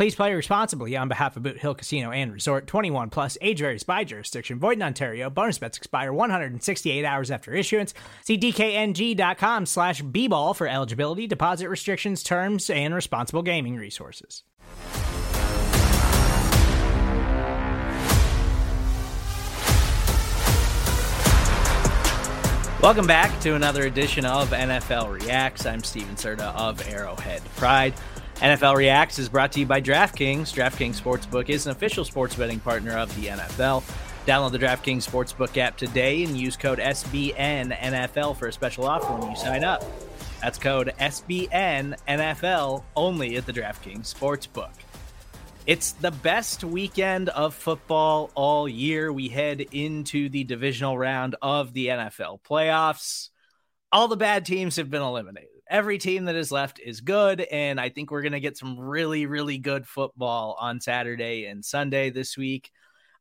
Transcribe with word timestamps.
Please 0.00 0.14
play 0.14 0.32
responsibly 0.32 0.96
on 0.96 1.08
behalf 1.08 1.36
of 1.36 1.42
Boot 1.42 1.58
Hill 1.58 1.74
Casino 1.74 2.10
and 2.10 2.32
Resort 2.32 2.66
21 2.66 3.10
plus 3.10 3.36
age 3.42 3.58
varies 3.58 3.82
by 3.82 4.02
jurisdiction. 4.02 4.58
Void 4.58 4.78
in 4.78 4.82
Ontario. 4.82 5.28
Bonus 5.28 5.58
bets 5.58 5.76
expire 5.76 6.10
168 6.10 7.04
hours 7.04 7.30
after 7.30 7.52
issuance. 7.52 7.92
See 8.24 8.38
DKNG.com 8.38 9.66
slash 9.66 10.00
B 10.00 10.26
ball 10.26 10.54
for 10.54 10.66
eligibility, 10.66 11.26
deposit 11.26 11.68
restrictions, 11.68 12.22
terms, 12.22 12.70
and 12.70 12.94
responsible 12.94 13.42
gaming 13.42 13.76
resources. 13.76 14.42
Welcome 22.80 23.06
back 23.06 23.38
to 23.40 23.54
another 23.54 23.82
edition 23.82 24.24
of 24.24 24.48
NFL 24.48 25.12
Reacts. 25.12 25.66
I'm 25.66 25.82
Stephen 25.82 26.14
Serda 26.14 26.54
of 26.54 26.88
Arrowhead 26.88 27.42
Pride. 27.56 27.92
NFL 28.40 28.76
Reacts 28.76 29.18
is 29.18 29.28
brought 29.28 29.52
to 29.52 29.60
you 29.60 29.66
by 29.66 29.82
DraftKings. 29.82 30.54
DraftKings 30.54 30.98
Sportsbook 30.98 31.50
is 31.50 31.66
an 31.66 31.72
official 31.72 32.06
sports 32.06 32.34
betting 32.34 32.58
partner 32.58 32.96
of 32.96 33.14
the 33.20 33.26
NFL. 33.26 33.82
Download 34.26 34.50
the 34.50 34.58
DraftKings 34.58 35.06
Sportsbook 35.06 35.58
app 35.58 35.76
today 35.76 36.24
and 36.24 36.34
use 36.38 36.56
code 36.56 36.78
SBNNFL 36.78 38.34
for 38.34 38.48
a 38.48 38.52
special 38.52 38.86
offer 38.86 39.12
when 39.12 39.28
you 39.28 39.36
sign 39.36 39.62
up. 39.62 39.84
That's 40.40 40.56
code 40.56 40.94
SBNNFL 40.98 42.82
only 42.96 43.36
at 43.36 43.44
the 43.44 43.52
DraftKings 43.52 44.14
Sportsbook. 44.14 44.72
It's 45.66 45.92
the 45.92 46.10
best 46.10 46.64
weekend 46.64 47.28
of 47.28 47.54
football 47.54 48.30
all 48.34 48.66
year. 48.66 49.12
We 49.12 49.28
head 49.28 49.60
into 49.70 50.30
the 50.30 50.44
divisional 50.44 50.96
round 50.96 51.36
of 51.42 51.74
the 51.74 51.88
NFL 51.88 52.40
playoffs. 52.40 53.28
All 53.92 54.08
the 54.08 54.16
bad 54.16 54.46
teams 54.46 54.76
have 54.76 54.88
been 54.88 55.02
eliminated 55.02 55.49
every 55.70 55.98
team 55.98 56.24
that 56.24 56.34
is 56.34 56.50
left 56.50 56.80
is 56.80 57.00
good. 57.00 57.40
And 57.40 57.80
I 57.80 57.88
think 57.88 58.10
we're 58.10 58.22
going 58.22 58.32
to 58.32 58.40
get 58.40 58.58
some 58.58 58.78
really, 58.78 59.24
really 59.26 59.56
good 59.56 59.86
football 59.86 60.56
on 60.60 60.80
Saturday 60.80 61.46
and 61.46 61.64
Sunday 61.64 62.10
this 62.10 62.36
week. 62.36 62.70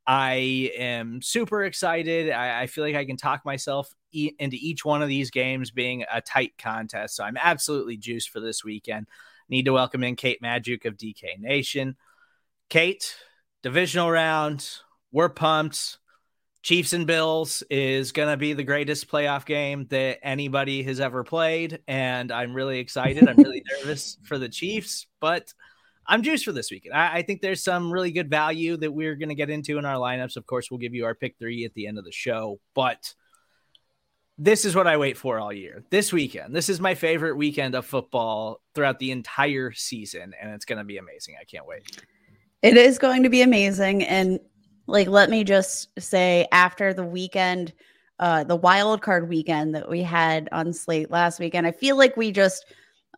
I 0.08 0.72
am 0.75 1.22
super 1.22 1.64
excited. 1.64 2.31
I, 2.31 2.64
I 2.64 2.67
feel 2.67 2.83
like 2.83 2.95
I 2.95 3.05
can 3.05 3.17
talk 3.17 3.45
myself 3.45 3.94
e- 4.11 4.33
into 4.39 4.58
each 4.59 4.83
one 4.83 5.03
of 5.03 5.08
these 5.08 5.30
games 5.30 5.70
being 5.70 6.03
a 6.11 6.20
tight 6.20 6.58
contest. 6.58 7.16
So 7.16 7.23
I'm 7.23 7.38
absolutely 7.38 7.95
juiced 7.95 8.30
for 8.30 8.39
this 8.39 8.64
weekend. 8.64 9.08
Need 9.50 9.66
to 9.66 9.73
welcome 9.73 10.03
in 10.03 10.16
Kate 10.16 10.42
Magdziuk 10.42 10.86
of 10.86 10.97
DK 10.97 11.39
Nation. 11.39 11.95
Kate, 12.70 13.16
divisional 13.61 14.09
round. 14.09 14.67
We're 15.11 15.30
pumped. 15.30 15.99
Chiefs 16.61 16.93
and 16.93 17.08
Bills 17.08 17.64
is 17.70 18.11
going 18.11 18.30
to 18.30 18.37
be 18.37 18.53
the 18.53 18.64
greatest 18.64 19.09
playoff 19.09 19.45
game 19.45 19.87
that 19.89 20.20
anybody 20.21 20.83
has 20.83 20.99
ever 20.99 21.23
played. 21.23 21.80
And 21.87 22.31
I'm 22.31 22.53
really 22.53 22.80
excited. 22.80 23.27
I'm 23.27 23.37
really 23.37 23.64
nervous 23.80 24.17
for 24.23 24.37
the 24.37 24.49
Chiefs, 24.49 25.08
but 25.21 25.53
I'm 26.05 26.21
juiced 26.21 26.43
for 26.43 26.52
this 26.52 26.71
weekend. 26.71 26.95
I, 26.95 27.17
I 27.17 27.21
think 27.21 27.42
there's 27.42 27.64
some 27.64 27.92
really 27.92 28.11
good 28.11 28.30
value 28.30 28.75
that 28.77 28.92
we're 28.92 29.15
going 29.15 29.30
to 29.30 29.36
get 29.36 29.49
into 29.49 29.77
in 29.77 29.86
our 29.86 29.95
lineups. 29.95 30.36
Of 30.36 30.45
course, 30.45 30.70
we'll 30.70 30.80
give 30.80 30.93
you 30.93 31.05
our 31.05 31.15
pick 31.15 31.37
three 31.39 31.64
at 31.65 31.73
the 31.75 31.87
end 31.87 31.97
of 31.97 32.03
the 32.03 32.11
show, 32.11 32.59
but 32.73 33.14
this 34.39 34.64
is 34.64 34.76
what 34.76 34.87
I 34.87 34.97
wait 34.97 35.17
for 35.17 35.37
all 35.37 35.52
year. 35.52 35.83
This 35.89 36.14
weekend. 36.14 36.55
This 36.55 36.70
is 36.70 36.80
my 36.80 36.95
favorite 36.95 37.36
weekend 37.36 37.76
of 37.76 37.86
football 37.86 38.61
throughout 38.73 38.97
the 38.97 39.11
entire 39.11 39.73
season. 39.73 40.33
And 40.41 40.52
it's 40.52 40.64
going 40.64 40.77
to 40.77 40.86
be 40.86 40.97
amazing. 40.97 41.36
I 41.39 41.43
can't 41.43 41.67
wait. 41.67 42.02
It 42.61 42.77
is 42.77 42.97
going 42.97 43.23
to 43.23 43.30
be 43.30 43.41
amazing. 43.41 44.03
And 44.03 44.39
like 44.89 45.08
let 45.08 45.30
me 45.30 45.44
just 45.44 45.89
say 46.00 46.48
after 46.52 46.94
the 46.94 47.04
weekend 47.05 47.73
uh 48.20 48.44
the 48.44 48.55
wild 48.55 49.02
card 49.02 49.30
weekend 49.30 49.76
that 49.76 49.89
we 49.89 50.02
had 50.02 50.50
on 50.52 50.73
slate 50.73 51.11
last 51.11 51.39
weekend 51.39 51.66
i 51.67 51.72
feel 51.72 51.98
like 51.98 52.17
we 52.17 52.32
just 52.32 52.66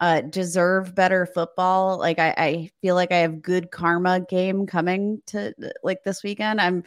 uh 0.01 0.21
deserve 0.21 0.95
better 0.95 1.25
football. 1.25 1.97
Like 1.97 2.19
i 2.19 2.33
i 2.37 2.71
feel 2.81 2.95
like 2.95 3.11
i 3.11 3.17
have 3.17 3.41
good 3.41 3.71
karma 3.71 4.19
game 4.21 4.65
coming 4.65 5.21
to 5.27 5.53
like 5.83 6.03
this 6.03 6.23
weekend. 6.23 6.59
I'm 6.59 6.83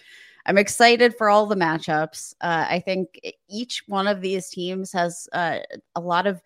i'm 0.46 0.58
excited 0.58 1.16
for 1.16 1.30
all 1.30 1.46
the 1.46 1.54
matchups. 1.56 2.34
Uh 2.40 2.66
i 2.68 2.80
think 2.80 3.20
each 3.48 3.84
one 3.86 4.06
of 4.06 4.20
these 4.20 4.50
teams 4.50 4.92
has 4.92 5.28
uh, 5.32 5.60
a 5.94 6.00
lot 6.00 6.26
of 6.26 6.42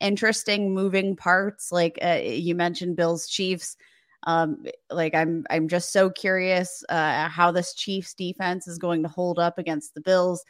interesting 0.00 0.74
moving 0.74 1.14
parts. 1.14 1.70
Like 1.70 1.98
uh, 2.02 2.20
you 2.22 2.54
mentioned 2.54 2.96
bills 2.96 3.28
chiefs 3.28 3.76
um, 4.24 4.64
like 4.90 5.14
I'm 5.14 5.44
I'm 5.50 5.68
just 5.68 5.92
so 5.92 6.10
curious 6.10 6.84
uh, 6.88 7.28
how 7.28 7.50
this 7.50 7.74
Chiefs 7.74 8.14
defense 8.14 8.68
is 8.68 8.78
going 8.78 9.02
to 9.02 9.08
hold 9.08 9.38
up 9.38 9.58
against 9.58 9.94
the 9.94 10.00
Bills. 10.00 10.44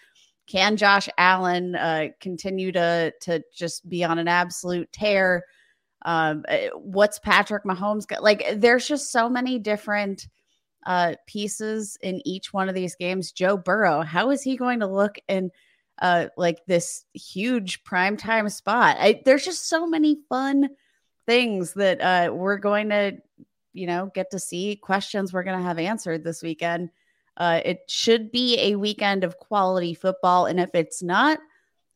Can 0.46 0.76
Josh 0.76 1.08
Allen 1.16 1.76
uh, 1.76 2.08
continue 2.20 2.72
to 2.72 3.12
to 3.22 3.42
just 3.54 3.88
be 3.88 4.02
on 4.04 4.18
an 4.18 4.28
absolute 4.28 4.90
tear? 4.92 5.44
Um, 6.02 6.44
uh, 6.48 6.68
what's 6.74 7.18
Patrick 7.18 7.64
Mahomes 7.64 8.06
got? 8.06 8.22
Like, 8.22 8.44
there's 8.56 8.88
just 8.88 9.12
so 9.12 9.28
many 9.28 9.58
different 9.58 10.26
uh, 10.86 11.14
pieces 11.26 11.98
in 12.00 12.26
each 12.26 12.52
one 12.52 12.68
of 12.68 12.74
these 12.74 12.96
games. 12.96 13.32
Joe 13.32 13.56
Burrow, 13.56 14.00
how 14.02 14.30
is 14.30 14.42
he 14.42 14.56
going 14.56 14.80
to 14.80 14.86
look 14.86 15.18
in 15.28 15.50
uh, 16.00 16.28
like 16.36 16.64
this 16.66 17.04
huge 17.12 17.84
primetime 17.84 18.50
spot? 18.50 18.96
I, 18.98 19.20
there's 19.24 19.44
just 19.44 19.68
so 19.68 19.86
many 19.86 20.16
fun 20.28 20.70
things 21.26 21.74
that 21.74 22.00
uh, 22.00 22.32
we're 22.32 22.56
going 22.56 22.88
to 22.88 23.18
you 23.72 23.86
know, 23.86 24.10
get 24.14 24.30
to 24.30 24.38
see 24.38 24.76
questions 24.76 25.32
we're 25.32 25.42
going 25.42 25.58
to 25.58 25.64
have 25.64 25.78
answered 25.78 26.24
this 26.24 26.42
weekend. 26.42 26.90
Uh, 27.36 27.60
it 27.64 27.80
should 27.88 28.30
be 28.30 28.58
a 28.58 28.76
weekend 28.76 29.24
of 29.24 29.38
quality 29.38 29.94
football. 29.94 30.46
And 30.46 30.60
if 30.60 30.74
it's 30.74 31.02
not, 31.02 31.38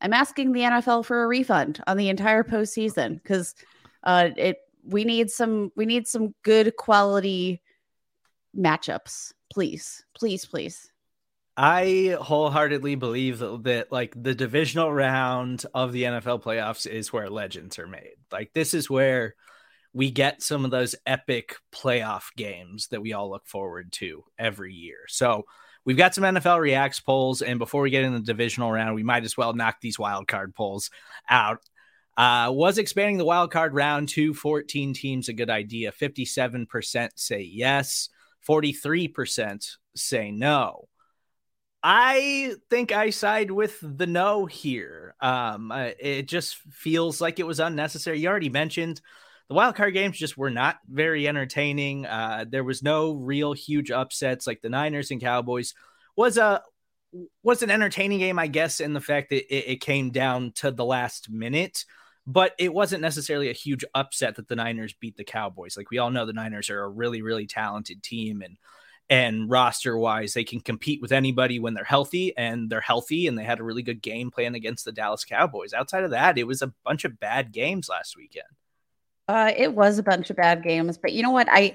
I'm 0.01 0.13
asking 0.13 0.53
the 0.53 0.61
NFL 0.61 1.05
for 1.05 1.23
a 1.23 1.27
refund 1.27 1.83
on 1.87 1.97
the 1.97 2.09
entire 2.09 2.45
postseason 2.45 3.23
because 3.23 3.55
uh, 4.03 4.31
it 4.37 4.59
we 4.87 5.05
need 5.05 5.31
some 5.31 5.73
we 5.77 5.87
need 5.87 6.07
some 6.07 6.35
good 6.43 6.77
quality 6.77 7.63
matchups. 8.57 9.33
Please, 9.51 10.05
please, 10.15 10.45
please. 10.45 10.91
I 11.57 12.17
wholeheartedly 12.21 12.97
believe 12.97 13.39
that, 13.39 13.63
that, 13.63 13.93
like 13.93 14.21
the 14.21 14.35
divisional 14.35 14.93
round 14.93 15.65
of 15.73 15.93
the 15.93 16.03
NFL 16.03 16.43
playoffs 16.43 16.87
is 16.87 17.13
where 17.13 17.31
legends 17.31 17.79
are 17.79 17.87
made. 17.87 18.17
Like 18.33 18.53
this 18.53 18.75
is 18.75 18.91
where 18.91 19.37
we 19.95 20.11
get 20.11 20.43
some 20.43 20.65
of 20.65 20.73
those 20.73 20.97
epic 21.07 21.57
playoff 21.73 22.25
games 22.37 22.89
that 22.89 23.01
we 23.01 23.13
all 23.13 23.31
look 23.31 23.47
forward 23.47 23.93
to 23.93 24.25
every 24.37 24.75
year. 24.75 24.99
So 25.07 25.47
we've 25.85 25.97
got 25.97 26.15
some 26.15 26.25
NFL 26.25 26.61
reacts 26.61 26.99
polls, 26.99 27.43
and 27.43 27.61
before 27.61 27.83
we 27.83 27.91
get 27.91 28.05
in 28.05 28.13
the 28.13 28.21
divisional 28.21 28.73
round, 28.73 28.97
we 28.97 29.05
might 29.05 29.25
as 29.25 29.37
well 29.37 29.53
knock 29.55 29.77
these 29.81 29.99
wild 29.99 30.27
card 30.27 30.55
polls 30.55 30.91
out. 31.31 31.61
Uh, 32.17 32.51
was 32.53 32.79
expanding 32.79 33.19
the 33.19 33.25
wild 33.25 33.53
card 33.53 33.73
round 33.73 34.09
to 34.09 34.35
14 34.35 34.95
teams 34.95 35.29
a 35.29 35.33
good 35.33 35.51
idea? 35.51 35.93
57% 35.93 37.11
say 37.15 37.43
yes, 37.43 38.09
43% 38.49 39.77
say 39.95 40.33
no. 40.33 40.89
I 41.87 42.55
think 42.71 42.93
I 42.93 43.11
side 43.11 43.51
with 43.51 43.79
the 43.81 44.07
no 44.07 44.47
here. 44.47 45.15
Um, 45.21 45.71
uh, 45.71 45.91
it 46.01 46.27
just 46.27 46.57
feels 46.57 47.21
like 47.21 47.39
it 47.39 47.47
was 47.47 47.61
unnecessary. 47.61 48.19
You 48.21 48.29
already 48.29 48.49
mentioned 48.49 49.01
the 49.49 49.55
wild 49.55 49.75
card 49.75 49.95
games 49.95 50.17
just 50.17 50.39
were 50.39 50.51
not 50.51 50.79
very 50.89 51.29
entertaining. 51.29 52.07
Uh, 52.07 52.45
there 52.49 52.65
was 52.65 52.83
no 52.83 53.13
real 53.13 53.53
huge 53.53 53.91
upsets 53.91 54.47
like 54.47 54.63
the 54.63 54.71
Niners 54.71 55.11
and 55.11 55.21
Cowboys 55.21 55.75
was 56.17 56.39
a 56.39 56.63
was 57.43 57.63
an 57.63 57.71
entertaining 57.71 58.19
game, 58.19 58.39
I 58.39 58.49
guess, 58.49 58.81
in 58.81 58.93
the 58.93 59.01
fact 59.01 59.31
that 59.31 59.55
it, 59.55 59.73
it 59.73 59.81
came 59.81 60.11
down 60.11 60.53
to 60.57 60.71
the 60.71 60.85
last 60.85 61.31
minute. 61.31 61.85
But 62.27 62.55
it 62.59 62.73
wasn't 62.73 63.03
necessarily 63.03 63.51
a 63.51 63.55
huge 63.55 63.85
upset 63.95 64.37
that 64.37 64.49
the 64.49 64.57
Niners 64.57 64.95
beat 64.95 65.19
the 65.19 65.25
Cowboys. 65.25 65.77
Like 65.77 65.91
we 65.91 65.99
all 65.99 66.11
know, 66.11 66.25
the 66.25 66.33
Niners 66.33 66.71
are 66.71 66.83
a 66.83 66.89
really, 66.89 67.21
really 67.21 67.47
talented 67.47 68.03
team, 68.03 68.41
and 68.41 68.57
and 69.11 69.51
roster 69.51 69.99
wise, 69.99 70.33
they 70.33 70.45
can 70.45 70.61
compete 70.61 71.03
with 71.03 71.13
anybody 71.13 71.59
when 71.61 71.75
they're 71.75 71.85
healthy, 71.85 72.35
and 72.39 72.71
they're 72.71 72.81
healthy, 72.81 73.27
and 73.27 73.39
they 73.39 73.45
had 73.45 73.61
a 73.61 73.65
really 73.65 73.83
good 73.83 74.01
game 74.01 74.31
plan 74.31 74.55
against 74.55 74.87
the 74.87 74.93
Dallas 74.93 75.27
Cowboys. 75.27 75.75
Outside 75.75 76.05
of 76.05 76.13
that, 76.13 76.39
it 76.39 76.47
was 76.47 76.63
a 76.63 76.73
bunch 76.83 77.05
of 77.05 77.21
bad 77.21 77.53
games 77.53 77.91
last 77.91 78.17
weekend. 78.17 78.47
Uh, 79.29 79.53
it 79.57 79.75
was 79.75 79.99
a 79.99 80.03
bunch 80.03 80.31
of 80.31 80.37
bad 80.37 80.63
games, 80.63 80.99
but 80.99 81.13
you 81.13 81.23
know 81.23 81.31
what? 81.31 81.49
I 81.51 81.75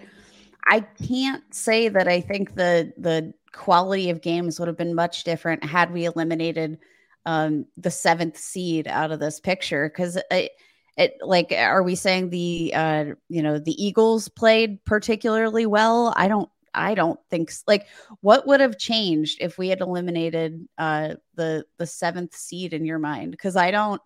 I 0.68 0.82
can't 0.82 1.44
say 1.54 1.90
that 1.90 2.08
I 2.08 2.22
think 2.22 2.56
the 2.56 2.94
the 2.98 3.34
quality 3.54 4.10
of 4.10 4.22
games 4.22 4.60
would 4.60 4.68
have 4.68 4.78
been 4.78 4.94
much 4.94 5.24
different 5.24 5.64
had 5.64 5.92
we 5.92 6.06
eliminated 6.06 6.78
um, 7.26 7.66
the 7.78 7.92
seventh 7.92 8.38
seed 8.38 8.88
out 8.88 9.12
of 9.12 9.20
this 9.20 9.40
picture 9.40 9.90
because 9.90 10.18
it, 10.32 10.52
it 10.98 11.18
like 11.22 11.52
are 11.52 11.82
we 11.84 11.96
saying 11.96 12.30
the 12.30 12.72
uh, 12.76 13.06
you 13.30 13.42
know 13.42 13.58
the 13.60 13.84
Eagles 13.84 14.30
played 14.30 14.84
particularly 14.86 15.66
well? 15.66 16.14
I 16.16 16.28
don't 16.28 16.50
I 16.74 16.94
don't 16.96 17.20
think 17.30 17.52
like 17.68 17.88
what 18.22 18.46
would 18.48 18.60
have 18.62 18.78
changed 18.78 19.40
if 19.42 19.58
we 19.58 19.70
had 19.70 19.82
eliminated 19.82 20.68
uh, 20.78 21.16
the 21.36 21.66
the 21.78 21.88
seventh 21.88 22.36
seed 22.36 22.74
in 22.74 22.86
your 22.86 23.00
mind? 23.00 23.32
Because 23.32 23.56
I 23.56 23.72
don't, 23.72 24.02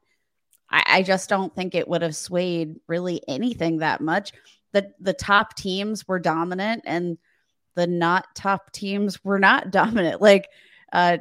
I, 0.73 0.83
I 0.87 1.03
just 1.03 1.29
don't 1.29 1.55
think 1.55 1.75
it 1.75 1.87
would 1.87 2.01
have 2.01 2.15
swayed 2.15 2.79
really 2.87 3.21
anything 3.27 3.77
that 3.77 4.01
much. 4.01 4.33
The 4.73 4.91
the 4.99 5.13
top 5.13 5.55
teams 5.55 6.07
were 6.07 6.19
dominant, 6.19 6.83
and 6.85 7.17
the 7.75 7.87
not 7.87 8.35
top 8.35 8.71
teams 8.71 9.23
were 9.23 9.39
not 9.39 9.71
dominant. 9.71 10.21
Like 10.21 10.49
uh, 10.91 11.19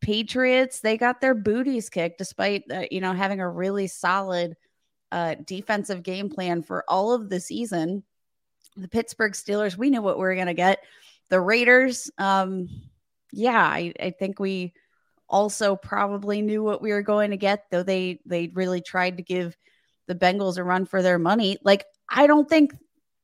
Patriots, 0.00 0.80
they 0.80 0.96
got 0.96 1.20
their 1.20 1.34
booties 1.34 1.90
kicked 1.90 2.18
despite 2.18 2.64
uh, 2.72 2.84
you 2.90 3.00
know 3.00 3.12
having 3.12 3.40
a 3.40 3.48
really 3.48 3.86
solid 3.86 4.56
uh, 5.12 5.36
defensive 5.44 6.02
game 6.02 6.30
plan 6.30 6.62
for 6.62 6.84
all 6.88 7.12
of 7.12 7.28
the 7.28 7.38
season 7.38 8.02
the 8.76 8.88
Pittsburgh 8.88 9.32
Steelers, 9.32 9.76
we 9.76 9.90
knew 9.90 10.02
what 10.02 10.16
we 10.16 10.22
were 10.22 10.34
going 10.34 10.46
to 10.46 10.54
get. 10.54 10.84
The 11.28 11.40
Raiders, 11.40 12.10
um, 12.18 12.68
yeah, 13.32 13.60
I, 13.60 13.92
I 14.00 14.10
think 14.10 14.38
we 14.38 14.72
also 15.34 15.74
probably 15.74 16.40
knew 16.40 16.62
what 16.62 16.80
we 16.80 16.92
were 16.92 17.02
going 17.02 17.32
to 17.32 17.36
get, 17.36 17.64
though 17.68 17.82
they 17.82 18.20
they 18.24 18.52
really 18.54 18.80
tried 18.80 19.16
to 19.16 19.22
give 19.22 19.56
the 20.06 20.14
Bengals 20.14 20.58
a 20.58 20.62
run 20.62 20.86
for 20.86 21.02
their 21.02 21.18
money. 21.18 21.58
Like, 21.64 21.84
I 22.08 22.28
don't 22.28 22.48
think 22.48 22.72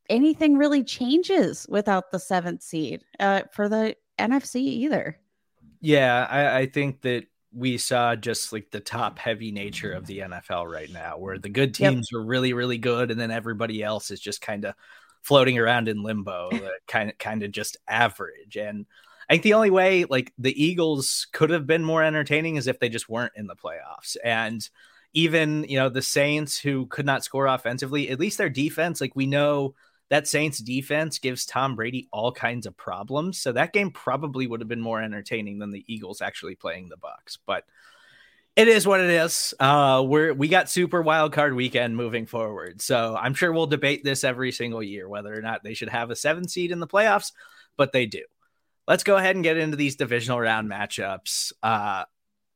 anything 0.08 0.58
really 0.58 0.82
changes 0.82 1.66
without 1.68 2.10
the 2.10 2.18
seventh 2.18 2.62
seed 2.62 3.04
uh, 3.20 3.42
for 3.52 3.68
the 3.68 3.94
NFC 4.18 4.56
either. 4.56 5.20
Yeah, 5.80 6.26
I, 6.28 6.58
I 6.58 6.66
think 6.66 7.02
that 7.02 7.26
we 7.52 7.78
saw 7.78 8.16
just 8.16 8.52
like 8.52 8.72
the 8.72 8.80
top 8.80 9.20
heavy 9.20 9.52
nature 9.52 9.92
of 9.92 10.06
the 10.06 10.18
NFL 10.18 10.68
right 10.68 10.90
now, 10.90 11.16
where 11.16 11.38
the 11.38 11.48
good 11.48 11.74
teams 11.74 12.08
yep. 12.10 12.18
are 12.18 12.24
really, 12.24 12.54
really 12.54 12.78
good, 12.78 13.12
and 13.12 13.20
then 13.20 13.30
everybody 13.30 13.84
else 13.84 14.10
is 14.10 14.18
just 14.18 14.40
kind 14.40 14.64
of 14.64 14.74
floating 15.22 15.60
around 15.60 15.86
in 15.86 16.02
limbo, 16.02 16.50
kind 16.88 17.08
of 17.08 17.18
kind 17.18 17.44
of 17.44 17.52
just 17.52 17.76
average. 17.86 18.56
And 18.56 18.86
I 19.30 19.34
think 19.34 19.44
the 19.44 19.54
only 19.54 19.70
way 19.70 20.06
like 20.06 20.32
the 20.38 20.60
Eagles 20.60 21.28
could 21.32 21.50
have 21.50 21.64
been 21.64 21.84
more 21.84 22.02
entertaining 22.02 22.56
is 22.56 22.66
if 22.66 22.80
they 22.80 22.88
just 22.88 23.08
weren't 23.08 23.32
in 23.36 23.46
the 23.46 23.54
playoffs. 23.54 24.16
And 24.24 24.68
even, 25.12 25.64
you 25.68 25.78
know, 25.78 25.88
the 25.88 26.02
Saints 26.02 26.58
who 26.58 26.86
could 26.86 27.06
not 27.06 27.22
score 27.22 27.46
offensively, 27.46 28.10
at 28.10 28.18
least 28.18 28.38
their 28.38 28.48
defense, 28.48 29.00
like 29.00 29.14
we 29.14 29.26
know 29.26 29.76
that 30.08 30.26
Saints 30.26 30.58
defense 30.58 31.20
gives 31.20 31.46
Tom 31.46 31.76
Brady 31.76 32.08
all 32.12 32.32
kinds 32.32 32.66
of 32.66 32.76
problems. 32.76 33.38
So 33.38 33.52
that 33.52 33.72
game 33.72 33.92
probably 33.92 34.48
would 34.48 34.60
have 34.60 34.68
been 34.68 34.80
more 34.80 35.00
entertaining 35.00 35.60
than 35.60 35.70
the 35.70 35.84
Eagles 35.86 36.20
actually 36.20 36.56
playing 36.56 36.88
the 36.88 36.96
Bucs. 36.96 37.38
But 37.46 37.64
it 38.56 38.66
is 38.66 38.84
what 38.84 39.00
it 39.00 39.10
is. 39.10 39.54
Uh, 39.60 40.04
we're 40.04 40.34
we 40.34 40.48
got 40.48 40.68
super 40.68 41.02
wild 41.02 41.32
card 41.32 41.54
weekend 41.54 41.96
moving 41.96 42.26
forward, 42.26 42.82
so 42.82 43.16
I'm 43.16 43.34
sure 43.34 43.52
we'll 43.52 43.68
debate 43.68 44.02
this 44.02 44.24
every 44.24 44.50
single 44.50 44.82
year 44.82 45.08
whether 45.08 45.32
or 45.32 45.40
not 45.40 45.62
they 45.62 45.74
should 45.74 45.88
have 45.88 46.10
a 46.10 46.16
seven 46.16 46.48
seed 46.48 46.72
in 46.72 46.80
the 46.80 46.88
playoffs, 46.88 47.30
but 47.76 47.92
they 47.92 48.06
do. 48.06 48.24
Let's 48.90 49.04
go 49.04 49.16
ahead 49.16 49.36
and 49.36 49.44
get 49.44 49.56
into 49.56 49.76
these 49.76 49.94
divisional 49.94 50.40
round 50.40 50.68
matchups. 50.68 51.52
Uh, 51.62 52.06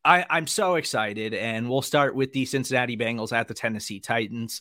I, 0.04 0.26
I'm 0.28 0.48
so 0.48 0.74
excited, 0.74 1.32
and 1.32 1.70
we'll 1.70 1.80
start 1.80 2.16
with 2.16 2.32
the 2.32 2.44
Cincinnati 2.44 2.96
Bengals 2.96 3.32
at 3.32 3.46
the 3.46 3.54
Tennessee 3.54 4.00
Titans. 4.00 4.60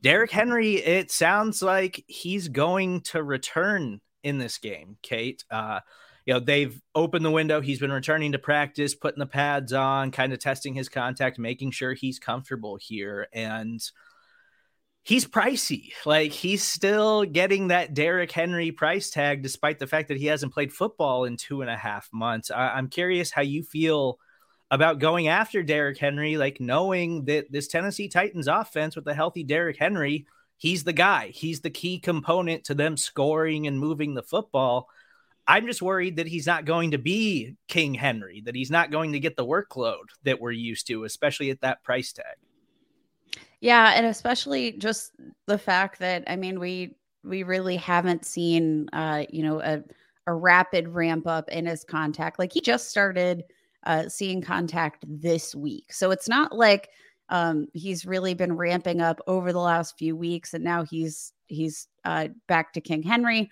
Derrick 0.00 0.30
Henry, 0.30 0.76
it 0.76 1.10
sounds 1.10 1.60
like 1.60 2.02
he's 2.06 2.48
going 2.48 3.02
to 3.02 3.22
return 3.22 4.00
in 4.22 4.38
this 4.38 4.56
game. 4.56 4.96
Kate, 5.02 5.44
uh, 5.50 5.80
you 6.24 6.32
know, 6.32 6.40
they've 6.40 6.80
opened 6.94 7.26
the 7.26 7.30
window. 7.30 7.60
He's 7.60 7.80
been 7.80 7.92
returning 7.92 8.32
to 8.32 8.38
practice, 8.38 8.94
putting 8.94 9.20
the 9.20 9.26
pads 9.26 9.74
on, 9.74 10.10
kind 10.10 10.32
of 10.32 10.38
testing 10.38 10.72
his 10.72 10.88
contact, 10.88 11.38
making 11.38 11.72
sure 11.72 11.92
he's 11.92 12.18
comfortable 12.18 12.78
here. 12.80 13.28
And 13.30 13.78
he's 15.04 15.26
pricey. 15.26 15.92
Like 16.04 16.32
he's 16.32 16.64
still 16.64 17.24
getting 17.24 17.68
that 17.68 17.94
Derrick 17.94 18.32
Henry 18.32 18.72
price 18.72 19.10
tag, 19.10 19.42
despite 19.42 19.78
the 19.78 19.86
fact 19.86 20.08
that 20.08 20.16
he 20.16 20.26
hasn't 20.26 20.52
played 20.52 20.72
football 20.72 21.24
in 21.24 21.36
two 21.36 21.60
and 21.60 21.70
a 21.70 21.76
half 21.76 22.08
months. 22.12 22.50
I- 22.50 22.78
am 22.78 22.88
curious 22.88 23.30
how 23.30 23.42
you 23.42 23.62
feel 23.62 24.18
about 24.70 24.98
going 24.98 25.28
after 25.28 25.62
Derrick 25.62 25.98
Henry, 25.98 26.36
like 26.36 26.60
knowing 26.60 27.26
that 27.26 27.52
this 27.52 27.68
Tennessee 27.68 28.08
Titans 28.08 28.48
offense 28.48 28.96
with 28.96 29.06
a 29.06 29.14
healthy 29.14 29.44
Derrick 29.44 29.76
Henry, 29.78 30.26
he's 30.56 30.84
the 30.84 30.92
guy. 30.92 31.28
He's 31.28 31.60
the 31.60 31.70
key 31.70 31.98
component 32.00 32.64
to 32.64 32.74
them 32.74 32.96
scoring 32.96 33.66
and 33.66 33.78
moving 33.78 34.14
the 34.14 34.22
football. 34.22 34.88
I'm 35.46 35.66
just 35.66 35.82
worried 35.82 36.16
that 36.16 36.26
he's 36.26 36.46
not 36.46 36.64
going 36.64 36.92
to 36.92 36.98
be 36.98 37.56
King 37.68 37.92
Henry, 37.94 38.42
that 38.46 38.54
he's 38.54 38.70
not 38.70 38.90
going 38.90 39.12
to 39.12 39.20
get 39.20 39.36
the 39.36 39.44
workload 39.44 40.06
that 40.24 40.40
we're 40.40 40.52
used 40.52 40.86
to, 40.86 41.04
especially 41.04 41.50
at 41.50 41.60
that 41.60 41.84
price 41.84 42.12
tag. 42.12 42.36
Yeah, 43.64 43.92
and 43.94 44.04
especially 44.04 44.72
just 44.72 45.12
the 45.46 45.56
fact 45.56 45.98
that 46.00 46.22
I 46.26 46.36
mean 46.36 46.60
we 46.60 46.96
we 47.22 47.44
really 47.44 47.76
haven't 47.76 48.26
seen 48.26 48.90
uh, 48.92 49.24
you 49.30 49.42
know, 49.42 49.62
a 49.62 49.82
a 50.26 50.34
rapid 50.34 50.86
ramp 50.88 51.26
up 51.26 51.48
in 51.48 51.64
his 51.64 51.82
contact. 51.82 52.38
Like 52.38 52.52
he 52.52 52.60
just 52.60 52.90
started 52.90 53.42
uh, 53.84 54.10
seeing 54.10 54.42
contact 54.42 55.06
this 55.08 55.54
week. 55.54 55.94
So 55.94 56.10
it's 56.10 56.28
not 56.28 56.54
like 56.54 56.90
um, 57.30 57.68
he's 57.72 58.04
really 58.04 58.34
been 58.34 58.54
ramping 58.54 59.00
up 59.00 59.18
over 59.26 59.50
the 59.50 59.60
last 59.60 59.96
few 59.96 60.14
weeks 60.14 60.52
and 60.52 60.62
now 60.62 60.84
he's 60.84 61.32
he's 61.46 61.88
uh, 62.04 62.28
back 62.48 62.74
to 62.74 62.82
King 62.82 63.02
Henry 63.02 63.50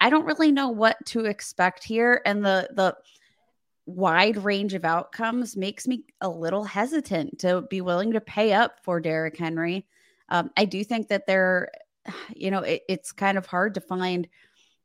I 0.00 0.10
don't 0.10 0.26
really 0.26 0.50
know 0.50 0.68
what 0.68 0.96
to 1.06 1.26
expect 1.26 1.84
here. 1.84 2.22
And 2.26 2.44
the 2.44 2.68
the 2.74 2.96
wide 3.86 4.36
range 4.36 4.74
of 4.74 4.84
outcomes 4.84 5.56
makes 5.56 5.86
me 5.88 6.04
a 6.20 6.28
little 6.28 6.64
hesitant 6.64 7.38
to 7.40 7.62
be 7.62 7.80
willing 7.80 8.12
to 8.12 8.20
pay 8.20 8.52
up 8.52 8.78
for 8.82 9.00
Derrick 9.00 9.36
Henry. 9.36 9.86
Um, 10.28 10.50
I 10.56 10.64
do 10.64 10.84
think 10.84 11.08
that 11.08 11.26
there, 11.26 11.70
you 12.34 12.50
know, 12.50 12.60
it, 12.60 12.82
it's 12.88 13.12
kind 13.12 13.38
of 13.38 13.46
hard 13.46 13.74
to 13.74 13.80
find 13.80 14.28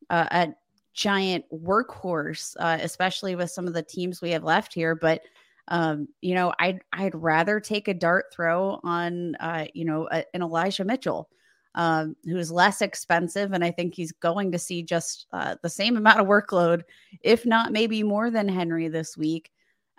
uh, 0.10 0.28
a 0.32 0.48
giant 0.94 1.46
workhorse, 1.54 2.56
uh, 2.60 2.78
especially 2.82 3.36
with 3.36 3.52
some 3.52 3.68
of 3.68 3.74
the 3.74 3.84
teams 3.84 4.22
we 4.22 4.32
have 4.32 4.44
left 4.44 4.74
here. 4.74 4.96
But 4.96 5.22
um, 5.70 6.08
you 6.22 6.34
know, 6.34 6.54
I'd 6.60 6.80
I'd 6.94 7.14
rather 7.14 7.60
take 7.60 7.88
a 7.88 7.94
dart 7.94 8.28
throw 8.32 8.80
on, 8.84 9.36
uh, 9.36 9.66
you 9.74 9.84
know, 9.84 10.08
a, 10.10 10.24
an 10.34 10.42
Elijah 10.42 10.86
Mitchell 10.86 11.30
um, 11.76 12.16
who's 12.26 12.52
less 12.52 12.82
expensive. 12.82 13.54
And 13.54 13.64
I 13.64 13.72
think 13.72 13.94
he's 13.94 14.12
going 14.12 14.52
to 14.52 14.60
see 14.60 14.84
just 14.84 15.28
uh, 15.32 15.56
the 15.62 15.70
same 15.70 15.98
amount 15.98 16.20
of 16.20 16.28
workload, 16.28 16.84
if 17.22 17.46
not 17.46 17.72
maybe 17.72 18.04
more 18.04 18.30
than 18.32 18.48
Henry 18.48 18.88
this 18.88 19.16
week. 19.16 19.52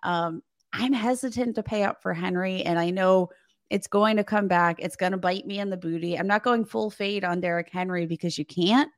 Um, 0.03 0.43
I'm 0.73 0.93
hesitant 0.93 1.55
to 1.55 1.63
pay 1.63 1.85
up 1.85 2.03
for 2.03 2.13
Henry. 2.13 2.63
And 2.63 2.79
I 2.79 2.91
know 2.91 3.31
it's 3.71 3.87
going 3.87 4.17
to 4.17 4.25
come 4.25 4.49
back. 4.49 4.77
It's 4.79 4.97
going 4.97 5.13
to 5.13 5.19
bite 5.19 5.47
me 5.47 5.59
in 5.59 5.71
the 5.71 5.77
booty. 5.77 6.19
I'm 6.19 6.27
not 6.27 6.43
going 6.43 6.65
full 6.65 6.91
fade 6.91 7.25
on 7.25 7.41
Derrick 7.41 7.71
Henry 7.71 8.07
because 8.07 8.39
you 8.39 8.45
can't, 8.45 8.91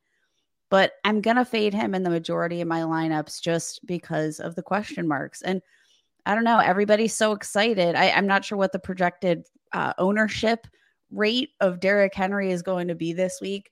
but 0.68 0.92
I'm 1.04 1.20
going 1.20 1.36
to 1.36 1.44
fade 1.44 1.74
him 1.74 1.94
in 1.94 2.02
the 2.02 2.10
majority 2.10 2.60
of 2.60 2.68
my 2.68 2.80
lineups 2.80 3.40
just 3.40 3.84
because 3.86 4.40
of 4.40 4.54
the 4.54 4.62
question 4.62 5.08
marks. 5.08 5.42
And 5.42 5.60
I 6.26 6.34
don't 6.34 6.44
know. 6.44 6.58
Everybody's 6.58 7.14
so 7.14 7.32
excited. 7.32 7.96
I, 7.96 8.06
am 8.06 8.26
not 8.26 8.44
sure 8.44 8.58
what 8.58 8.72
the 8.72 8.78
projected 8.78 9.46
uh, 9.72 9.94
ownership 9.98 10.66
rate 11.10 11.50
of 11.60 11.80
Derrick 11.80 12.14
Henry 12.14 12.50
is 12.50 12.62
going 12.62 12.88
to 12.88 12.94
be 12.94 13.12
this 13.12 13.40
week. 13.40 13.70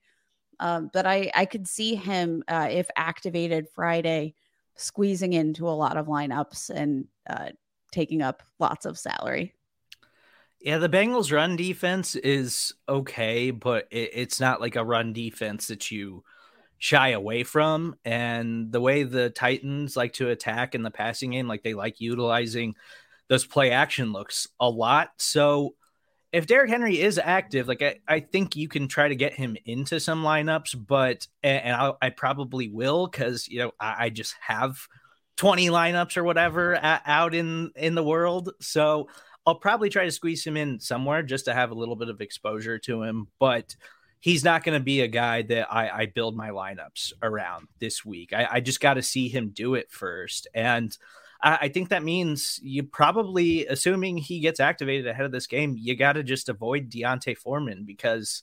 Um, 0.61 0.91
but 0.93 1.07
I, 1.07 1.31
I 1.35 1.45
could 1.45 1.69
see 1.69 1.95
him, 1.95 2.43
uh, 2.49 2.69
if 2.71 2.89
activated 2.97 3.69
Friday, 3.75 4.35
squeezing 4.77 5.33
into 5.33 5.69
a 5.69 5.71
lot 5.71 5.97
of 5.97 6.07
lineups 6.07 6.71
and 6.71 7.07
uh, 7.29 7.51
taking 7.93 8.23
up 8.23 8.43
lots 8.59 8.87
of 8.87 8.99
salary. 8.99 9.55
Yeah, 10.61 10.79
the 10.79 10.89
Bengals' 10.89 11.33
run 11.33 11.55
defense 11.55 12.17
is 12.17 12.75
okay, 12.89 13.53
but 13.53 13.87
it, 13.91 14.11
it's 14.15 14.41
not 14.41 14.61
like 14.61 14.75
a 14.75 14.85
run 14.85 15.13
defense 15.13 15.69
that 15.69 15.91
you 15.93 16.25
shy 16.79 17.11
away 17.11 17.45
from. 17.45 17.97
And 18.05 18.73
the 18.73 18.81
way 18.81 19.05
the 19.05 19.31
Titans 19.31 19.97
like 19.97 20.15
to 20.15 20.31
attack 20.31 20.75
in 20.75 20.83
the 20.83 20.91
passing 20.91 21.31
game, 21.31 21.47
like 21.47 21.63
they 21.63 21.75
like 21.75 22.01
utilizing 22.01 22.75
those 23.29 23.47
play 23.47 23.71
action 23.71 24.13
looks 24.13 24.49
a 24.59 24.69
lot. 24.69 25.11
So 25.19 25.75
if 26.33 26.47
Derrick 26.47 26.71
Henry 26.71 27.01
is 27.01 27.19
active, 27.19 27.69
like 27.69 27.83
I, 27.83 27.97
I 28.07 28.21
think 28.21 28.55
you 28.57 28.69
can 28.69 28.87
try 28.89 29.09
to 29.09 29.17
get 29.17 29.33
him 29.33 29.57
into 29.65 29.99
some 29.99 30.23
lineups, 30.23 30.87
but 30.87 31.27
and 31.43 31.75
I, 31.75 31.93
I 32.03 32.11
probably 32.11 32.69
will 32.69 33.07
because 33.07 33.49
you 33.49 33.61
know 33.61 33.73
I, 33.81 34.07
I, 34.07 34.11
just 34.11 34.35
have 34.41 34.79
twenty 35.37 35.69
lineups 35.69 36.17
or 36.17 36.25
whatever 36.25 36.79
out 36.83 37.35
in 37.35 37.71
in 37.77 37.95
the 37.95 38.05
world, 38.05 38.51
so 38.61 39.09
I'll 39.47 39.55
probably 39.55 39.89
try 39.89 40.05
to 40.05 40.11
squeeze 40.11 40.47
him 40.47 40.59
in 40.59 40.81
somewhere 40.81 41.23
just 41.23 41.47
to 41.47 41.55
have 41.55 41.71
a 41.71 41.75
little 41.75 41.97
bit 41.97 42.11
of 42.11 42.21
exposure 42.21 42.79
to 42.81 43.03
him. 43.03 43.29
But 43.39 43.75
he's 44.21 44.45
not 44.45 44.65
going 44.65 44.79
to 44.79 44.85
be 44.85 45.01
a 45.01 45.09
guy 45.09 45.43
that 45.43 45.73
I, 45.73 45.89
I, 45.91 46.07
build 46.07 46.37
my 46.37 46.51
lineups 46.51 47.13
around 47.23 47.69
this 47.79 48.05
week. 48.05 48.33
I, 48.33 48.49
I 48.51 48.61
just 48.61 48.81
got 48.81 48.95
to 48.95 49.03
see 49.03 49.29
him 49.29 49.51
do 49.51 49.75
it 49.75 49.91
first. 49.91 50.49
And 50.55 50.97
I, 51.43 51.59
I, 51.63 51.69
think 51.69 51.89
that 51.89 52.03
means 52.03 52.61
you 52.63 52.83
probably, 52.83 53.67
assuming 53.67 54.17
he 54.17 54.41
gets 54.41 54.61
activated 54.61 55.07
ahead 55.07 55.25
of 55.25 55.33
this 55.33 55.47
game, 55.47 55.77
you 55.79 55.97
got 55.97 56.15
to 56.15 56.23
just 56.23 56.49
avoid 56.49 56.91
D'Onta 56.91 57.37
Foreman 57.37 57.85
because 57.85 58.43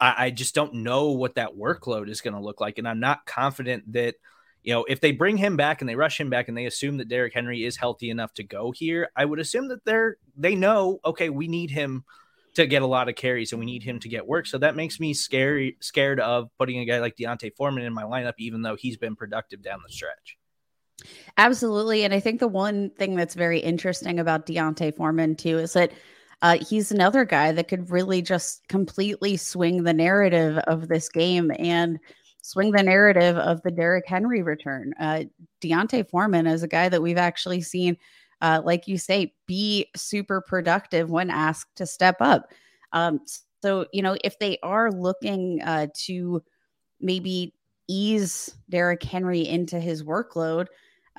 I, 0.00 0.26
I 0.26 0.30
just 0.30 0.54
don't 0.54 0.74
know 0.74 1.10
what 1.10 1.34
that 1.34 1.56
workload 1.56 2.08
is 2.08 2.20
going 2.20 2.34
to 2.34 2.40
look 2.40 2.60
like. 2.60 2.78
And 2.78 2.88
I'm 2.88 3.00
not 3.00 3.26
confident 3.26 3.92
that, 3.92 4.14
you 4.62 4.74
know, 4.74 4.84
if 4.84 5.00
they 5.00 5.12
bring 5.12 5.36
him 5.36 5.56
back 5.56 5.80
and 5.80 5.88
they 5.88 5.96
rush 5.96 6.20
him 6.20 6.30
back 6.30 6.48
and 6.48 6.56
they 6.56 6.66
assume 6.66 6.98
that 6.98 7.08
Derrick 7.08 7.34
Henry 7.34 7.64
is 7.64 7.76
healthy 7.76 8.10
enough 8.10 8.32
to 8.34 8.44
go 8.44 8.70
here, 8.70 9.10
I 9.16 9.24
would 9.24 9.40
assume 9.40 9.68
that 9.68 9.84
they're, 9.84 10.16
they 10.36 10.54
know, 10.54 11.00
okay, 11.04 11.30
we 11.30 11.48
need 11.48 11.70
him– 11.70 12.04
to 12.54 12.66
get 12.66 12.82
a 12.82 12.86
lot 12.86 13.08
of 13.08 13.14
carries, 13.14 13.52
and 13.52 13.60
we 13.60 13.66
need 13.66 13.82
him 13.82 14.00
to 14.00 14.08
get 14.08 14.26
work. 14.26 14.46
So 14.46 14.58
that 14.58 14.76
makes 14.76 14.98
me 14.98 15.14
scary, 15.14 15.76
scared 15.80 16.20
of 16.20 16.50
putting 16.58 16.78
a 16.78 16.84
guy 16.84 16.98
like 16.98 17.16
D'Onta 17.16 17.54
Foreman 17.56 17.84
in 17.84 17.92
my 17.92 18.02
lineup, 18.02 18.34
even 18.38 18.62
though 18.62 18.76
he's 18.76 18.96
been 18.96 19.16
productive 19.16 19.62
down 19.62 19.80
the 19.86 19.92
stretch. 19.92 20.36
Absolutely, 21.36 22.04
and 22.04 22.12
I 22.12 22.20
think 22.20 22.40
the 22.40 22.48
one 22.48 22.90
thing 22.90 23.16
that's 23.16 23.34
very 23.34 23.58
interesting 23.58 24.18
about 24.18 24.46
D'Onta 24.46 24.94
Foreman 24.94 25.36
too 25.36 25.58
is 25.58 25.72
that 25.72 25.92
uh, 26.42 26.58
he's 26.58 26.90
another 26.90 27.24
guy 27.24 27.52
that 27.52 27.68
could 27.68 27.90
really 27.90 28.22
just 28.22 28.66
completely 28.68 29.36
swing 29.36 29.82
the 29.82 29.92
narrative 29.92 30.58
of 30.66 30.88
this 30.88 31.08
game 31.08 31.52
and 31.58 31.98
swing 32.42 32.70
the 32.72 32.82
narrative 32.82 33.36
of 33.36 33.60
the 33.62 33.70
Derrick 33.70 34.06
Henry 34.06 34.42
return. 34.42 34.94
Uh, 34.98 35.24
D'Onta 35.60 36.08
Foreman 36.08 36.46
is 36.46 36.62
a 36.62 36.68
guy 36.68 36.88
that 36.88 37.02
we've 37.02 37.18
actually 37.18 37.60
seen 37.60 37.96
uh, 38.42 38.60
like 38.64 38.88
you 38.88 38.98
say, 38.98 39.34
be 39.46 39.86
super 39.96 40.40
productive 40.40 41.10
when 41.10 41.30
asked 41.30 41.76
to 41.76 41.86
step 41.86 42.16
up. 42.20 42.50
Um, 42.92 43.20
so, 43.62 43.86
you 43.92 44.02
know, 44.02 44.16
if 44.24 44.38
they 44.38 44.58
are 44.62 44.90
looking 44.90 45.60
uh, 45.62 45.88
to 46.06 46.42
maybe 47.00 47.54
ease 47.88 48.54
Derrick 48.68 49.02
Henry 49.02 49.46
into 49.46 49.78
his 49.78 50.02
workload, 50.02 50.66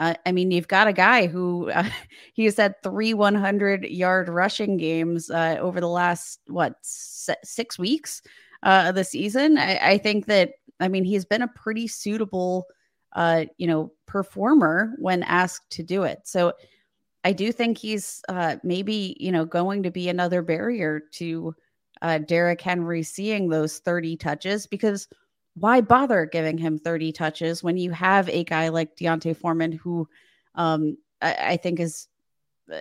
uh, 0.02 0.16
I 0.26 0.32
mean, 0.32 0.50
you've 0.50 0.68
got 0.68 0.88
a 0.88 0.94
guy 0.94 1.28
who 1.28 1.70
uh, 1.70 1.88
he's 2.34 2.58
had 2.58 2.82
three 2.82 3.14
100 3.14 3.86
yard 3.86 4.30
rushing 4.30 4.78
games 4.78 5.30
uh, 5.30 5.58
over 5.60 5.80
the 5.80 5.88
last, 5.88 6.40
what, 6.48 6.76
six 6.82 7.78
weeks 7.78 8.24
uh, 8.64 8.86
of 8.88 8.96
the 8.96 9.04
season. 9.04 9.60
I, 9.60 9.78
I, 9.78 9.98
think 10.00 10.26
that, 10.26 10.54
I 10.80 10.88
mean, 10.88 11.04
he's 11.04 11.24
been 11.24 11.44
a 11.44 11.48
pretty 11.48 11.88
suitable, 11.88 12.66
uh, 13.14 13.46
you 13.58 13.68
know, 13.68 13.92
performer 14.08 14.96
when 14.98 15.22
asked 15.22 15.70
to 15.74 15.84
do 15.84 16.02
it. 16.02 16.22
So 16.24 16.54
I 17.24 17.32
do 17.32 17.52
think 17.52 17.78
he's 17.78 18.24
uh, 18.28 18.56
maybe, 18.64 19.16
you 19.20 19.32
know, 19.32 19.46
going 19.46 19.84
to 19.84 19.92
be 19.92 20.10
another 20.10 20.42
barrier 20.42 21.04
to 21.14 21.56
uh, 22.02 22.18
Derrick 22.18 22.62
Henry 22.62 23.04
seeing 23.04 23.50
those 23.50 23.78
30 23.78 24.18
touches 24.18 24.66
because 24.66 25.08
why 25.54 25.82
bother 25.82 26.26
giving 26.26 26.58
him 26.58 26.78
30 26.78 27.12
touches 27.12 27.64
when 27.64 27.78
you 27.78 27.92
have 27.92 28.30
a 28.30 28.44
guy 28.44 28.70
like 28.70 28.96
D'Onta 28.96 29.36
Foreman 29.36 29.72
who 29.72 30.08
um, 30.56 30.98
I, 31.22 31.36
I, 31.40 31.58
think 31.58 31.80
is 31.80 32.08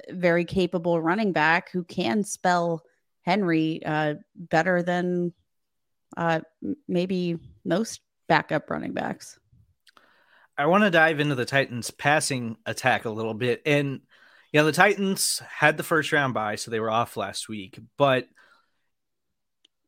very 0.09 0.45
capable 0.45 1.01
running 1.01 1.33
back 1.33 1.71
who 1.71 1.85
can 1.85 2.25
spell 2.25 2.83
Henry 3.23 3.83
uh, 3.85 4.15
better 4.35 4.83
than 4.83 5.33
uh, 6.17 6.41
maybe 6.89 7.39
most 7.65 8.01
backup 8.29 8.71
running 8.71 8.93
backs. 8.93 9.39
I 10.57 10.67
want 10.67 10.85
to 10.85 10.91
dive 10.91 11.21
into 11.21 11.35
the 11.35 11.45
Titans 11.45 11.91
passing 11.91 12.57
attack 12.67 13.05
a 13.05 13.11
little 13.11 13.35
bit. 13.35 13.63
And 13.65 14.01
you 14.53 14.61
know, 14.61 14.67
the 14.67 14.73
Titans 14.73 15.41
had 15.49 15.77
the 15.77 15.83
first 15.83 16.13
round 16.13 16.35
bye, 16.35 16.57
so 16.57 16.71
they 16.71 16.81
were 16.81 16.91
off 16.91 17.17
last 17.17 17.49
week, 17.49 17.79
but 17.97 18.29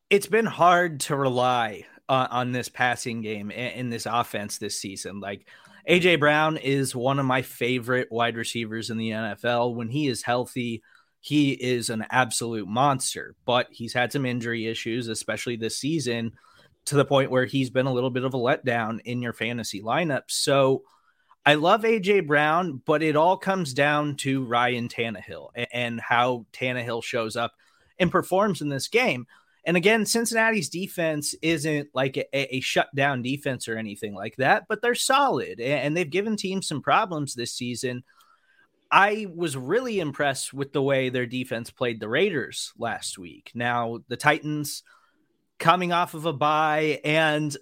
it's 0.09 0.27
been 0.27 0.47
hard 0.47 1.01
to 1.01 1.17
rely 1.17 1.87
uh, 2.09 2.29
on 2.31 2.53
this 2.53 2.69
passing 2.69 3.23
game 3.23 3.51
in, 3.51 3.73
in 3.73 3.91
this 3.91 4.07
offense 4.07 4.59
this 4.59 4.79
season. 4.79 5.21
Like 5.21 5.47
AJ 5.89 6.21
Brown 6.21 6.57
is 6.57 6.95
one 6.95 7.19
of 7.19 7.27
my 7.27 7.43
favorite 7.43 8.11
wide 8.11 8.37
receivers 8.37 8.91
in 8.91 8.99
the 8.99 9.11
NFL. 9.11 9.75
When 9.75 9.89
he 9.89 10.09
is 10.09 10.23
healthy, 10.23 10.83
he 11.21 11.53
is 11.53 11.91
an 11.91 12.05
absolute 12.11 12.69
monster, 12.69 13.35
but 13.45 13.69
he's 13.71 13.93
had 13.93 14.13
some 14.13 14.27
injury 14.27 14.67
issues, 14.67 15.09
especially 15.09 15.57
this 15.57 15.79
season, 15.79 16.33
to 16.87 16.97
the 16.97 17.05
point 17.05 17.31
where 17.31 17.47
he's 17.47 17.71
been 17.71 17.87
a 17.87 17.93
little 17.93 18.11
bit 18.11 18.25
of 18.25 18.35
a 18.35 18.39
letdown 18.39 19.01
in 19.05 19.23
your 19.23 19.33
fantasy 19.33 19.81
lineup. 19.83 20.23
So, 20.29 20.83
I 21.45 21.55
love 21.55 21.83
AJ 21.83 22.29
Brown, 22.29 22.81
but 22.87 23.03
it 23.03 23.17
all 23.17 23.37
comes 23.37 23.75
down 23.75 24.15
to 24.19 24.45
Ryan 24.45 24.89
Tannehill 24.89 25.49
and 25.73 26.01
how 26.01 26.47
Tannehill 26.53 27.03
shows 27.03 27.35
up 27.35 27.53
and 27.99 28.13
performs 28.13 28.61
in 28.61 28.69
this 28.69 28.87
game. 28.87 29.27
And 29.65 29.77
again, 29.77 30.05
Cincinnati's 30.07 30.69
defense 30.69 31.35
isn't 31.41 31.89
like 31.95 32.17
a, 32.17 32.57
a 32.57 32.61
shutdown 32.61 33.23
defense 33.23 33.69
or 33.69 33.77
anything 33.77 34.15
like 34.15 34.37
that, 34.37 34.65
but 34.69 34.83
they're 34.83 34.95
solid 34.95 35.61
and 35.61 35.97
they've 35.97 36.09
given 36.09 36.37
teams 36.37 36.67
some 36.67 36.83
problems 36.83 37.35
this 37.35 37.53
season. 37.53 38.03
I 38.91 39.27
was 39.35 39.57
really 39.57 40.01
impressed 40.01 40.53
with 40.53 40.73
the 40.73 40.83
way 40.83 41.09
their 41.09 41.27
defense 41.27 41.71
played 41.71 42.01
the 42.01 42.09
Raiders 42.09 42.73
last 42.77 43.19
week. 43.19 43.53
Now, 43.55 44.01
the 44.09 44.17
Titans 44.17 44.83
coming 45.59 45.93
off 45.93 46.15
of 46.15 46.27
a 46.27 46.33
bye 46.33 47.01
and 47.05 47.57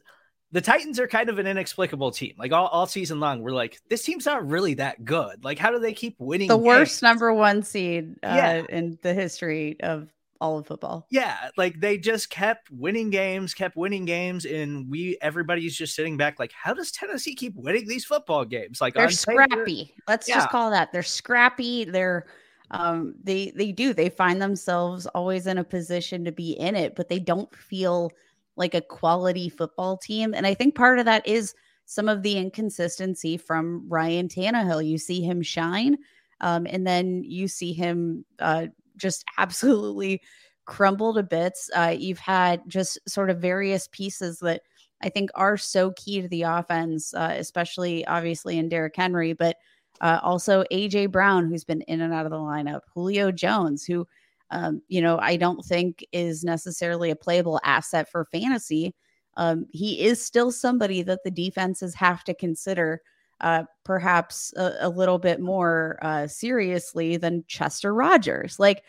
the 0.53 0.61
Titans 0.61 0.99
are 0.99 1.07
kind 1.07 1.29
of 1.29 1.39
an 1.39 1.47
inexplicable 1.47 2.11
team. 2.11 2.35
Like 2.39 2.51
all, 2.51 2.67
all 2.67 2.87
season 2.87 3.21
long, 3.21 3.43
we're 3.43 3.53
like, 3.53 3.79
this 3.89 4.03
team's 4.03 4.27
not 4.27 4.49
really 4.49 4.75
that 4.75 5.05
good. 5.05 5.45
Like, 5.45 5.59
how 5.59 5.71
do 5.71 5.79
they 5.79 5.93
keep 5.93 6.17
winning? 6.19 6.49
The 6.49 6.57
games? 6.57 6.67
worst 6.67 7.03
number 7.03 7.33
one 7.33 7.63
seed 7.63 8.17
uh, 8.23 8.35
yeah. 8.35 8.63
in 8.69 8.99
the 9.03 9.15
history 9.15 9.77
of 9.81 10.09
all 10.41 10.59
of 10.59 10.67
football. 10.67 11.07
Yeah, 11.11 11.51
like 11.57 11.81
they 11.81 11.99
just 11.99 12.31
kept 12.31 12.71
winning 12.71 13.11
games, 13.11 13.55
kept 13.55 13.77
winning 13.77 14.05
games, 14.05 14.47
and 14.47 14.89
we 14.91 15.19
everybody's 15.21 15.77
just 15.77 15.95
sitting 15.95 16.17
back 16.17 16.39
like, 16.39 16.53
how 16.53 16.73
does 16.75 16.91
Tennessee 16.91 17.35
keep 17.35 17.55
winning 17.57 17.87
these 17.87 18.05
football 18.05 18.45
games? 18.45 18.81
Like 18.81 18.95
they're 18.95 19.11
scrappy. 19.11 19.85
Paper, 19.85 20.03
Let's 20.09 20.29
yeah. 20.29 20.37
just 20.37 20.49
call 20.49 20.71
that. 20.71 20.93
They're 20.93 21.03
scrappy. 21.03 21.85
They're 21.85 22.27
um 22.73 23.15
they 23.23 23.53
they 23.57 23.73
do 23.73 23.93
they 23.93 24.09
find 24.09 24.41
themselves 24.41 25.07
always 25.07 25.47
in 25.47 25.59
a 25.59 25.65
position 25.65 26.25
to 26.25 26.33
be 26.33 26.53
in 26.53 26.75
it, 26.75 26.95
but 26.97 27.09
they 27.09 27.19
don't 27.19 27.55
feel 27.55 28.11
like 28.57 28.75
a 28.75 28.81
quality 28.81 29.49
football 29.49 29.97
team. 29.97 30.35
And 30.35 30.47
I 30.47 30.55
think 30.55 30.75
part 30.75 30.99
of 30.99 31.05
that 31.05 31.27
is 31.27 31.55
some 31.85 32.09
of 32.09 32.23
the 32.23 32.37
inconsistency 32.37 33.37
from 33.37 33.87
Ryan 33.89 34.29
Tannehill. 34.29 34.87
You 34.87 34.97
see 34.97 35.23
him 35.23 35.43
shine, 35.43 35.99
um, 36.41 36.67
and 36.71 36.87
then 36.87 37.25
you 37.25 37.49
see 37.49 37.73
him 37.73 38.25
uh, 38.39 38.69
just 39.01 39.25
absolutely 39.39 40.23
crumble 40.67 41.15
to 41.15 41.23
bits. 41.23 41.71
Uh, 41.75 41.95
you've 41.97 42.19
had 42.19 42.63
just 42.69 42.99
sort 43.09 43.31
of 43.31 43.39
various 43.39 43.89
pieces 43.89 44.39
that 44.41 44.63
I 45.03 45.09
think 45.09 45.31
are 45.35 45.57
so 45.57 45.93
key 45.97 46.23
to 46.23 46.29
the 46.29 46.43
offense, 46.43 47.15
uh, 47.15 47.35
especially 47.37 48.07
obviously 48.07 48.59
in 48.59 48.69
Derrick 48.69 48.95
Henry, 48.95 49.33
but 49.33 49.57
uh, 50.01 50.21
also 50.23 50.65
AJ 50.71 51.11
Brown, 51.11 51.49
who's 51.49 51.65
been 51.65 51.83
in 51.83 52.01
and 52.01 52.13
out 52.13 52.27
of 52.27 52.31
the 52.31 52.39
lineup, 52.39 52.81
Julio 52.95 53.33
Jones, 53.33 53.85
who 53.85 54.07
um, 54.51 54.83
you 54.89 55.01
know, 55.01 55.19
I 55.19 55.37
don't 55.37 55.65
think 55.65 56.05
is 56.13 56.43
necessarily 56.43 57.11
a 57.11 57.17
playable 57.17 57.61
asset 57.65 58.11
for 58.11 58.25
fantasy. 58.25 58.95
Um, 59.37 59.67
he 59.71 60.05
is 60.05 60.25
still 60.25 60.51
somebody 60.51 61.03
that 61.03 61.21
the 61.25 61.31
defenses 61.31 61.95
have 61.95 62.25
to 62.25 62.35
consider 62.35 63.01
uh, 63.41 63.65
perhaps 63.85 64.53
a, 64.57 64.75
a, 64.81 64.89
little 64.89 65.19
bit 65.19 65.41
more 65.41 65.99
uh, 66.03 66.27
seriously 66.27 67.17
than 67.17 67.45
Chester 67.49 67.95
Rogers. 67.95 68.59
Like, 68.59 68.83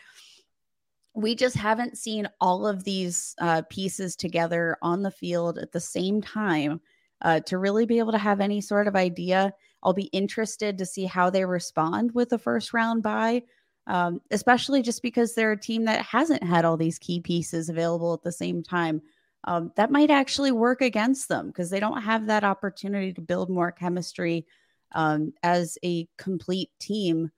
we 1.14 1.34
just 1.34 1.56
haven't 1.56 1.98
seen 1.98 2.28
all 2.40 2.66
of 2.66 2.84
these 2.84 3.34
uh, 3.40 3.62
pieces 3.68 4.16
together 4.16 4.76
on 4.82 5.02
the 5.02 5.10
field 5.10 5.58
at 5.58 5.72
the 5.72 5.80
same 5.80 6.22
time 6.22 6.80
uh, 7.22 7.40
to 7.40 7.58
really 7.58 7.86
be 7.86 7.98
able 7.98 8.12
to 8.12 8.18
have 8.18 8.40
any 8.40 8.60
sort 8.60 8.88
of 8.88 8.96
idea. 8.96 9.52
I'll 9.82 9.92
be 9.92 10.04
interested 10.04 10.78
to 10.78 10.86
see 10.86 11.04
how 11.04 11.30
they 11.30 11.44
respond 11.44 12.12
with 12.14 12.30
the 12.30 12.38
first 12.38 12.72
round 12.72 13.02
bye 13.02 13.42
um, 13.86 14.20
especially 14.30 14.82
just 14.82 15.02
because 15.02 15.34
they're 15.34 15.52
a 15.52 15.60
team 15.60 15.84
that 15.84 16.04
hasn't 16.04 16.42
had 16.42 16.64
all 16.64 16.76
these 16.76 16.98
key 16.98 17.20
pieces 17.20 17.68
available 17.68 18.14
at 18.14 18.22
the 18.22 18.32
same 18.32 18.62
time. 18.62 19.02
Um, 19.44 19.72
that 19.76 19.90
might 19.90 20.10
actually 20.10 20.52
work 20.52 20.80
against 20.82 21.28
them 21.28 21.48
because 21.48 21.70
they 21.70 21.80
don't 21.80 22.02
have 22.02 22.26
that 22.26 22.44
opportunity 22.44 23.12
to 23.12 23.20
build 23.20 23.50
more 23.50 23.72
chemistry 23.72 24.46
um, 24.92 25.32
as 25.42 25.78
a 25.84 26.08
complete 26.16 26.70
team. 26.78 27.30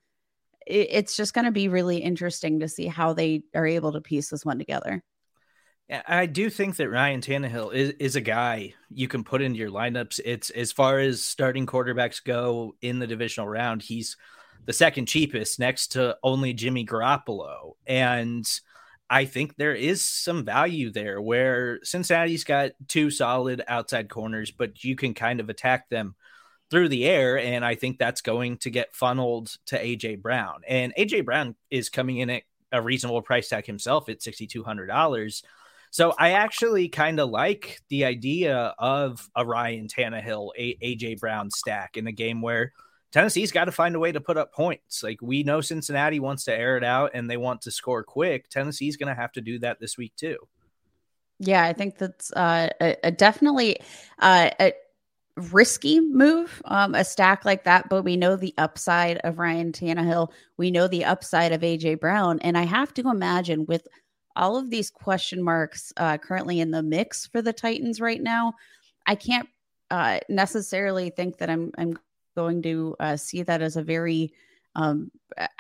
It, 0.67 0.89
it's 0.91 1.17
just 1.17 1.35
going 1.35 1.47
to 1.47 1.51
be 1.51 1.69
really 1.69 1.99
interesting 1.99 2.61
to 2.61 2.69
see 2.69 2.87
how 2.87 3.13
they 3.15 3.43
are 3.55 3.67
able 3.67 3.93
to 3.93 4.01
piece 4.01 4.29
this 4.29 4.45
one 4.45 4.59
together. 4.59 5.03
I 6.09 6.25
do 6.25 6.49
think 6.49 6.77
that 6.77 6.89
Ryan 6.89 7.21
Tannehill 7.21 7.75
is, 7.75 7.91
is 7.99 8.17
a 8.17 8.23
guy 8.23 8.73
you 8.91 9.07
can 9.07 9.23
put 9.23 9.43
into 9.43 9.59
your 9.59 9.71
lineups. 9.71 10.19
It's 10.25 10.49
as 10.51 10.73
far 10.73 10.99
as 10.99 11.23
starting 11.23 11.67
quarterbacks 11.67 12.25
go 12.25 12.75
in 12.81 12.99
the 12.99 13.07
divisional 13.07 13.49
round, 13.49 13.83
he's 13.83 14.17
the 14.65 14.73
second 14.73 15.07
cheapest 15.07 15.59
next 15.59 15.89
to 15.89 16.17
only 16.23 16.55
Jimmy 16.55 16.87
Garoppolo. 16.87 17.73
And 17.87 18.49
I 19.11 19.27
think 19.27 19.57
there 19.57 19.75
is 19.75 20.03
some 20.03 20.45
value 20.45 20.91
there 20.91 21.21
where 21.21 21.79
Cincinnati's 21.83 22.45
got 22.45 22.73
two 22.89 23.11
solid 23.11 23.63
outside 23.69 24.09
corners, 24.09 24.51
but 24.51 24.83
you 24.83 24.97
can 24.97 25.15
kind 25.15 25.41
of 25.41 25.51
attack 25.51 25.89
them 25.89 26.15
through 26.71 26.89
the 26.89 27.05
air. 27.05 27.39
And 27.39 27.65
I 27.65 27.75
think 27.75 27.99
that's 27.99 28.23
going 28.23 28.59
to 28.59 28.71
get 28.71 28.95
funneled 28.95 29.55
to 29.67 29.79
AJ 29.79 30.23
Brown. 30.23 30.63
And 30.67 30.95
AJ 30.99 31.25
Brown 31.25 31.55
is 31.71 31.91
coming 31.91 32.19
in 32.19 32.31
at 32.31 32.43
a 32.73 32.83
reasonable 32.83 33.23
price 33.23 33.49
tag 33.49 33.67
himself 33.67 34.09
at 34.09 34.21
$6,200. 34.21 35.43
So 35.91 36.13
I 36.19 36.33
actually 36.33 36.89
kind 36.89 37.21
of 37.21 37.31
like 37.31 37.81
the 37.89 38.07
idea 38.07 38.75
of 38.79 39.29
a 39.37 39.47
Ryan 39.47 39.87
Tannehill, 39.87 40.51
AJ 40.59 41.21
Brown 41.21 41.51
stack 41.51 41.97
in 41.97 42.09
a 42.09 42.13
game 42.13 42.43
where 42.43 42.73
Tennessee's 43.15 43.53
got 43.53 43.67
to 43.67 43.73
find 43.73 43.95
a 43.95 44.01
way 44.01 44.11
to 44.11 44.21
put 44.21 44.37
up 44.37 44.53
points. 44.53 45.05
Like 45.05 45.23
we 45.23 45.45
know 45.45 45.61
Cincinnati 45.61 46.19
wants 46.19 46.43
to 46.45 46.53
air 46.53 46.77
it 46.77 46.83
out 46.83 47.13
and 47.15 47.31
they 47.31 47.37
want 47.37 47.63
to 47.63 47.71
score 47.71 48.03
quick. 48.03 48.49
Tennessee's 48.49 48.97
going 48.97 49.15
to 49.15 49.21
have 49.21 49.31
to 49.33 49.41
do 49.41 49.61
that 49.61 49.79
this 49.79 49.97
week 49.97 50.17
too. 50.17 50.37
Yeah, 51.39 51.63
I 51.63 51.75
think 51.75 51.97
that's 51.97 52.33
uh, 52.33 52.71
a, 52.81 52.97
a 53.05 53.13
definitely 53.13 53.77
uh, 54.19 54.51
a 54.59 54.73
risky 55.37 56.01
move, 56.01 56.61
um, 56.65 56.97
a 56.97 57.05
stack 57.05 57.45
like 57.45 57.63
that. 57.63 57.89
But 57.89 58.03
we 58.03 58.17
know 58.17 58.35
the 58.35 58.53
upside 58.59 59.19
of 59.19 59.39
Ryan 59.39 59.71
Tannehill. 59.71 60.33
We 60.57 60.73
know 60.73 60.89
the 60.89 61.05
upside 61.05 61.53
of 61.53 61.61
AJ 61.61 62.01
Brown, 62.01 62.41
and 62.41 62.59
I 62.59 62.65
have 62.65 62.93
to 62.95 63.09
imagine 63.09 63.65
with 63.67 63.87
all 64.35 64.57
of 64.57 64.71
these 64.71 64.91
question 64.91 65.41
marks 65.41 65.93
uh, 65.99 66.19
currently 66.19 66.59
in 66.59 66.73
the 66.73 66.83
mix 66.83 67.29
for 67.29 67.43
the 67.43 67.53
Titans 67.53 68.01
right 68.01 68.21
now, 68.21 68.55
I 69.07 69.15
can't 69.15 69.49
uh, 69.93 70.19
necessarily 70.29 71.11
think 71.11 71.39
that 71.39 71.49
I'm 71.49 71.71
I'm 71.79 71.97
going 72.35 72.63
to 72.63 72.97
uh, 73.01 73.17
see 73.17 73.43
that 73.43 73.63
as 73.63 73.77
a 73.77 73.83
very 73.83 74.33
um, 74.75 75.11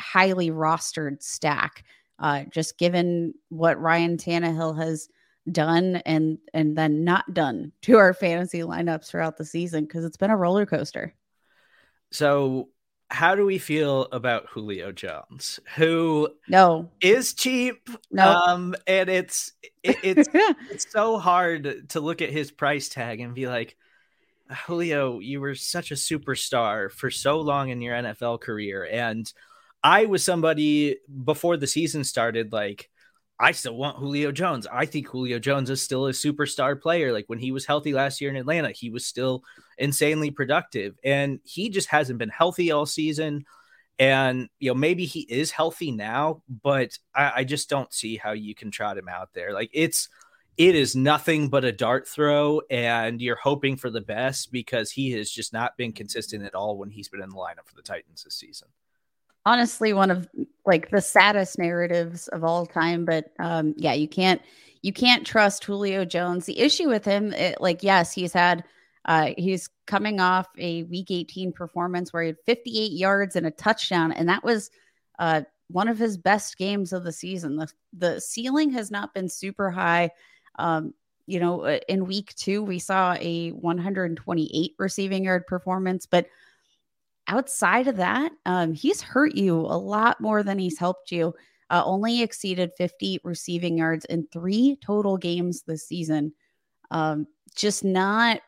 highly 0.01 0.51
rostered 0.51 1.23
stack. 1.23 1.85
Uh, 2.19 2.45
just 2.45 2.79
given 2.79 3.35
what 3.49 3.81
Ryan 3.81 4.17
Tannehill 4.17 4.79
has 4.79 5.09
done 5.51 5.97
and 6.07 6.39
and 6.55 6.77
then 6.77 7.05
not 7.05 7.35
done 7.35 7.73
to 7.83 7.97
our 7.97 8.15
fantasy 8.15 8.61
lineups 8.61 9.07
throughout 9.07 9.37
the 9.37 9.45
season 9.45 9.85
because 9.85 10.05
it's 10.05 10.17
been 10.17 10.31
a 10.31 10.37
roller 10.37 10.67
coaster. 10.67 11.15
So 12.11 12.69
how 13.11 13.35
do 13.35 13.45
we 13.45 13.59
feel 13.59 14.09
about 14.13 14.47
Julio 14.49 14.91
Jones, 14.91 15.61
who 15.77 16.29
no 16.49 16.91
is 17.01 17.35
cheap? 17.35 17.89
No, 18.11 18.33
um, 18.33 18.75
and 18.87 19.09
it's 19.09 19.53
it, 19.83 19.97
it's 20.03 20.29
it's 20.71 20.91
so 20.91 21.19
hard 21.19 21.91
to 21.91 22.01
look 22.01 22.23
at 22.23 22.31
his 22.31 22.51
price 22.51 22.89
tag 22.89 23.21
and 23.21 23.35
be 23.35 23.47
like, 23.47 23.77
Julio, 24.67 25.21
you 25.21 25.41
were 25.41 25.55
such 25.55 25.91
a 25.91 25.95
superstar 25.95 26.91
for 26.91 27.11
so 27.11 27.41
long 27.41 27.71
in 27.71 27.81
your 27.81 27.97
NFL 27.97 28.41
career. 28.41 28.87
And 28.91 29.31
I 29.83 30.07
was 30.07 30.25
somebody 30.25 30.99
before 31.25 31.57
the 31.57 31.67
season 31.67 32.05
started, 32.05 32.53
like, 32.53 32.91
I 33.39 33.53
still 33.53 33.77
want 33.77 33.99
Julio 33.99 34.31
Jones. 34.31 34.67
I 34.71 34.87
think 34.87 35.09
Julio 35.09 35.39
Jones 35.39 35.69
is 35.69 35.83
still 35.83 36.07
a 36.07 36.13
superstar 36.13 36.81
player. 36.81 37.13
Like 37.13 37.25
when 37.27 37.41
he 37.41 37.51
was 37.51 37.67
healthy 37.67 37.93
last 37.93 38.21
year 38.21 38.31
in 38.31 38.37
Atlanta, 38.37 38.71
he 38.71 38.91
was 38.91 39.07
still 39.07 39.43
insanely 39.77 40.31
productive. 40.31 40.97
And 41.03 41.41
he 41.43 41.69
just 41.69 41.89
hasn't 41.89 42.19
been 42.19 42.29
healthy 42.29 42.71
all 42.71 42.87
season. 42.87 43.45
And, 43.99 44.49
you 44.61 44.71
know, 44.71 44.75
maybe 44.75 45.05
he 45.05 45.21
is 45.21 45.51
healthy 45.51 45.91
now, 45.91 46.43
but 46.63 46.97
I, 47.15 47.33
I 47.37 47.45
just 47.45 47.69
don't 47.69 47.93
see 47.93 48.17
how 48.17 48.33
you 48.33 48.55
can 48.55 48.71
trot 48.71 48.99
him 48.99 49.09
out 49.09 49.31
there. 49.35 49.53
Like 49.53 49.71
it's, 49.73 50.09
it 50.57 50.75
is 50.75 50.95
nothing 50.95 51.49
but 51.49 51.65
a 51.65 51.73
dart 51.73 52.07
throw, 52.07 52.63
and 52.71 53.21
you're 53.21 53.37
hoping 53.37 53.77
for 53.77 53.91
the 53.91 54.01
best 54.01 54.53
because 54.53 54.91
he 54.91 55.11
has 55.13 55.31
just 55.31 55.53
not 55.53 55.77
been 55.77 55.93
consistent 55.93 56.45
at 56.45 56.55
all 56.55 56.77
when 56.79 56.91
he's 56.91 57.09
been 57.09 57.23
in 57.23 57.31
the 57.31 57.37
lineup 57.37 57.67
for 57.67 57.75
the 57.75 57.83
Titans 57.83 58.23
this 58.25 58.35
season. 58.35 58.69
Honestly, 59.47 59.93
one 59.93 60.11
of 60.11 60.29
like 60.65 60.91
the 60.91 61.01
saddest 61.01 61.59
narratives 61.59 62.29
of 62.29 62.45
all 62.45 62.67
time. 62.67 63.05
But 63.05 63.33
um, 63.39 63.75
yeah, 63.77 63.93
you 63.93 64.09
can't 64.09 64.41
you 64.83 64.93
can't 64.93 65.27
trust 65.27 65.65
Julio 65.65 66.05
Jones. 66.05 66.47
The 66.47 66.59
issue 66.59 66.89
with 66.89 67.05
him, 67.05 67.33
it, 67.33 67.61
like 67.61 67.83
yes, 67.83 68.13
he's 68.13 68.33
had 68.33 68.65
uh, 69.07 69.33
he's 69.37 69.69
coming 69.87 70.21
off 70.21 70.47
a 70.57 70.85
Week 70.85 71.11
18 71.11 71.53
performance 71.53 72.13
where 72.13 72.23
he 72.23 72.29
had 72.29 72.39
58 72.47 72.93
yards 72.93 73.37
and 73.37 73.47
a 73.47 73.51
touchdown, 73.51 74.13
and 74.13 74.29
that 74.29 74.45
was 74.45 74.71
uh, 75.19 75.43
one 75.69 75.89
of 75.89 75.99
his 75.99 76.17
best 76.17 76.57
games 76.57 76.93
of 76.93 77.05
the 77.05 77.13
season. 77.13 77.57
The 77.57 77.69
the 77.93 78.21
ceiling 78.21 78.71
has 78.71 78.91
not 78.91 79.13
been 79.13 79.29
super 79.29 79.71
high 79.71 80.11
um, 80.57 80.95
you 81.27 81.41
know, 81.41 81.63
uh, 81.63 81.79
in 81.89 82.07
week 82.07 82.35
two, 82.35 82.63
we 82.63 82.79
saw 82.79 83.17
a 83.19 83.51
128 83.51 84.73
receiving 84.79 85.25
yard 85.25 85.47
performance, 85.47 86.07
but 86.07 86.27
outside 87.29 87.89
of 87.89 87.97
that, 87.97 88.33
um, 88.45 88.75
he's 88.75 89.01
hurt 89.01 89.35
you 89.35 89.61
a 89.61 89.79
lot 89.79 90.21
more 90.21 90.43
than 90.43 90.59
he's 90.59 90.79
helped 90.79 91.11
you. 91.11 91.35
Uh, 91.71 91.83
only 91.85 92.23
exceeded 92.23 92.73
50 92.77 93.21
receiving 93.25 93.79
yards 93.79 94.05
in 94.05 94.27
three 94.33 94.79
total 94.85 95.17
games 95.17 95.63
this 95.63 95.89
season. 95.89 96.35
Um, 96.91 97.27
just 97.55 97.85
not 97.85 98.41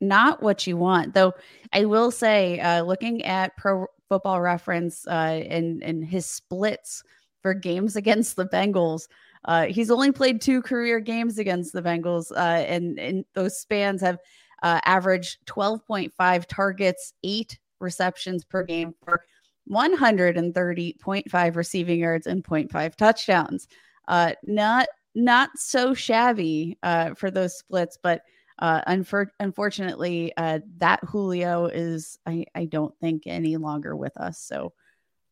not 0.00 0.42
what 0.42 0.66
you 0.66 0.76
want. 0.76 1.14
Though 1.14 1.32
I 1.72 1.86
will 1.86 2.10
say, 2.10 2.60
uh, 2.60 2.82
looking 2.82 3.24
at 3.24 3.56
Pro 3.56 3.86
Football 4.08 4.40
Reference 4.40 5.06
uh, 5.06 5.42
and 5.48 5.82
and 5.82 6.04
his 6.04 6.26
splits 6.26 7.02
for 7.42 7.54
games 7.54 7.96
against 8.02 8.36
the 8.36 8.46
Bengals, 8.46 9.08
uh, 9.44 9.66
he's 9.66 9.90
only 9.90 10.12
played 10.12 10.40
two 10.40 10.62
career 10.62 11.00
games 11.00 11.38
against 11.38 11.72
the 11.72 11.82
Bengals, 11.82 12.30
uh, 12.32 12.64
and, 12.64 12.98
and 12.98 13.24
those 13.34 13.58
spans 13.58 14.00
have 14.00 14.18
uh, 14.62 14.80
averaged 14.84 15.38
12.5 15.46 16.46
targets, 16.46 17.14
eight 17.22 17.58
receptions 17.80 18.44
per 18.44 18.62
game 18.62 18.94
for 19.04 19.22
130.5 19.70 21.56
receiving 21.56 22.00
yards 22.00 22.26
and 22.26 22.42
0.5 22.42 22.94
touchdowns. 22.96 23.68
Uh, 24.06 24.32
not 24.44 24.88
not 25.14 25.50
so 25.56 25.94
shabby 25.94 26.78
uh, 26.82 27.14
for 27.14 27.30
those 27.30 27.58
splits, 27.58 27.98
but 28.02 28.22
uh, 28.60 28.82
unfor- 28.84 29.30
unfortunately, 29.40 30.32
uh, 30.36 30.60
that 30.78 31.00
Julio 31.04 31.66
is 31.66 32.18
I, 32.26 32.46
I 32.54 32.64
don't 32.64 32.94
think 33.00 33.24
any 33.26 33.56
longer 33.56 33.94
with 33.94 34.16
us. 34.16 34.40
So 34.40 34.72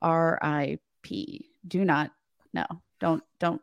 R.I.P. 0.02 1.50
Do 1.66 1.84
not 1.84 2.10
no 2.52 2.64
don't 3.00 3.22
don't 3.40 3.62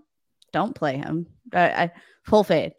don't 0.53 0.73
play 0.73 0.97
him. 0.97 1.27
I, 1.51 1.69
I 1.69 1.91
full 2.23 2.45
fade. 2.45 2.73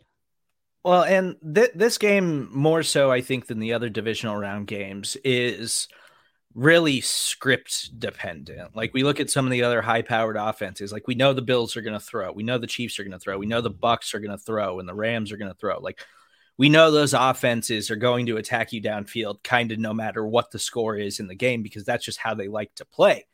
Well, 0.84 1.02
and 1.02 1.36
th- 1.54 1.72
this 1.74 1.98
game 1.98 2.48
more 2.52 2.82
so, 2.82 3.10
I 3.10 3.20
think, 3.20 3.46
than 3.46 3.58
the 3.58 3.72
other 3.72 3.88
divisional 3.88 4.36
round 4.36 4.66
games 4.66 5.16
is 5.24 5.88
really 6.54 7.00
script 7.00 7.98
dependent. 7.98 8.76
Like 8.76 8.94
we 8.94 9.02
look 9.02 9.18
at 9.18 9.30
some 9.30 9.44
of 9.44 9.50
the 9.50 9.64
other 9.64 9.82
high 9.82 10.02
powered 10.02 10.36
offenses, 10.36 10.92
like 10.92 11.08
we 11.08 11.14
know 11.14 11.32
the 11.32 11.42
Bills 11.42 11.76
are 11.76 11.82
going 11.82 11.98
to 11.98 12.00
throw, 12.00 12.32
we 12.32 12.42
know 12.42 12.58
the 12.58 12.66
Chiefs 12.66 12.98
are 12.98 13.04
going 13.04 13.12
to 13.12 13.18
throw, 13.18 13.38
we 13.38 13.46
know 13.46 13.60
the 13.60 13.70
Bucs 13.70 14.14
are 14.14 14.20
going 14.20 14.36
to 14.36 14.44
throw, 14.44 14.78
and 14.78 14.88
the 14.88 14.94
Rams 14.94 15.32
are 15.32 15.36
going 15.36 15.50
to 15.50 15.58
throw. 15.58 15.80
Like 15.80 16.00
we 16.56 16.68
know 16.68 16.90
those 16.90 17.14
offenses 17.14 17.90
are 17.90 17.96
going 17.96 18.26
to 18.26 18.36
attack 18.36 18.72
you 18.72 18.80
downfield, 18.80 19.42
kind 19.42 19.72
of 19.72 19.78
no 19.78 19.92
matter 19.92 20.24
what 20.24 20.50
the 20.50 20.58
score 20.58 20.96
is 20.96 21.18
in 21.18 21.26
the 21.26 21.34
game, 21.34 21.62
because 21.62 21.84
that's 21.84 22.04
just 22.04 22.18
how 22.18 22.34
they 22.34 22.46
like 22.46 22.72
to 22.76 22.84
play. 22.84 23.26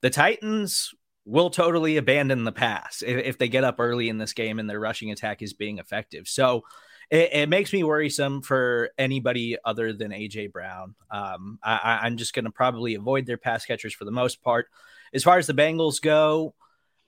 The 0.00 0.10
Titans 0.10 0.92
will 1.26 1.50
totally 1.50 1.96
abandon 1.96 2.44
the 2.44 2.52
pass 2.52 3.02
if, 3.04 3.26
if, 3.26 3.38
they 3.38 3.48
get 3.48 3.64
up 3.64 3.76
early 3.80 4.08
in 4.08 4.16
this 4.16 4.32
game 4.32 4.60
and 4.60 4.70
their 4.70 4.78
rushing 4.78 5.10
attack 5.10 5.42
is 5.42 5.52
being 5.52 5.78
effective. 5.78 6.28
So 6.28 6.62
it, 7.10 7.30
it 7.32 7.48
makes 7.48 7.72
me 7.72 7.82
worrisome 7.82 8.42
for 8.42 8.90
anybody 8.96 9.56
other 9.64 9.92
than 9.92 10.12
AJ 10.12 10.52
Brown. 10.52 10.94
Um, 11.10 11.58
I, 11.62 12.00
I'm 12.02 12.16
just 12.16 12.32
going 12.32 12.44
to 12.44 12.52
probably 12.52 12.94
avoid 12.94 13.26
their 13.26 13.36
pass 13.36 13.66
catchers 13.66 13.92
for 13.92 14.04
the 14.04 14.12
most 14.12 14.40
part. 14.40 14.68
As 15.12 15.24
far 15.24 15.36
as 15.36 15.48
the 15.48 15.52
Bengals 15.52 16.00
go, 16.00 16.54